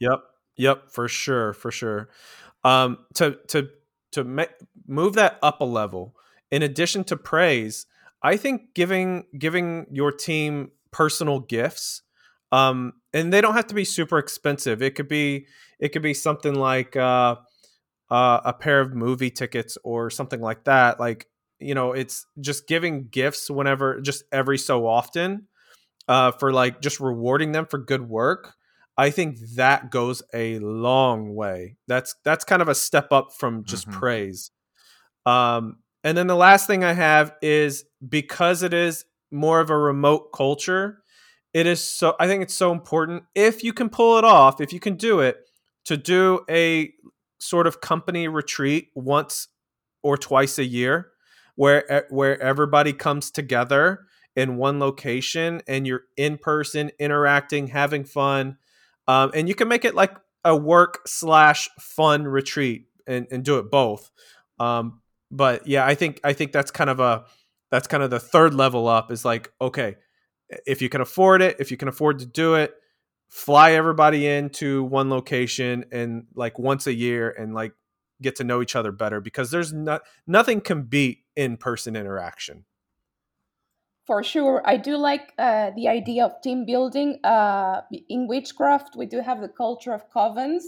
Yep. 0.00 0.20
Yep. 0.56 0.90
For 0.90 1.08
sure. 1.08 1.52
For 1.52 1.70
sure. 1.70 2.08
Um, 2.64 2.98
to 3.14 3.38
to 3.48 3.68
to 4.12 4.24
ma- 4.24 4.44
move 4.86 5.14
that 5.14 5.38
up 5.42 5.60
a 5.60 5.64
level, 5.64 6.16
in 6.50 6.62
addition 6.62 7.04
to 7.04 7.16
praise, 7.16 7.86
I 8.22 8.36
think 8.36 8.74
giving 8.74 9.26
giving 9.38 9.86
your 9.90 10.12
team 10.12 10.70
personal 10.90 11.40
gifts, 11.40 12.02
um, 12.52 12.94
and 13.12 13.32
they 13.32 13.40
don't 13.40 13.54
have 13.54 13.66
to 13.68 13.74
be 13.74 13.84
super 13.84 14.18
expensive. 14.18 14.82
It 14.82 14.94
could 14.94 15.08
be 15.08 15.46
it 15.78 15.90
could 15.90 16.02
be 16.02 16.14
something 16.14 16.54
like 16.54 16.96
uh, 16.96 17.36
uh, 18.10 18.40
a 18.44 18.52
pair 18.52 18.80
of 18.80 18.94
movie 18.94 19.30
tickets 19.30 19.78
or 19.84 20.10
something 20.10 20.40
like 20.40 20.64
that. 20.64 21.00
Like 21.00 21.28
you 21.58 21.74
know, 21.74 21.92
it's 21.92 22.26
just 22.40 22.68
giving 22.68 23.08
gifts 23.08 23.50
whenever, 23.50 24.00
just 24.00 24.24
every 24.32 24.58
so 24.58 24.86
often, 24.86 25.48
uh, 26.08 26.32
for 26.32 26.52
like 26.52 26.80
just 26.80 27.00
rewarding 27.00 27.52
them 27.52 27.66
for 27.66 27.78
good 27.78 28.08
work. 28.08 28.54
I 28.98 29.10
think 29.10 29.38
that 29.56 29.90
goes 29.90 30.22
a 30.34 30.58
long 30.60 31.34
way. 31.34 31.76
That's 31.86 32.14
that's 32.24 32.44
kind 32.44 32.62
of 32.62 32.68
a 32.68 32.74
step 32.74 33.12
up 33.12 33.32
from 33.38 33.64
just 33.64 33.88
Mhm. 33.88 33.92
praise. 33.92 34.50
Um, 35.26 35.78
and 36.04 36.16
then 36.16 36.26
the 36.28 36.36
last 36.36 36.66
thing 36.66 36.84
I 36.84 36.92
have 36.92 37.34
is 37.42 37.84
because 38.08 38.62
it 38.62 38.72
is 38.74 39.04
more 39.30 39.60
of 39.60 39.70
a 39.70 39.76
remote 39.78 40.32
culture, 40.32 41.02
it 41.52 41.66
is 41.66 41.82
so 41.82 42.14
I 42.20 42.26
think 42.26 42.42
it's 42.42 42.54
so 42.54 42.72
important 42.72 43.24
if 43.34 43.64
you 43.64 43.72
can 43.72 43.88
pull 43.90 44.18
it 44.18 44.24
off, 44.24 44.60
if 44.60 44.72
you 44.72 44.80
can 44.80 44.96
do 44.96 45.20
it, 45.20 45.38
to 45.86 45.96
do 45.96 46.40
a 46.50 46.92
sort 47.40 47.66
of 47.66 47.80
company 47.80 48.28
retreat 48.28 48.88
once 48.94 49.48
or 50.02 50.16
twice 50.16 50.58
a 50.58 50.64
year 50.64 51.10
where 51.56 52.06
where 52.10 52.40
everybody 52.42 52.92
comes 52.92 53.30
together 53.30 54.06
in 54.36 54.56
one 54.56 54.78
location 54.78 55.62
and 55.66 55.86
you're 55.86 56.04
in 56.16 56.38
person 56.38 56.90
interacting 56.98 57.68
having 57.68 58.04
fun 58.04 58.56
um, 59.08 59.30
and 59.34 59.48
you 59.48 59.54
can 59.54 59.68
make 59.68 59.84
it 59.84 59.94
like 59.94 60.16
a 60.44 60.56
work 60.56 61.00
slash 61.06 61.68
fun 61.78 62.24
retreat 62.24 62.86
and, 63.06 63.26
and 63.30 63.44
do 63.44 63.58
it 63.58 63.70
both. 63.70 64.10
Um, 64.58 65.00
but 65.30 65.66
yeah 65.66 65.84
i 65.84 65.94
think 65.94 66.20
i 66.24 66.32
think 66.32 66.52
that's 66.52 66.70
kind 66.70 66.90
of 66.90 67.00
a 67.00 67.24
that's 67.70 67.86
kind 67.86 68.02
of 68.02 68.10
the 68.10 68.20
third 68.20 68.54
level 68.54 68.88
up 68.88 69.10
is 69.10 69.24
like 69.24 69.52
okay 69.60 69.96
if 70.66 70.80
you 70.80 70.88
can 70.88 71.00
afford 71.00 71.42
it 71.42 71.56
if 71.58 71.70
you 71.70 71.76
can 71.76 71.88
afford 71.88 72.18
to 72.18 72.26
do 72.26 72.54
it 72.54 72.74
fly 73.28 73.72
everybody 73.72 74.26
into 74.26 74.84
one 74.84 75.10
location 75.10 75.84
and 75.90 76.26
like 76.34 76.58
once 76.58 76.86
a 76.86 76.94
year 76.94 77.30
and 77.30 77.54
like 77.54 77.72
get 78.22 78.36
to 78.36 78.44
know 78.44 78.62
each 78.62 78.76
other 78.76 78.92
better 78.92 79.20
because 79.20 79.50
there's 79.50 79.72
not 79.72 80.02
nothing 80.26 80.60
can 80.60 80.82
beat 80.82 81.18
in-person 81.34 81.96
interaction 81.96 82.64
For 84.06 84.22
sure, 84.22 84.62
I 84.64 84.76
do 84.76 84.96
like 84.96 85.32
uh, 85.36 85.70
the 85.74 85.88
idea 85.88 86.24
of 86.26 86.40
team 86.40 86.64
building. 86.64 87.18
Uh, 87.24 87.82
in 88.08 88.28
witchcraft, 88.28 88.94
we 88.96 89.04
do 89.04 89.20
have 89.20 89.40
the 89.40 89.48
culture 89.48 89.92
of 89.92 90.08
covens, 90.12 90.62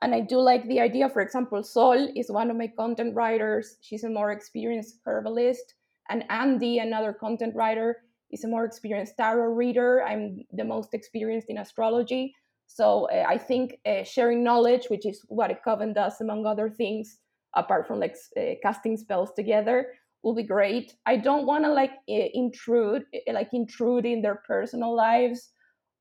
and 0.00 0.14
I 0.14 0.20
do 0.20 0.38
like 0.38 0.68
the 0.68 0.78
idea. 0.78 1.08
For 1.08 1.20
example, 1.20 1.64
Sol 1.64 2.08
is 2.14 2.30
one 2.30 2.48
of 2.48 2.56
my 2.56 2.68
content 2.68 3.16
writers. 3.16 3.76
She's 3.80 4.04
a 4.04 4.08
more 4.08 4.30
experienced 4.30 5.00
herbalist, 5.04 5.74
and 6.08 6.24
Andy, 6.30 6.78
another 6.78 7.12
content 7.12 7.56
writer, 7.56 8.04
is 8.30 8.44
a 8.44 8.48
more 8.48 8.64
experienced 8.64 9.16
tarot 9.16 9.52
reader. 9.54 10.04
I'm 10.04 10.44
the 10.52 10.64
most 10.64 10.94
experienced 10.94 11.50
in 11.50 11.58
astrology. 11.58 12.36
So 12.68 13.08
uh, 13.10 13.24
I 13.26 13.36
think 13.36 13.78
uh, 13.84 14.04
sharing 14.04 14.44
knowledge, 14.44 14.86
which 14.90 15.06
is 15.06 15.24
what 15.28 15.50
a 15.50 15.56
coven 15.56 15.92
does, 15.92 16.20
among 16.20 16.46
other 16.46 16.70
things, 16.70 17.18
apart 17.54 17.88
from 17.88 17.98
like 17.98 18.14
uh, 18.36 18.54
casting 18.62 18.96
spells 18.96 19.32
together, 19.32 19.88
will 20.26 20.34
be 20.34 20.42
great. 20.42 20.92
I 21.06 21.16
don't 21.18 21.46
want 21.46 21.62
to 21.62 21.72
like 21.72 21.92
intrude, 22.08 23.04
like 23.32 23.50
intrude 23.52 24.04
in 24.04 24.22
their 24.22 24.42
personal 24.44 24.92
lives, 24.94 25.52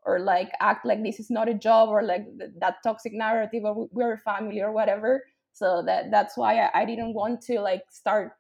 or 0.03 0.19
like 0.19 0.49
act 0.59 0.83
like 0.83 1.03
this 1.03 1.19
is 1.19 1.29
not 1.29 1.47
a 1.47 1.53
job, 1.53 1.89
or 1.89 2.01
like 2.01 2.25
th- 2.39 2.49
that 2.59 2.77
toxic 2.83 3.13
narrative 3.13 3.65
of 3.65 3.77
we're 3.91 4.13
a 4.13 4.17
family 4.17 4.61
or 4.61 4.71
whatever. 4.71 5.23
So 5.53 5.83
that 5.85 6.09
that's 6.09 6.35
why 6.35 6.57
I, 6.57 6.81
I 6.81 6.85
didn't 6.85 7.13
want 7.13 7.41
to 7.43 7.59
like 7.59 7.83
start 7.91 8.31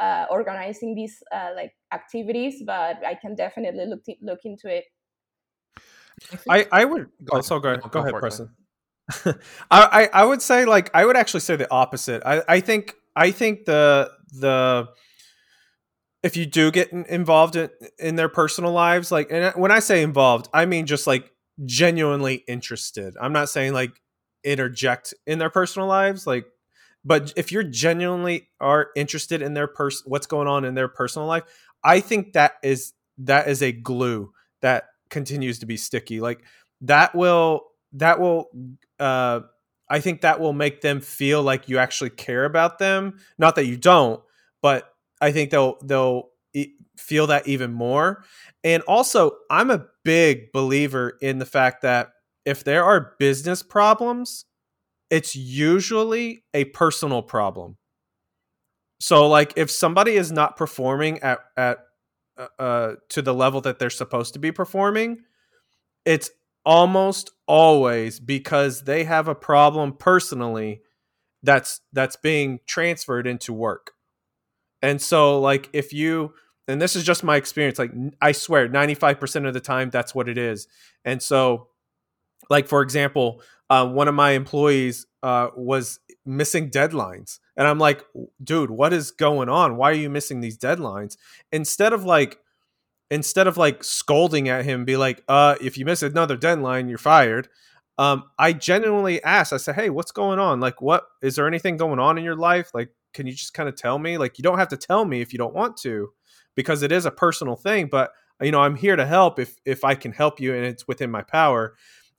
uh, 0.00 0.24
organizing 0.30 0.94
these 0.94 1.22
uh, 1.30 1.50
like 1.54 1.74
activities, 1.92 2.62
but 2.64 3.04
I 3.04 3.14
can 3.14 3.34
definitely 3.34 3.84
look 3.84 4.04
t- 4.04 4.18
look 4.22 4.40
into 4.44 4.74
it. 4.74 4.84
I, 6.48 6.66
I 6.72 6.84
would 6.86 7.08
Go 7.24 7.32
oh, 7.32 7.34
ahead. 7.34 7.44
so 7.44 7.60
go, 7.60 7.76
go, 7.76 7.88
go 7.90 8.00
ahead, 8.00 8.10
for 8.10 8.18
it, 8.18 8.20
go 8.20 8.20
Preston. 8.20 8.48
I, 9.70 10.08
I 10.10 10.22
I 10.22 10.24
would 10.24 10.40
say 10.40 10.64
like 10.64 10.90
I 10.94 11.04
would 11.04 11.16
actually 11.18 11.40
say 11.40 11.56
the 11.56 11.70
opposite. 11.70 12.22
I, 12.24 12.42
I 12.48 12.60
think 12.60 12.94
I 13.14 13.32
think 13.32 13.66
the 13.66 14.10
the 14.40 14.88
if 16.26 16.36
you 16.36 16.44
do 16.44 16.72
get 16.72 16.90
involved 16.90 17.54
in, 17.54 17.70
in 18.00 18.16
their 18.16 18.28
personal 18.28 18.72
lives, 18.72 19.12
like 19.12 19.28
and 19.30 19.54
when 19.54 19.70
I 19.70 19.78
say 19.78 20.02
involved, 20.02 20.48
I 20.52 20.66
mean 20.66 20.86
just 20.86 21.06
like 21.06 21.30
genuinely 21.64 22.42
interested. 22.48 23.14
I'm 23.20 23.32
not 23.32 23.48
saying 23.48 23.74
like 23.74 23.92
interject 24.42 25.14
in 25.24 25.38
their 25.38 25.50
personal 25.50 25.86
lives, 25.86 26.26
like 26.26 26.46
but 27.04 27.32
if 27.36 27.52
you're 27.52 27.62
genuinely 27.62 28.48
are 28.60 28.88
interested 28.96 29.40
in 29.40 29.54
their 29.54 29.68
person 29.68 30.02
what's 30.10 30.26
going 30.26 30.48
on 30.48 30.64
in 30.64 30.74
their 30.74 30.88
personal 30.88 31.28
life, 31.28 31.44
I 31.84 32.00
think 32.00 32.32
that 32.32 32.54
is 32.64 32.92
that 33.18 33.46
is 33.46 33.62
a 33.62 33.70
glue 33.70 34.32
that 34.62 34.88
continues 35.08 35.60
to 35.60 35.66
be 35.66 35.76
sticky. 35.76 36.20
Like 36.20 36.42
that 36.80 37.14
will 37.14 37.68
that 37.92 38.18
will 38.18 38.50
uh 38.98 39.40
I 39.88 40.00
think 40.00 40.22
that 40.22 40.40
will 40.40 40.52
make 40.52 40.80
them 40.80 41.00
feel 41.00 41.44
like 41.44 41.68
you 41.68 41.78
actually 41.78 42.10
care 42.10 42.44
about 42.44 42.80
them. 42.80 43.20
Not 43.38 43.54
that 43.54 43.66
you 43.66 43.76
don't, 43.76 44.20
but 44.60 44.92
I 45.20 45.32
think 45.32 45.50
they'll 45.50 45.78
they'll 45.82 46.30
feel 46.96 47.26
that 47.28 47.46
even 47.46 47.72
more. 47.72 48.24
And 48.64 48.82
also, 48.84 49.32
I'm 49.50 49.70
a 49.70 49.86
big 50.04 50.52
believer 50.52 51.18
in 51.20 51.38
the 51.38 51.46
fact 51.46 51.82
that 51.82 52.10
if 52.44 52.64
there 52.64 52.84
are 52.84 53.14
business 53.18 53.62
problems, 53.62 54.44
it's 55.10 55.36
usually 55.36 56.44
a 56.54 56.64
personal 56.66 57.22
problem. 57.22 57.76
So 59.00 59.28
like 59.28 59.52
if 59.56 59.70
somebody 59.70 60.12
is 60.12 60.32
not 60.32 60.56
performing 60.56 61.18
at 61.20 61.40
at 61.56 61.78
uh, 62.38 62.46
uh 62.58 62.94
to 63.10 63.22
the 63.22 63.34
level 63.34 63.60
that 63.62 63.78
they're 63.78 63.90
supposed 63.90 64.32
to 64.34 64.38
be 64.38 64.52
performing, 64.52 65.18
it's 66.04 66.30
almost 66.64 67.30
always 67.46 68.18
because 68.18 68.82
they 68.82 69.04
have 69.04 69.28
a 69.28 69.34
problem 69.34 69.92
personally 69.92 70.80
that's 71.42 71.80
that's 71.92 72.16
being 72.16 72.60
transferred 72.66 73.26
into 73.26 73.52
work. 73.52 73.92
And 74.82 75.00
so 75.00 75.40
like 75.40 75.68
if 75.72 75.92
you 75.92 76.34
and 76.68 76.80
this 76.82 76.96
is 76.96 77.04
just 77.04 77.22
my 77.22 77.36
experience 77.36 77.78
like 77.78 77.92
I 78.20 78.32
swear 78.32 78.68
95% 78.68 79.46
of 79.46 79.54
the 79.54 79.60
time 79.60 79.90
that's 79.90 80.14
what 80.14 80.28
it 80.28 80.38
is. 80.38 80.66
And 81.04 81.22
so 81.22 81.68
like 82.50 82.66
for 82.68 82.82
example, 82.82 83.42
uh, 83.68 83.86
one 83.86 84.08
of 84.08 84.14
my 84.14 84.32
employees 84.32 85.06
uh, 85.22 85.48
was 85.56 85.98
missing 86.24 86.70
deadlines. 86.70 87.38
And 87.56 87.66
i'm 87.66 87.78
like 87.78 88.04
dude 88.42 88.70
what 88.70 88.92
is 88.92 89.10
going 89.12 89.48
on? 89.48 89.76
Why 89.76 89.90
are 89.90 89.94
you 89.94 90.10
missing 90.10 90.40
these 90.40 90.58
deadlines? 90.58 91.16
Instead 91.52 91.92
of 91.92 92.04
like 92.04 92.38
instead 93.10 93.46
of 93.46 93.56
like 93.56 93.84
scolding 93.84 94.48
at 94.48 94.64
him 94.64 94.84
be 94.84 94.96
like 94.96 95.22
uh 95.28 95.54
if 95.60 95.78
you 95.78 95.84
miss 95.84 96.02
another 96.02 96.36
deadline 96.36 96.88
you're 96.88 96.98
fired. 96.98 97.48
Um 97.98 98.24
i 98.38 98.52
genuinely 98.52 99.22
asked 99.22 99.52
i 99.52 99.56
said 99.56 99.76
hey 99.76 99.88
what's 99.88 100.10
going 100.10 100.38
on? 100.38 100.60
Like 100.60 100.82
what 100.82 101.06
is 101.22 101.36
there 101.36 101.46
anything 101.46 101.76
going 101.76 101.98
on 101.98 102.18
in 102.18 102.24
your 102.24 102.36
life? 102.36 102.70
Like 102.74 102.90
can 103.16 103.26
you 103.26 103.32
just 103.32 103.54
kind 103.54 103.68
of 103.68 103.74
tell 103.74 103.98
me? 103.98 104.18
Like 104.18 104.38
you 104.38 104.42
don't 104.42 104.58
have 104.58 104.68
to 104.68 104.76
tell 104.76 105.04
me 105.04 105.20
if 105.20 105.32
you 105.32 105.38
don't 105.38 105.54
want 105.54 105.76
to 105.78 106.10
because 106.54 106.82
it 106.82 106.92
is 106.92 107.04
a 107.04 107.10
personal 107.10 107.54
thing 107.56 107.86
but 107.86 108.12
you 108.40 108.50
know 108.50 108.60
i'm 108.60 108.76
here 108.76 108.96
to 108.96 109.06
help 109.06 109.38
if 109.38 109.56
if 109.64 109.84
i 109.84 109.94
can 109.94 110.10
help 110.12 110.40
you 110.40 110.54
and 110.54 110.64
it's 110.64 110.86
within 110.86 111.10
my 111.10 111.22
power. 111.22 111.74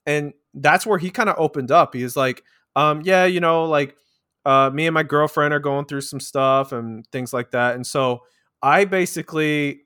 And 0.06 0.32
that's 0.54 0.86
where 0.86 0.98
he 0.98 1.10
kind 1.10 1.28
of 1.28 1.36
opened 1.38 1.70
up. 1.70 1.94
He's 1.94 2.16
like 2.16 2.42
um 2.76 3.02
yeah 3.04 3.24
you 3.24 3.40
know 3.40 3.64
like 3.64 3.96
uh 4.44 4.70
me 4.72 4.86
and 4.86 4.94
my 4.94 5.02
girlfriend 5.02 5.54
are 5.54 5.60
going 5.60 5.86
through 5.86 6.02
some 6.02 6.20
stuff 6.20 6.72
and 6.72 7.06
things 7.12 7.32
like 7.32 7.52
that. 7.52 7.74
And 7.76 7.86
so 7.86 8.20
i 8.62 8.84
basically 8.84 9.82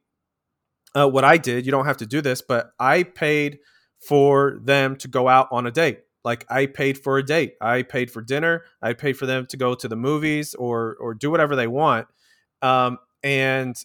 uh, 0.95 1.09
what 1.09 1.25
I 1.25 1.39
did, 1.39 1.65
you 1.65 1.73
don't 1.73 1.87
have 1.87 1.97
to 1.99 2.07
do 2.07 2.21
this, 2.21 2.43
but 2.43 2.71
I 2.79 3.03
paid 3.03 3.59
for 4.07 4.61
them 4.63 4.97
to 4.97 5.09
go 5.09 5.29
out 5.29 5.49
on 5.51 5.67
a 5.67 5.71
date. 5.71 6.01
Like 6.25 6.47
I 6.51 6.66
paid 6.66 6.99
for 6.99 7.18
a 7.18 7.23
date. 7.25 7.55
I 7.61 7.83
paid 7.83 8.11
for 8.11 8.23
dinner. 8.23 8.64
I 8.81 8.93
paid 8.93 9.16
for 9.16 9.27
them 9.27 9.47
to 9.47 9.57
go 9.57 9.75
to 9.75 9.89
the 9.89 9.97
movies 9.97 10.55
or 10.55 10.97
or 11.01 11.14
do 11.14 11.31
whatever 11.31 11.57
they 11.57 11.66
want. 11.66 12.07
Um, 12.61 12.99
and 13.23 13.77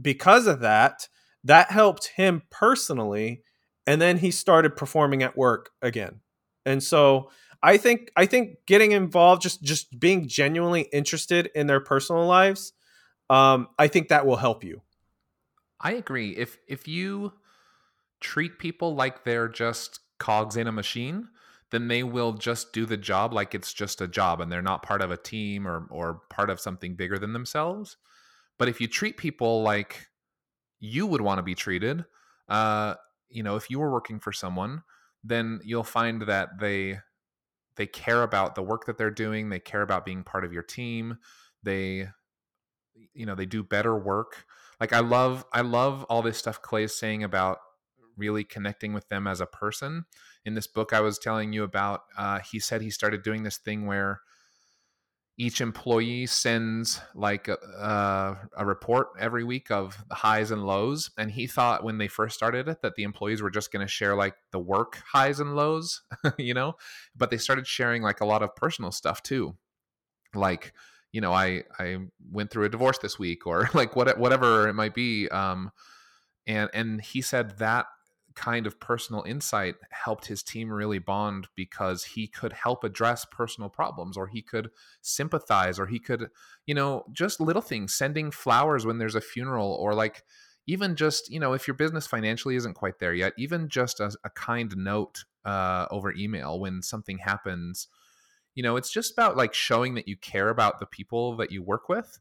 because 0.00 0.46
of 0.46 0.60
that, 0.60 1.08
that 1.44 1.70
helped 1.70 2.06
him 2.16 2.42
personally. 2.50 3.42
And 3.86 4.00
then 4.00 4.18
he 4.18 4.30
started 4.30 4.76
performing 4.76 5.22
at 5.22 5.36
work 5.36 5.70
again. 5.82 6.20
And 6.66 6.82
so 6.82 7.30
I 7.62 7.76
think 7.76 8.10
I 8.16 8.26
think 8.26 8.56
getting 8.66 8.92
involved, 8.92 9.42
just 9.42 9.62
just 9.62 9.98
being 9.98 10.26
genuinely 10.28 10.82
interested 10.92 11.50
in 11.54 11.66
their 11.66 11.80
personal 11.80 12.26
lives, 12.26 12.72
um, 13.30 13.68
I 13.78 13.88
think 13.88 14.08
that 14.08 14.26
will 14.26 14.36
help 14.36 14.64
you. 14.64 14.82
I 15.80 15.92
agree. 15.92 16.30
If 16.30 16.58
if 16.66 16.88
you 16.88 17.32
treat 18.20 18.58
people 18.58 18.94
like 18.94 19.24
they're 19.24 19.48
just 19.48 20.00
cogs 20.18 20.56
in 20.56 20.66
a 20.66 20.72
machine, 20.72 21.28
then 21.70 21.88
they 21.88 22.02
will 22.02 22.32
just 22.32 22.72
do 22.72 22.86
the 22.86 22.96
job 22.96 23.32
like 23.32 23.54
it's 23.54 23.72
just 23.72 24.00
a 24.00 24.08
job 24.08 24.40
and 24.40 24.50
they're 24.50 24.62
not 24.62 24.82
part 24.82 25.02
of 25.02 25.10
a 25.10 25.16
team 25.16 25.66
or 25.66 25.86
or 25.90 26.20
part 26.30 26.50
of 26.50 26.60
something 26.60 26.94
bigger 26.94 27.18
than 27.18 27.32
themselves. 27.32 27.96
But 28.58 28.68
if 28.68 28.80
you 28.80 28.86
treat 28.86 29.16
people 29.16 29.62
like 29.62 30.08
you 30.78 31.06
would 31.06 31.20
want 31.20 31.38
to 31.38 31.42
be 31.42 31.54
treated, 31.54 32.04
uh, 32.48 32.94
you 33.28 33.42
know, 33.42 33.56
if 33.56 33.70
you 33.70 33.80
were 33.80 33.90
working 33.90 34.20
for 34.20 34.32
someone, 34.32 34.82
then 35.24 35.60
you'll 35.64 35.82
find 35.82 36.22
that 36.22 36.60
they 36.60 37.00
they 37.76 37.86
care 37.86 38.22
about 38.22 38.54
the 38.54 38.62
work 38.62 38.86
that 38.86 38.98
they're 38.98 39.10
doing, 39.10 39.48
they 39.48 39.58
care 39.58 39.82
about 39.82 40.04
being 40.04 40.22
part 40.22 40.44
of 40.44 40.52
your 40.52 40.62
team, 40.62 41.18
they 41.62 42.08
you 43.14 43.26
know, 43.26 43.34
they 43.34 43.46
do 43.46 43.62
better 43.62 43.96
work. 43.96 44.44
Like 44.80 44.92
I 44.92 45.00
love 45.00 45.44
I 45.52 45.62
love 45.62 46.04
all 46.04 46.22
this 46.22 46.38
stuff 46.38 46.62
Clay 46.62 46.84
is 46.84 46.94
saying 46.94 47.24
about 47.24 47.58
really 48.16 48.44
connecting 48.44 48.92
with 48.92 49.08
them 49.08 49.26
as 49.26 49.40
a 49.40 49.46
person. 49.46 50.04
In 50.44 50.54
this 50.54 50.66
book 50.66 50.92
I 50.92 51.00
was 51.00 51.18
telling 51.18 51.52
you 51.52 51.62
about, 51.62 52.02
uh, 52.16 52.40
he 52.40 52.58
said 52.58 52.82
he 52.82 52.90
started 52.90 53.22
doing 53.22 53.42
this 53.42 53.56
thing 53.56 53.86
where 53.86 54.20
each 55.36 55.60
employee 55.60 56.26
sends 56.26 57.00
like 57.14 57.48
a, 57.48 57.58
uh, 57.58 58.36
a, 58.56 58.64
report 58.64 59.08
every 59.18 59.42
week 59.42 59.68
of 59.68 59.96
the 60.08 60.14
highs 60.14 60.52
and 60.52 60.64
lows. 60.64 61.10
And 61.18 61.28
he 61.28 61.48
thought 61.48 61.82
when 61.82 61.98
they 61.98 62.06
first 62.06 62.36
started 62.36 62.68
it 62.68 62.82
that 62.82 62.94
the 62.94 63.02
employees 63.02 63.42
were 63.42 63.50
just 63.50 63.72
going 63.72 63.84
to 63.84 63.90
share 63.90 64.14
like 64.14 64.36
the 64.52 64.60
work 64.60 65.02
highs 65.12 65.40
and 65.40 65.56
lows 65.56 66.02
you 66.38 66.54
know? 66.54 66.74
But 67.16 67.30
they 67.30 67.38
started 67.38 67.66
sharing 67.66 68.02
like 68.02 68.20
a 68.20 68.26
lot 68.26 68.44
of 68.44 68.54
personal 68.54 68.92
stuff 68.92 69.22
too. 69.22 69.56
Like 70.34 70.72
you 71.14 71.20
know 71.20 71.32
i 71.32 71.62
i 71.78 71.96
went 72.32 72.50
through 72.50 72.64
a 72.64 72.68
divorce 72.68 72.98
this 72.98 73.18
week 73.18 73.46
or 73.46 73.70
like 73.74 73.96
what 73.96 74.18
whatever 74.18 74.68
it 74.68 74.74
might 74.74 74.94
be 74.94 75.28
um 75.28 75.70
and 76.46 76.68
and 76.74 77.00
he 77.00 77.22
said 77.22 77.58
that 77.58 77.86
kind 78.34 78.66
of 78.66 78.80
personal 78.80 79.22
insight 79.22 79.76
helped 79.90 80.26
his 80.26 80.42
team 80.42 80.72
really 80.72 80.98
bond 80.98 81.46
because 81.54 82.04
he 82.04 82.26
could 82.26 82.52
help 82.52 82.82
address 82.82 83.24
personal 83.24 83.68
problems 83.68 84.16
or 84.16 84.26
he 84.26 84.42
could 84.42 84.70
sympathize 85.02 85.78
or 85.78 85.86
he 85.86 85.98
could 85.98 86.28
you 86.66 86.74
know 86.74 87.04
just 87.12 87.40
little 87.40 87.62
things 87.62 87.94
sending 87.94 88.30
flowers 88.30 88.84
when 88.84 88.98
there's 88.98 89.14
a 89.14 89.20
funeral 89.20 89.72
or 89.80 89.94
like 89.94 90.24
even 90.66 90.96
just 90.96 91.30
you 91.30 91.38
know 91.38 91.52
if 91.52 91.68
your 91.68 91.74
business 91.74 92.06
financially 92.06 92.56
isn't 92.56 92.74
quite 92.74 92.98
there 92.98 93.14
yet 93.14 93.32
even 93.38 93.68
just 93.68 94.00
a, 94.00 94.12
a 94.24 94.30
kind 94.30 94.76
note 94.76 95.24
uh, 95.44 95.86
over 95.90 96.12
email 96.12 96.58
when 96.58 96.82
something 96.82 97.18
happens 97.18 97.86
you 98.54 98.62
know 98.62 98.76
it's 98.76 98.90
just 98.90 99.12
about 99.12 99.36
like 99.36 99.54
showing 99.54 99.94
that 99.94 100.08
you 100.08 100.16
care 100.16 100.48
about 100.48 100.80
the 100.80 100.86
people 100.86 101.36
that 101.36 101.52
you 101.52 101.62
work 101.62 101.88
with 101.88 102.18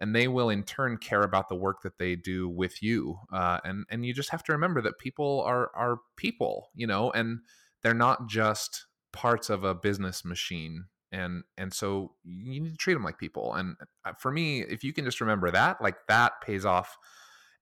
and 0.00 0.14
they 0.14 0.28
will 0.28 0.50
in 0.50 0.62
turn 0.62 0.96
care 0.96 1.22
about 1.22 1.48
the 1.48 1.54
work 1.54 1.82
that 1.82 1.98
they 1.98 2.16
do 2.16 2.48
with 2.48 2.82
you 2.82 3.18
uh, 3.32 3.58
and 3.64 3.84
and 3.90 4.04
you 4.04 4.12
just 4.12 4.30
have 4.30 4.42
to 4.42 4.52
remember 4.52 4.80
that 4.80 4.98
people 4.98 5.42
are 5.46 5.70
are 5.74 5.98
people 6.16 6.70
you 6.74 6.86
know 6.86 7.10
and 7.12 7.38
they're 7.82 7.94
not 7.94 8.28
just 8.28 8.86
parts 9.12 9.50
of 9.50 9.64
a 9.64 9.74
business 9.74 10.24
machine 10.24 10.84
and 11.12 11.44
and 11.56 11.72
so 11.72 12.12
you 12.24 12.60
need 12.60 12.70
to 12.70 12.76
treat 12.76 12.94
them 12.94 13.04
like 13.04 13.18
people 13.18 13.54
and 13.54 13.76
uh, 14.04 14.12
for 14.18 14.32
me 14.32 14.62
if 14.62 14.82
you 14.82 14.92
can 14.92 15.04
just 15.04 15.20
remember 15.20 15.50
that 15.50 15.80
like 15.80 15.96
that 16.08 16.32
pays 16.42 16.64
off 16.64 16.98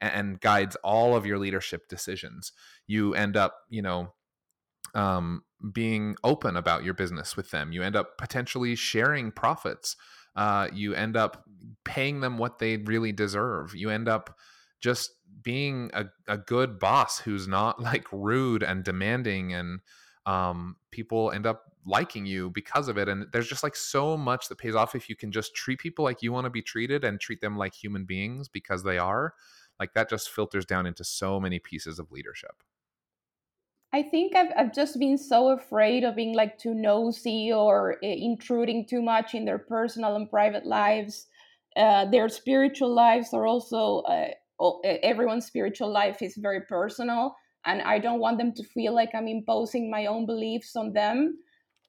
and, 0.03 0.13
and 0.15 0.41
guides 0.41 0.77
all 0.83 1.17
of 1.17 1.25
your 1.25 1.39
leadership 1.39 1.89
decisions. 1.89 2.53
You 2.87 3.15
end 3.15 3.37
up 3.39 3.55
you 3.71 3.81
know 3.81 4.13
um, 4.95 5.45
being 5.73 6.17
open 6.23 6.57
about 6.57 6.85
your 6.85 6.93
business 6.93 7.37
with 7.37 7.51
them. 7.51 7.73
You 7.73 7.83
end 7.83 7.97
up 7.97 8.19
potentially 8.19 8.75
sharing 8.75 9.31
profits 9.31 9.97
uh, 10.37 10.69
you 10.73 10.95
end 10.95 11.17
up 11.17 11.45
paying 11.85 12.21
them 12.21 12.39
what 12.39 12.59
they 12.59 12.77
really 12.79 13.13
deserve. 13.13 13.75
You 13.75 13.91
end 13.91 14.09
up 14.09 14.37
just 14.81 15.13
being 15.43 15.91
a, 15.95 16.07
a 16.29 16.39
good 16.39 16.79
boss 16.79 17.19
who's 17.19 17.49
not 17.49 17.81
like 17.83 18.07
rude 18.13 18.63
and 18.63 18.85
demanding 18.85 19.53
and 19.53 19.81
um, 20.27 20.77
people 20.91 21.33
end 21.33 21.47
up 21.47 21.65
liking 21.85 22.27
you 22.27 22.51
because 22.51 22.89
of 22.89 22.97
it. 22.97 23.09
And 23.09 23.27
there's 23.33 23.49
just 23.49 23.65
like 23.65 23.75
so 23.75 24.17
much 24.17 24.49
that 24.49 24.59
pays 24.59 24.75
off 24.75 24.95
if 24.95 25.09
you 25.09 25.17
can 25.17 25.33
just 25.33 25.55
treat 25.55 25.81
people 25.81 26.05
like 26.05 26.23
you 26.23 26.33
want 26.33 26.45
to 26.45 26.51
be 26.51 26.63
treated 26.63 27.03
and 27.05 27.21
treat 27.21 27.41
them 27.41 27.57
like 27.57 27.75
human 27.75 28.05
beings 28.05 28.49
because 28.49 28.85
they 28.85 28.99
are. 28.99 29.35
Like 29.81 29.95
that 29.95 30.09
just 30.09 30.31
filters 30.31 30.65
down 30.65 30.87
into 30.87 31.03
so 31.03 31.41
many 31.41 31.59
pieces 31.59 31.99
of 31.99 32.13
leadership 32.13 32.63
I 33.93 34.03
think 34.03 34.35
I've, 34.35 34.53
I've 34.57 34.75
just 34.75 34.99
been 34.99 35.19
so 35.19 35.51
afraid 35.51 36.03
of 36.03 36.17
being 36.17 36.35
like 36.35 36.59
too 36.59 36.75
nosy 36.75 37.53
or 37.53 37.97
uh, 38.03 38.07
intruding 38.07 38.87
too 38.87 39.03
much 39.03 39.35
in 39.35 39.45
their 39.45 39.59
personal 39.59 40.17
and 40.17 40.31
private 40.31 40.65
lives. 40.65 41.27
Uh, 41.77 42.07
their 42.07 42.29
spiritual 42.29 42.93
lives 42.95 43.35
are 43.35 43.47
also, 43.47 44.01
uh, 44.01 44.29
everyone's 45.03 45.47
spiritual 45.47 45.93
life 45.93 46.23
is 46.23 46.37
very 46.37 46.63
personal. 46.63 47.37
And 47.65 47.83
I 47.83 47.99
don't 47.99 48.19
want 48.19 48.39
them 48.39 48.53
to 48.55 48.65
feel 48.65 48.95
like 48.95 49.11
I'm 49.15 49.29
imposing 49.29 49.91
my 49.91 50.07
own 50.07 50.27
beliefs 50.27 50.75
on 50.75 50.93
them. 50.93 51.39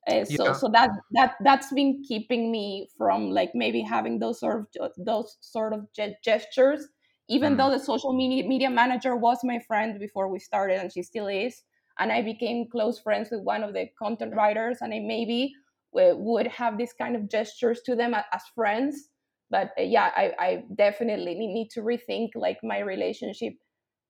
Uh, 0.08 0.26
so, 0.26 0.46
yeah. 0.48 0.54
so 0.54 0.68
that 0.74 0.90
that 1.14 1.36
that's 1.46 1.72
been 1.72 2.04
keeping 2.06 2.52
me 2.52 2.90
from 2.98 3.32
like 3.32 3.52
maybe 3.56 3.82
having 3.82 4.20
those 4.20 4.38
sort 4.42 4.68
of 4.82 4.92
those 4.98 5.38
sort 5.40 5.72
of 5.72 5.88
gestures. 6.24 6.86
Even 7.30 7.54
mm. 7.54 7.58
though 7.58 7.72
the 7.72 7.80
social 7.80 8.12
media 8.12 8.46
media 8.46 8.70
manager 8.70 9.16
was 9.16 9.40
my 9.44 9.60
friend 9.66 9.98
before 10.00 10.28
we 10.28 10.40
started, 10.40 10.80
and 10.82 10.92
she 10.92 11.04
still 11.04 11.28
is, 11.28 11.64
and 12.00 12.12
I 12.12 12.22
became 12.22 12.68
close 12.72 13.00
friends 13.00 13.30
with 13.32 13.42
one 13.42 13.64
of 13.64 13.74
the 13.74 13.88
content 13.98 14.36
writers, 14.36 14.78
and 14.82 14.94
I 14.94 15.00
maybe 15.00 15.54
would 15.94 16.48
have 16.48 16.78
these 16.78 16.94
kind 16.94 17.16
of 17.16 17.30
gestures 17.30 17.82
to 17.86 17.96
them 17.96 18.14
as 18.14 18.42
friends. 18.56 19.10
But 19.50 19.72
uh, 19.78 19.84
yeah, 19.84 20.10
I, 20.16 20.32
I, 20.40 20.64
definitely 20.76 21.36
need 21.36 21.70
to 21.74 21.82
rethink 21.82 22.30
like 22.34 22.58
my 22.64 22.80
relationship 22.80 23.54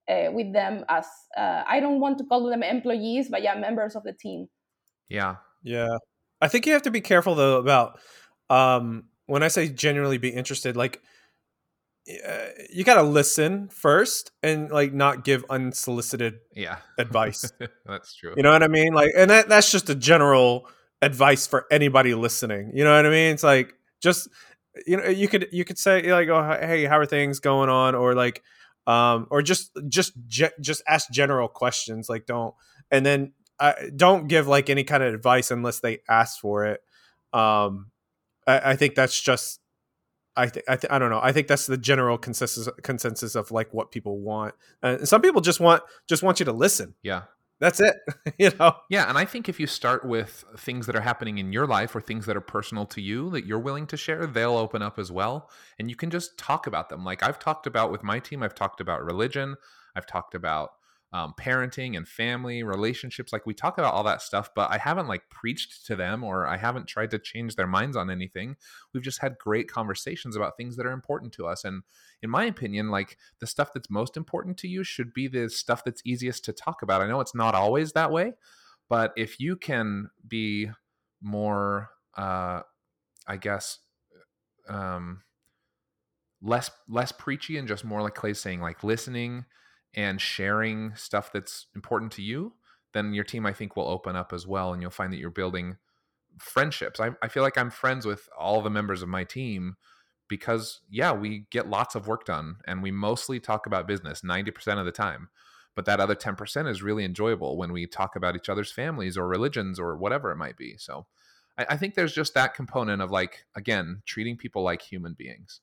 uh, 0.09 0.31
with 0.31 0.53
them 0.53 0.85
as 0.87 1.05
uh, 1.35 1.63
I 1.67 1.81
don't 1.81 1.99
want 1.99 2.17
to 2.19 2.23
call 2.23 2.49
them 2.49 2.63
employees, 2.63 3.27
but 3.29 3.41
yeah, 3.41 3.55
members 3.55 3.95
of 3.95 4.03
the 4.03 4.13
team. 4.13 4.47
Yeah, 5.09 5.37
yeah. 5.63 5.97
I 6.39 6.47
think 6.47 6.65
you 6.65 6.73
have 6.73 6.83
to 6.83 6.91
be 6.91 7.01
careful 7.01 7.35
though 7.35 7.57
about 7.57 7.99
um, 8.49 9.05
when 9.25 9.43
I 9.43 9.49
say 9.49 9.67
genuinely 9.67 10.17
be 10.17 10.29
interested. 10.29 10.77
Like 10.77 11.01
uh, 12.09 12.47
you 12.69 12.83
got 12.83 12.95
to 12.95 13.03
listen 13.03 13.69
first 13.69 14.31
and 14.41 14.69
like 14.69 14.93
not 14.93 15.23
give 15.23 15.45
unsolicited 15.49 16.39
yeah. 16.53 16.77
advice. 16.97 17.51
That's 17.85 18.15
true. 18.15 18.33
You 18.35 18.43
know 18.43 18.51
what 18.51 18.63
i 18.63 18.67
mean? 18.67 18.93
Like 18.93 19.11
and 19.15 19.29
that, 19.29 19.47
that's 19.47 19.71
just 19.71 19.89
a 19.89 19.95
general 19.95 20.67
advice 21.01 21.47
for 21.47 21.65
anybody 21.71 22.13
listening. 22.13 22.71
You 22.73 22.83
know 22.83 22.95
what 22.95 23.05
i 23.05 23.09
mean? 23.09 23.33
It's 23.33 23.43
like 23.43 23.75
just 24.01 24.27
you 24.85 24.97
know 24.97 25.05
you 25.05 25.27
could 25.29 25.47
you 25.51 25.63
could 25.63 25.77
say 25.77 26.11
like 26.11 26.27
oh 26.27 26.57
hey 26.59 26.85
how 26.85 26.99
are 26.99 27.05
things 27.05 27.39
going 27.39 27.69
on? 27.69 27.95
Or 27.95 28.13
like 28.15 28.43
um 28.85 29.27
or 29.31 29.41
just 29.41 29.71
just 29.87 30.11
just 30.27 30.83
ask 30.85 31.09
general 31.09 31.47
questions 31.47 32.09
like 32.09 32.25
don't 32.25 32.53
and 32.91 33.05
then 33.05 33.31
uh, 33.59 33.73
don't 33.95 34.27
give 34.27 34.45
like 34.47 34.69
any 34.69 34.83
kind 34.83 35.03
of 35.03 35.13
advice 35.13 35.51
unless 35.51 35.79
they 35.79 35.99
ask 36.09 36.39
for 36.39 36.65
it. 36.65 36.81
Um 37.31 37.91
I, 38.45 38.71
I 38.71 38.75
think 38.75 38.95
that's 38.95 39.21
just 39.21 39.61
I 40.35 40.47
think 40.47 40.65
I, 40.67 40.75
th- 40.75 40.91
I 40.91 40.99
don't 40.99 41.09
know. 41.09 41.19
I 41.21 41.31
think 41.31 41.47
that's 41.47 41.67
the 41.67 41.77
general 41.77 42.17
consensus 42.17 42.67
consensus 42.81 43.35
of 43.35 43.51
like 43.51 43.73
what 43.73 43.91
people 43.91 44.19
want. 44.19 44.55
Uh, 44.81 44.97
and 44.99 45.07
some 45.07 45.21
people 45.21 45.41
just 45.41 45.59
want 45.59 45.83
just 46.07 46.23
want 46.23 46.39
you 46.39 46.45
to 46.45 46.53
listen. 46.53 46.95
Yeah. 47.03 47.23
That's 47.59 47.79
it. 47.79 47.95
you 48.37 48.51
know. 48.59 48.75
Yeah, 48.89 49.07
and 49.07 49.17
I 49.17 49.23
think 49.23 49.47
if 49.47 49.57
you 49.57 49.67
start 49.67 50.03
with 50.03 50.43
things 50.57 50.85
that 50.85 50.97
are 50.97 51.01
happening 51.01 51.37
in 51.37 51.53
your 51.53 51.65
life 51.65 51.95
or 51.95 52.01
things 52.01 52.25
that 52.25 52.35
are 52.35 52.41
personal 52.41 52.85
to 52.87 52.99
you 52.99 53.29
that 53.29 53.45
you're 53.45 53.59
willing 53.59 53.87
to 53.87 53.95
share, 53.95 54.25
they'll 54.25 54.57
open 54.57 54.81
up 54.81 54.99
as 54.99 55.11
well 55.11 55.49
and 55.79 55.89
you 55.89 55.95
can 55.95 56.09
just 56.09 56.37
talk 56.37 56.67
about 56.67 56.89
them. 56.89 57.05
Like 57.05 57.23
I've 57.23 57.39
talked 57.39 57.65
about 57.65 57.91
with 57.91 58.03
my 58.03 58.19
team, 58.19 58.43
I've 58.43 58.55
talked 58.55 58.81
about 58.81 59.05
religion, 59.05 59.55
I've 59.95 60.07
talked 60.07 60.35
about 60.35 60.71
um, 61.13 61.33
parenting 61.39 61.95
and 61.95 62.07
family 62.07 62.63
relationships 62.63 63.31
like 63.31 63.45
we 63.45 63.53
talk 63.53 63.77
about 63.77 63.93
all 63.93 64.03
that 64.03 64.21
stuff 64.21 64.49
but 64.55 64.69
i 64.71 64.77
haven't 64.79 65.07
like 65.07 65.29
preached 65.29 65.85
to 65.85 65.95
them 65.95 66.23
or 66.23 66.47
i 66.47 66.57
haven't 66.57 66.87
tried 66.87 67.11
to 67.11 67.19
change 67.19 67.55
their 67.55 67.67
minds 67.67 67.95
on 67.95 68.09
anything. 68.09 68.55
We've 68.93 69.03
just 69.03 69.21
had 69.21 69.37
great 69.37 69.69
conversations 69.69 70.35
about 70.35 70.57
things 70.57 70.75
that 70.75 70.85
are 70.85 70.91
important 70.91 71.31
to 71.33 71.47
us 71.47 71.63
and 71.63 71.83
in 72.21 72.29
my 72.29 72.45
opinion 72.45 72.89
like 72.89 73.17
the 73.39 73.47
stuff 73.47 73.71
that's 73.73 73.89
most 73.89 74.17
important 74.17 74.57
to 74.57 74.67
you 74.67 74.83
should 74.83 75.13
be 75.13 75.27
the 75.27 75.49
stuff 75.49 75.83
that's 75.83 76.01
easiest 76.05 76.43
to 76.45 76.53
talk 76.53 76.81
about. 76.81 77.01
I 77.01 77.07
know 77.07 77.21
it's 77.21 77.35
not 77.35 77.55
always 77.55 77.93
that 77.93 78.11
way 78.11 78.33
but 78.89 79.13
if 79.15 79.39
you 79.39 79.55
can 79.55 80.09
be 80.27 80.69
more 81.21 81.89
uh 82.17 82.61
i 83.27 83.37
guess 83.37 83.79
um 84.69 85.21
less 86.41 86.69
less 86.87 87.11
preachy 87.11 87.57
and 87.57 87.67
just 87.67 87.85
more 87.85 88.01
like 88.01 88.15
clay 88.15 88.33
saying 88.33 88.59
like 88.59 88.83
listening 88.83 89.45
and 89.93 90.19
sharing 90.19 90.95
stuff 90.95 91.31
that's 91.31 91.67
important 91.75 92.11
to 92.13 92.21
you, 92.21 92.53
then 92.93 93.13
your 93.13 93.23
team 93.23 93.45
I 93.45 93.53
think 93.53 93.75
will 93.75 93.87
open 93.87 94.15
up 94.15 94.33
as 94.33 94.47
well 94.47 94.73
and 94.73 94.81
you'll 94.81 94.91
find 94.91 95.11
that 95.13 95.17
you're 95.17 95.29
building 95.29 95.77
friendships. 96.39 96.99
I, 96.99 97.11
I 97.21 97.27
feel 97.27 97.43
like 97.43 97.57
I'm 97.57 97.69
friends 97.69 98.05
with 98.05 98.27
all 98.37 98.61
the 98.61 98.69
members 98.69 99.01
of 99.01 99.09
my 99.09 99.23
team 99.23 99.75
because 100.27 100.81
yeah, 100.89 101.11
we 101.11 101.45
get 101.51 101.69
lots 101.69 101.95
of 101.95 102.07
work 102.07 102.25
done 102.25 102.57
and 102.65 102.81
we 102.81 102.91
mostly 102.91 103.39
talk 103.39 103.65
about 103.65 103.87
business 103.87 104.21
90% 104.21 104.79
of 104.79 104.85
the 104.85 104.91
time. 104.91 105.29
But 105.75 105.85
that 105.85 105.99
other 105.99 106.15
10% 106.15 106.69
is 106.69 106.83
really 106.83 107.03
enjoyable 107.03 107.57
when 107.57 107.71
we 107.71 107.87
talk 107.87 108.15
about 108.15 108.35
each 108.35 108.47
other's 108.47 108.71
families 108.71 109.17
or 109.17 109.27
religions 109.27 109.79
or 109.79 109.97
whatever 109.97 110.31
it 110.31 110.37
might 110.37 110.55
be. 110.55 110.77
So 110.77 111.07
I, 111.57 111.65
I 111.69 111.77
think 111.77 111.95
there's 111.95 112.13
just 112.13 112.35
that 112.35 112.53
component 112.53 113.01
of 113.01 113.09
like, 113.09 113.45
again, 113.55 114.03
treating 114.05 114.37
people 114.37 114.61
like 114.63 114.83
human 114.83 115.13
beings. 115.13 115.61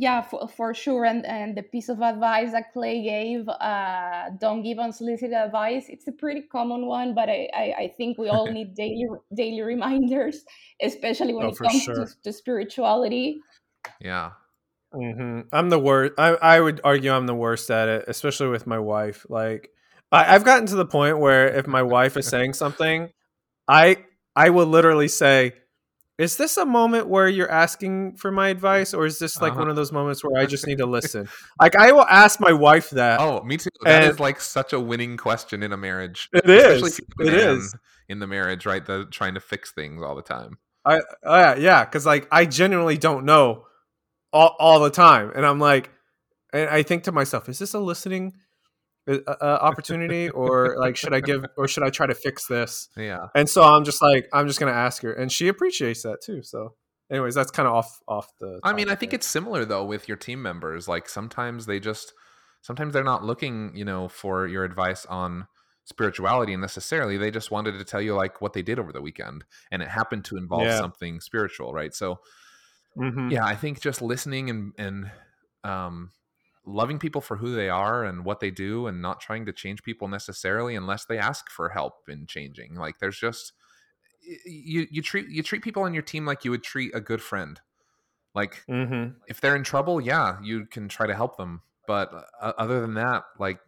Yeah, 0.00 0.22
for, 0.22 0.46
for 0.48 0.74
sure. 0.74 1.04
And 1.04 1.26
and 1.26 1.56
the 1.56 1.62
piece 1.62 1.88
of 1.88 2.00
advice 2.02 2.52
that 2.52 2.72
Clay 2.72 3.02
gave, 3.02 3.48
uh, 3.48 4.30
don't 4.40 4.62
give 4.62 4.78
unsolicited 4.78 5.34
advice. 5.34 5.86
It's 5.88 6.06
a 6.06 6.12
pretty 6.12 6.42
common 6.42 6.86
one, 6.86 7.14
but 7.14 7.28
I, 7.28 7.48
I, 7.52 7.74
I 7.84 7.94
think 7.96 8.16
we 8.18 8.28
all 8.28 8.46
need 8.58 8.74
daily 8.74 9.06
daily 9.34 9.62
reminders, 9.62 10.44
especially 10.80 11.34
when 11.34 11.46
Oh, 11.46 11.50
it 11.50 11.58
comes 11.58 11.82
sure. 11.82 11.94
to, 11.94 12.06
to 12.22 12.32
spirituality. 12.32 13.40
Yeah. 14.00 14.32
mm-hmm. 14.94 15.40
I'm 15.52 15.68
the 15.70 15.78
worst. 15.78 16.14
I, 16.18 16.28
I 16.34 16.60
would 16.60 16.80
argue 16.84 17.12
I'm 17.12 17.26
the 17.26 17.34
worst 17.34 17.70
at 17.70 17.88
it, 17.88 18.04
especially 18.08 18.48
with 18.48 18.66
my 18.66 18.78
wife. 18.78 19.26
Like, 19.28 19.70
I, 20.12 20.34
I've 20.34 20.44
gotten 20.44 20.66
to 20.66 20.76
the 20.76 20.86
point 20.86 21.18
where 21.18 21.48
if 21.48 21.66
my 21.66 21.82
wife 21.82 22.16
is 22.16 22.26
saying 22.26 22.54
something, 22.54 23.10
I 23.66 24.04
I 24.36 24.50
will 24.50 24.66
literally 24.66 25.08
say, 25.08 25.54
"Is 26.18 26.36
this 26.36 26.56
a 26.56 26.66
moment 26.66 27.08
where 27.08 27.28
you're 27.28 27.50
asking 27.50 28.16
for 28.16 28.30
my 28.30 28.48
advice, 28.48 28.92
or 28.92 29.06
is 29.06 29.18
this 29.18 29.40
like 29.40 29.52
Uh-huh. 29.52 29.60
one 29.60 29.70
of 29.70 29.76
those 29.76 29.92
moments 29.92 30.22
where 30.24 30.40
I 30.40 30.46
just 30.46 30.66
need 30.66 30.78
to 30.78 30.86
listen?" 30.86 31.28
like, 31.60 31.76
I 31.76 31.92
will 31.92 32.06
ask 32.06 32.40
my 32.40 32.52
wife 32.52 32.90
that. 32.90 33.20
Oh, 33.20 33.42
me 33.44 33.56
too. 33.56 33.70
That 33.84 34.04
is 34.04 34.18
like 34.20 34.40
such 34.40 34.72
a 34.72 34.80
winning 34.80 35.16
question 35.16 35.62
in 35.62 35.72
a 35.72 35.76
marriage. 35.76 36.28
It 36.32 36.48
is. 36.50 37.00
It 37.20 37.34
is. 37.34 37.74
in 38.08 38.18
the 38.18 38.26
marriage, 38.26 38.66
right? 38.66 38.84
The 38.84 39.06
trying 39.10 39.34
to 39.34 39.40
fix 39.40 39.70
things 39.70 40.02
all 40.02 40.14
the 40.16 40.22
time. 40.22 40.58
I 40.84 41.00
uh, 41.24 41.56
yeah, 41.58 41.84
because 41.84 42.06
like 42.06 42.26
I 42.32 42.46
genuinely 42.46 42.98
don't 42.98 43.24
know 43.24 43.64
all, 44.32 44.56
all 44.58 44.80
the 44.80 44.90
time, 44.90 45.30
and 45.34 45.44
I'm 45.46 45.58
like, 45.58 45.90
and 46.52 46.68
I 46.70 46.82
think 46.82 47.04
to 47.04 47.12
myself, 47.12 47.48
is 47.48 47.58
this 47.58 47.74
a 47.74 47.78
listening 47.78 48.32
uh, 49.08 49.20
uh, 49.40 49.58
opportunity, 49.62 50.28
or 50.28 50.76
like 50.78 50.96
should 50.96 51.14
I 51.14 51.20
give, 51.20 51.44
or 51.56 51.66
should 51.66 51.82
I 51.82 51.90
try 51.90 52.06
to 52.06 52.14
fix 52.14 52.46
this? 52.46 52.88
Yeah. 52.96 53.28
And 53.34 53.48
so 53.48 53.62
I'm 53.62 53.84
just 53.84 54.02
like, 54.02 54.28
I'm 54.32 54.46
just 54.46 54.60
gonna 54.60 54.72
ask 54.72 55.02
her, 55.02 55.12
and 55.12 55.30
she 55.32 55.48
appreciates 55.48 56.02
that 56.02 56.20
too. 56.22 56.42
So, 56.42 56.74
anyways, 57.10 57.34
that's 57.34 57.50
kind 57.50 57.66
of 57.68 57.74
off 57.74 58.00
off 58.06 58.28
the. 58.40 58.60
I 58.64 58.72
mean, 58.72 58.88
I 58.88 58.94
think 58.94 59.10
there. 59.10 59.16
it's 59.18 59.26
similar 59.26 59.64
though 59.64 59.84
with 59.84 60.08
your 60.08 60.16
team 60.16 60.42
members. 60.42 60.88
Like 60.88 61.08
sometimes 61.08 61.66
they 61.66 61.80
just 61.80 62.12
sometimes 62.60 62.92
they're 62.92 63.04
not 63.04 63.24
looking, 63.24 63.72
you 63.74 63.84
know, 63.84 64.08
for 64.08 64.46
your 64.46 64.64
advice 64.64 65.06
on 65.06 65.46
spirituality 65.84 66.54
necessarily. 66.56 67.16
They 67.16 67.30
just 67.30 67.50
wanted 67.50 67.78
to 67.78 67.84
tell 67.84 68.00
you 68.02 68.14
like 68.14 68.42
what 68.42 68.52
they 68.52 68.62
did 68.62 68.78
over 68.78 68.92
the 68.92 69.00
weekend 69.00 69.44
and 69.70 69.80
it 69.80 69.88
happened 69.88 70.24
to 70.26 70.36
involve 70.36 70.66
Yeah. 70.66 70.78
something 70.78 71.20
spiritual, 71.20 71.72
right? 71.72 71.94
So, 71.94 72.20
Mhm. 72.96 73.32
yeah, 73.32 73.44
I 73.46 73.54
think 73.54 73.80
just 73.80 74.02
listening 74.02 74.50
and 74.50 74.72
and 74.76 75.10
um 75.64 76.10
loving 76.68 76.98
people 76.98 77.20
for 77.20 77.36
who 77.38 77.54
they 77.54 77.68
are 77.70 78.04
and 78.04 78.24
what 78.24 78.40
they 78.40 78.50
do 78.50 78.86
and 78.86 79.02
not 79.02 79.20
trying 79.20 79.46
to 79.46 79.52
change 79.52 79.82
people 79.82 80.08
necessarily 80.08 80.76
unless 80.76 81.06
they 81.06 81.18
ask 81.18 81.50
for 81.50 81.70
help 81.70 82.08
in 82.08 82.26
changing. 82.26 82.74
Like 82.74 82.98
there's 83.00 83.18
just 83.18 83.54
you 84.44 84.86
you 84.90 85.02
treat 85.02 85.28
you 85.28 85.42
treat 85.42 85.62
people 85.62 85.82
on 85.82 85.94
your 85.94 86.02
team 86.02 86.26
like 86.26 86.44
you 86.44 86.50
would 86.50 86.62
treat 86.64 86.94
a 86.94 87.00
good 87.00 87.22
friend. 87.22 87.60
Like 88.34 88.66
Mhm. 88.68 89.20
if 89.28 89.40
they're 89.40 89.56
in 89.56 89.64
trouble, 89.64 90.00
yeah, 90.00 90.38
you 90.42 90.66
can 90.66 90.88
try 90.88 91.06
to 91.06 91.14
help 91.14 91.36
them. 91.36 91.62
But 91.86 92.12
uh, 92.40 92.54
other 92.58 92.80
than 92.80 92.94
that, 92.94 93.24
like 93.38 93.60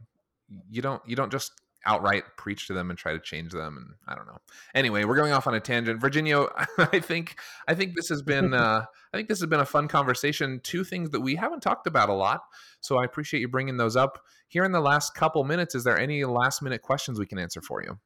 you 0.70 0.82
don't 0.82 1.03
you 1.09 1.16
don't 1.16 1.32
just 1.32 1.53
outright 1.87 2.24
preach 2.37 2.66
to 2.66 2.74
them 2.74 2.91
and 2.91 2.99
try 2.99 3.12
to 3.12 3.20
change 3.20 3.53
them. 3.53 3.76
And 3.76 3.95
I 4.07 4.14
don't 4.14 4.26
know. 4.26 4.39
Anyway, 4.74 5.05
we're 5.05 5.16
going 5.16 5.33
off 5.33 5.47
on 5.47 5.55
a 5.55 5.61
tangent. 5.61 6.01
Virginia, 6.01 6.47
I 6.78 7.01
think 7.01 7.37
I 7.66 7.74
think 7.74 7.95
this 7.95 8.09
has 8.09 8.22
been 8.22 8.55
uh, 8.55 8.85
I 9.12 9.16
think 9.16 9.28
this 9.28 9.41
has 9.41 9.49
been 9.49 9.61
a 9.61 9.66
fun 9.66 9.89
conversation. 9.89 10.61
Two 10.62 10.85
things 10.85 11.11
that 11.11 11.20
we 11.20 11.37
haven't 11.37 11.62
talked 11.62 11.87
about 11.87 12.09
a 12.09 12.14
lot, 12.14 12.43
so 12.81 12.99
I 12.99 13.05
appreciate 13.05 13.41
you 13.41 13.49
bringing 13.49 13.76
those 13.76 13.97
up 13.97 14.22
here 14.49 14.64
in 14.64 14.72
the 14.72 14.81
last 14.81 15.14
couple 15.14 15.43
minutes. 15.45 15.74
Is 15.74 15.85
there 15.85 15.99
any 15.99 16.24
last 16.24 16.62
minute 16.62 16.83
questions 16.83 17.18
we 17.18 17.26
can 17.26 17.39
answer 17.39 17.61
for 17.61 17.83
you? 17.83 17.99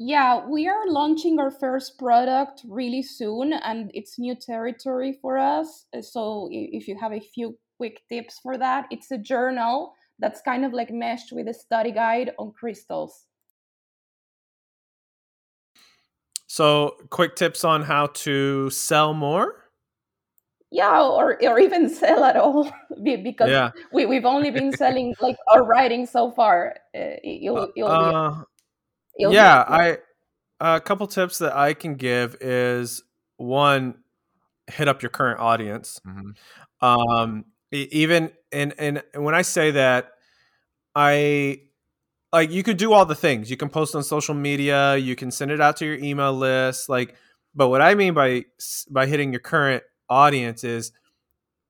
Yeah, 0.00 0.46
we 0.46 0.68
are 0.68 0.86
launching 0.88 1.40
our 1.40 1.50
first 1.50 1.98
product 1.98 2.62
really 2.68 3.02
soon, 3.02 3.52
and 3.52 3.90
it's 3.94 4.16
new 4.16 4.36
territory 4.36 5.18
for 5.20 5.38
us. 5.38 5.86
So, 6.02 6.48
if 6.52 6.86
you 6.86 6.96
have 7.00 7.12
a 7.12 7.18
few 7.18 7.58
quick 7.78 8.02
tips 8.08 8.38
for 8.40 8.56
that, 8.58 8.86
it's 8.92 9.10
a 9.10 9.18
journal 9.18 9.94
that's 10.18 10.40
kind 10.42 10.64
of 10.64 10.72
like 10.72 10.90
meshed 10.90 11.32
with 11.32 11.48
a 11.48 11.54
study 11.54 11.92
guide 11.92 12.32
on 12.38 12.52
crystals. 12.52 13.24
So, 16.46 16.96
quick 17.10 17.36
tips 17.36 17.62
on 17.64 17.82
how 17.82 18.06
to 18.24 18.70
sell 18.70 19.12
more. 19.14 19.64
Yeah, 20.70 21.02
or, 21.02 21.38
or 21.42 21.58
even 21.58 21.88
sell 21.94 22.24
at 22.24 22.36
all, 22.36 22.70
because 23.02 23.48
Yeah. 23.50 23.70
we, 23.92 24.06
we've 24.06 24.24
only 24.24 24.50
been 24.50 24.72
selling 24.76 25.14
like 25.20 25.36
our 25.52 25.62
writing 25.64 26.06
so 26.06 26.30
far. 26.30 26.76
Uh, 26.94 27.16
you'll, 27.22 27.70
you'll 27.76 27.88
be, 27.88 27.94
Uh, 28.14 28.34
you'll 29.16 29.30
be- 29.30 29.36
yeah, 29.36 29.64
I 29.66 29.98
a 30.60 30.80
couple 30.80 31.06
tips 31.06 31.38
that 31.38 31.54
I 31.54 31.72
can 31.74 31.94
give 31.94 32.36
is 32.40 33.02
one, 33.36 34.02
hit 34.66 34.88
up 34.88 35.02
your 35.02 35.10
current 35.10 35.38
audience. 35.40 36.00
Mhm. 36.06 36.36
Um, 36.80 37.44
even 37.70 38.32
and 38.52 38.74
and 38.78 39.02
when 39.14 39.34
I 39.34 39.42
say 39.42 39.72
that, 39.72 40.12
I 40.94 41.60
like 42.32 42.50
you 42.50 42.62
could 42.62 42.76
do 42.76 42.92
all 42.92 43.06
the 43.06 43.14
things. 43.14 43.50
You 43.50 43.56
can 43.56 43.68
post 43.68 43.94
on 43.94 44.02
social 44.02 44.34
media. 44.34 44.96
You 44.96 45.16
can 45.16 45.30
send 45.30 45.50
it 45.50 45.60
out 45.60 45.76
to 45.78 45.86
your 45.86 45.96
email 45.98 46.32
list. 46.32 46.88
Like, 46.88 47.14
but 47.54 47.68
what 47.68 47.80
I 47.80 47.94
mean 47.94 48.14
by 48.14 48.44
by 48.90 49.06
hitting 49.06 49.32
your 49.32 49.40
current 49.40 49.82
audience 50.08 50.64
is 50.64 50.92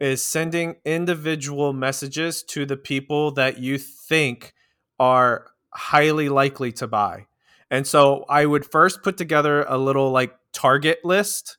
is 0.00 0.22
sending 0.22 0.76
individual 0.84 1.72
messages 1.72 2.42
to 2.44 2.64
the 2.64 2.76
people 2.76 3.32
that 3.32 3.58
you 3.58 3.78
think 3.78 4.54
are 5.00 5.48
highly 5.74 6.28
likely 6.28 6.72
to 6.72 6.86
buy. 6.86 7.26
And 7.70 7.86
so 7.86 8.24
I 8.28 8.46
would 8.46 8.64
first 8.64 9.02
put 9.02 9.16
together 9.16 9.64
a 9.68 9.76
little 9.76 10.10
like 10.10 10.34
target 10.52 11.04
list 11.04 11.58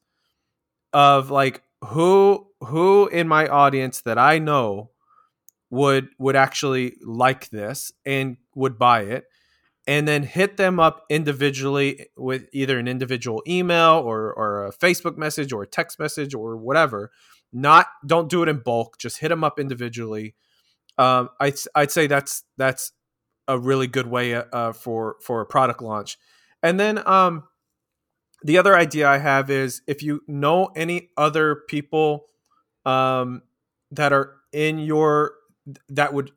of 0.94 1.30
like 1.30 1.62
who 1.86 2.48
who 2.62 3.08
in 3.08 3.28
my 3.28 3.48
audience 3.48 4.02
that 4.02 4.18
I 4.18 4.40
know 4.40 4.90
would 5.70 6.10
would 6.18 6.36
actually 6.36 6.96
like 7.04 7.50
this 7.50 7.92
and 8.06 8.38
would 8.56 8.78
buy 8.78 9.02
it 9.02 9.26
and 9.88 10.08
then 10.08 10.24
hit 10.24 10.58
them 10.58 10.80
up 10.80 11.06
individually 11.10 12.08
with 12.18 12.48
either 12.54 12.80
an 12.80 12.88
individual 12.88 13.44
email 13.48 14.02
or 14.04 14.34
or 14.34 14.66
a 14.66 14.74
Facebook 14.74 15.18
message 15.18 15.54
or 15.54 15.64
a 15.64 15.68
text 15.68 16.00
message 16.00 16.34
or 16.34 16.58
whatever. 16.58 17.12
Not 17.52 17.88
don't 18.06 18.30
do 18.30 18.44
it 18.44 18.50
in 18.50 18.60
bulk 18.60 18.98
just 18.98 19.20
hit 19.20 19.30
them 19.30 19.44
up 19.44 19.60
individually. 19.60 20.36
Um 20.98 21.30
I'd, 21.40 21.56
I'd 21.76 21.92
say 21.92 22.08
that's 22.08 22.44
that's 22.58 22.92
a 23.48 23.58
really 23.58 23.88
good 23.88 24.08
way 24.08 24.36
uh, 24.36 24.74
for 24.74 25.16
for 25.22 25.42
a 25.42 25.46
product 25.46 25.82
launch. 25.82 26.18
And 26.62 26.80
then 26.80 27.06
um 27.08 27.44
the 28.44 28.58
other 28.58 28.76
idea 28.76 29.08
I 29.08 29.18
have 29.18 29.50
is 29.50 29.82
if 29.88 30.02
you 30.02 30.22
know 30.28 30.72
any 30.76 31.10
other 31.18 31.64
people 31.68 32.28
um, 32.86 33.42
that 33.92 34.14
are 34.14 34.36
in 34.54 34.80
your 34.80 35.34
that 35.90 36.14
would 36.14 36.32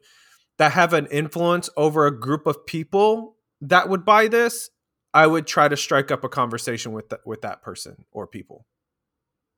that 0.58 0.72
have 0.72 0.92
an 0.92 1.06
influence 1.06 1.70
over 1.76 2.06
a 2.06 2.18
group 2.18 2.46
of 2.46 2.66
people 2.66 3.36
that 3.60 3.88
would 3.88 4.04
buy 4.04 4.28
this, 4.28 4.70
I 5.14 5.26
would 5.26 5.46
try 5.46 5.68
to 5.68 5.76
strike 5.76 6.10
up 6.10 6.24
a 6.24 6.28
conversation 6.28 6.92
with 6.92 7.08
that 7.10 7.20
with 7.26 7.42
that 7.42 7.62
person 7.62 8.04
or 8.12 8.26
people 8.26 8.66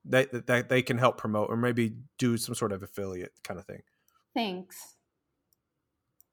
that 0.05 0.47
that 0.47 0.69
they 0.69 0.83
can 0.83 0.99
help 0.99 1.17
promote 1.19 1.51
or 1.51 1.57
maybe 1.57 1.97
do 2.19 2.37
some 2.37 2.55
sort 2.55 2.73
of 2.73 2.83
affiliate 2.83 3.33
kind 3.43 3.59
of 3.59 3.67
thing. 3.67 3.83
Thanks. 4.35 4.97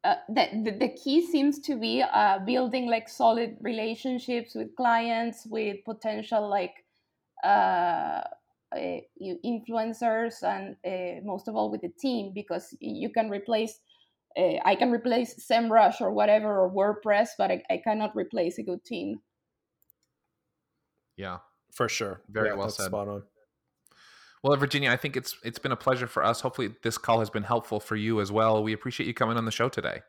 Uh, 0.04 0.16
the, 0.30 0.48
the, 0.64 0.72
the 0.72 0.90
key 0.90 1.26
seems 1.26 1.60
to 1.60 1.80
be 1.80 2.02
uh, 2.02 2.40
building 2.40 2.90
like 2.90 3.08
solid 3.08 3.56
relationships 3.62 4.56
with 4.56 4.76
clients, 4.76 5.46
with 5.46 5.78
potential 5.86 6.50
like 6.50 6.84
uh, 7.44 8.22
influencers, 8.74 10.44
and 10.44 10.76
uh, 10.86 11.22
most 11.24 11.48
of 11.48 11.56
all 11.56 11.72
with 11.72 11.82
the 11.82 11.92
team, 12.00 12.32
because 12.34 12.76
you 12.80 13.10
can 13.10 13.30
replace. 13.30 13.80
Uh, 14.38 14.58
I 14.64 14.76
can 14.76 14.92
replace 14.92 15.36
SEMrush 15.52 16.00
or 16.00 16.14
whatever 16.14 16.62
or 16.62 16.72
WordPress, 16.72 17.30
but 17.38 17.52
I, 17.52 17.62
I 17.70 17.82
cannot 17.84 18.16
replace 18.16 18.58
a 18.60 18.64
good 18.64 18.84
team. 18.86 19.20
Yeah. 21.18 21.40
For 21.74 21.90
sure. 21.90 22.22
Very 22.30 22.50
Yeah, 22.50 22.54
well 22.56 22.68
that's 22.68 22.78
said. 22.78 22.88
Spot 22.88 23.08
on. 23.08 23.24
Well, 24.44 24.58
Virginia, 24.58 24.90
I 24.90 24.98
think 24.98 25.16
it's 25.16 25.36
it's 25.44 25.60
been 25.60 25.72
a 25.72 25.78
pleasure 25.78 26.08
for 26.08 26.24
us. 26.24 26.42
Hopefully, 26.42 26.74
this 26.84 26.98
call 26.98 27.20
has 27.20 27.30
been 27.30 27.44
helpful 27.44 27.80
for 27.80 27.96
you 27.96 28.20
as 28.22 28.32
well. 28.32 28.64
We 28.64 28.74
appreciate 28.74 29.06
you 29.06 29.14
coming 29.14 29.38
on 29.38 29.46
the 29.46 29.52
show 29.52 29.70
today. 29.70 30.02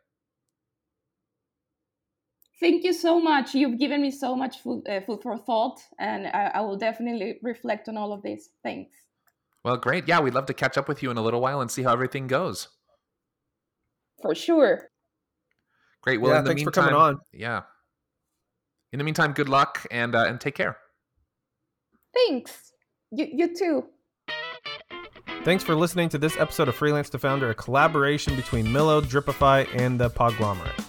Thank 2.63 2.85
you 2.85 2.93
so 2.93 3.19
much. 3.21 3.55
You've 3.57 3.77
given 3.77 4.01
me 4.01 4.13
so 4.13 4.37
much 4.37 4.61
food, 4.61 4.85
uh, 4.89 5.01
food 5.01 5.21
for 5.21 5.37
thought, 5.37 5.81
and 5.99 6.29
I, 6.29 6.53
I 6.55 6.61
will 6.61 6.77
definitely 6.77 7.41
reflect 7.43 7.89
on 7.89 7.97
all 7.97 8.13
of 8.13 8.23
this. 8.23 8.51
Thanks. 8.63 8.95
Well, 9.65 9.77
great. 9.77 10.07
Yeah, 10.07 10.21
we'd 10.21 10.35
love 10.35 10.47
to 10.47 10.55
catch 10.55 10.79
up 10.79 10.87
with 10.87 11.03
you 11.03 11.11
in 11.11 11.17
a 11.17 11.23
little 11.23 11.41
while 11.41 11.61
and 11.61 11.69
see 11.69 11.83
how 11.83 11.93
everything 11.93 12.29
goes. 12.29 12.69
For 14.23 14.35
sure. 14.37 14.91
Great. 16.03 16.21
Well, 16.21 16.31
Yeah, 16.33 16.39
in 16.39 16.45
the 16.45 16.51
thanks 16.51 16.63
for 16.63 16.69
meantime, 16.69 16.85
coming 16.85 17.01
on. 17.01 17.19
Yeah. 17.33 17.63
In 18.93 18.99
the 18.99 19.05
meantime, 19.05 19.33
good 19.33 19.49
luck 19.49 19.85
and 19.91 20.15
uh, 20.15 20.27
and 20.29 20.41
take 20.41 20.55
care. 20.55 20.77
Thanks. 22.15 22.73
You, 23.11 23.27
you 23.33 23.57
too. 23.57 23.87
Thanks 25.45 25.65
for 25.65 25.75
listening 25.75 26.09
to 26.11 26.19
this 26.19 26.37
episode 26.37 26.69
of 26.69 26.77
Freelance 26.77 27.11
to 27.11 27.19
Founder, 27.19 27.51
a 27.51 27.55
collaboration 27.55 28.37
between 28.37 28.67
Millo, 28.67 29.03
Dripify, 29.03 29.67
and 29.75 29.99
the 29.99 30.11
Podglomerate. 30.11 30.85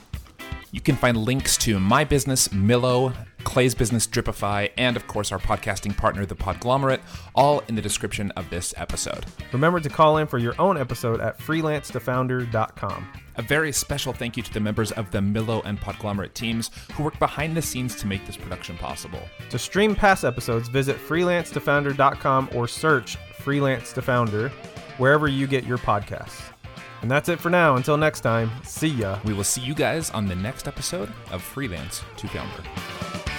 You 0.74 0.82
can 0.82 0.95
find 0.95 1.15
links 1.15 1.55
to 1.57 1.80
my 1.80 2.03
business, 2.03 2.47
Millo, 2.47 3.15
Clay's 3.43 3.76
business, 3.76 4.07
Dripify, 4.07 4.71
and 4.76 4.97
of 4.97 5.05
course 5.05 5.32
our 5.32 5.38
podcasting 5.38 5.95
partner, 5.95 6.26
The 6.26 6.36
Podglomerate, 6.36 7.01
all 7.36 7.59
in 7.67 7.76
the 7.76 7.82
description 7.82 8.32
of 8.32 8.49
this 8.49 8.74
episode. 8.76 9.24
Remember 9.51 9.80
to 9.80 9.89
call 9.89 10.17
in 10.17 10.26
for 10.26 10.39
your 10.39 10.55
own 10.57 10.80
episode 10.80 11.21
at 11.21 11.38
freelancetofounder.com. 11.38 13.07
A 13.36 13.41
very 13.43 13.71
special 13.71 14.13
thank 14.13 14.36
you 14.36 14.41
to 14.41 14.51
the 14.51 14.59
members 14.59 14.91
of 14.93 15.11
the 15.11 15.19
Millo 15.19 15.61
and 15.63 15.80
Podglomerate 15.80 16.34
teams 16.34 16.71
who 16.93 17.03
work 17.03 17.19
behind 17.19 17.55
the 17.55 17.61
scenes 17.61 17.95
to 17.97 18.07
make 18.07 18.26
this 18.26 18.38
production 18.38 18.76
possible. 18.80 19.21
To 19.51 19.59
stream 19.59 19.93
past 19.93 20.26
episodes, 20.26 20.69
visit 20.69 20.97
freelancetofounder.com 20.97 22.49
or 22.55 22.67
search 22.67 23.17
Freelance 23.38 23.93
to 23.93 24.01
Founder 24.01 24.49
wherever 24.97 25.28
you 25.28 25.45
get 25.45 25.65
your 25.65 25.78
podcasts. 25.78 26.53
And 27.04 27.12
that's 27.12 27.28
it 27.28 27.39
for 27.39 27.49
now. 27.49 27.76
Until 27.76 27.97
next 27.97 28.22
time, 28.22 28.49
see 28.64 28.88
ya. 28.88 29.20
We 29.26 29.34
will 29.34 29.43
see 29.43 29.62
you 29.62 29.76
guys 29.76 30.10
on 30.12 30.26
the 30.26 30.36
next 30.36 30.70
episode 30.70 31.12
of 31.32 31.43
Freelance 31.43 32.01
to 32.16 32.28
Founder. 32.30 33.32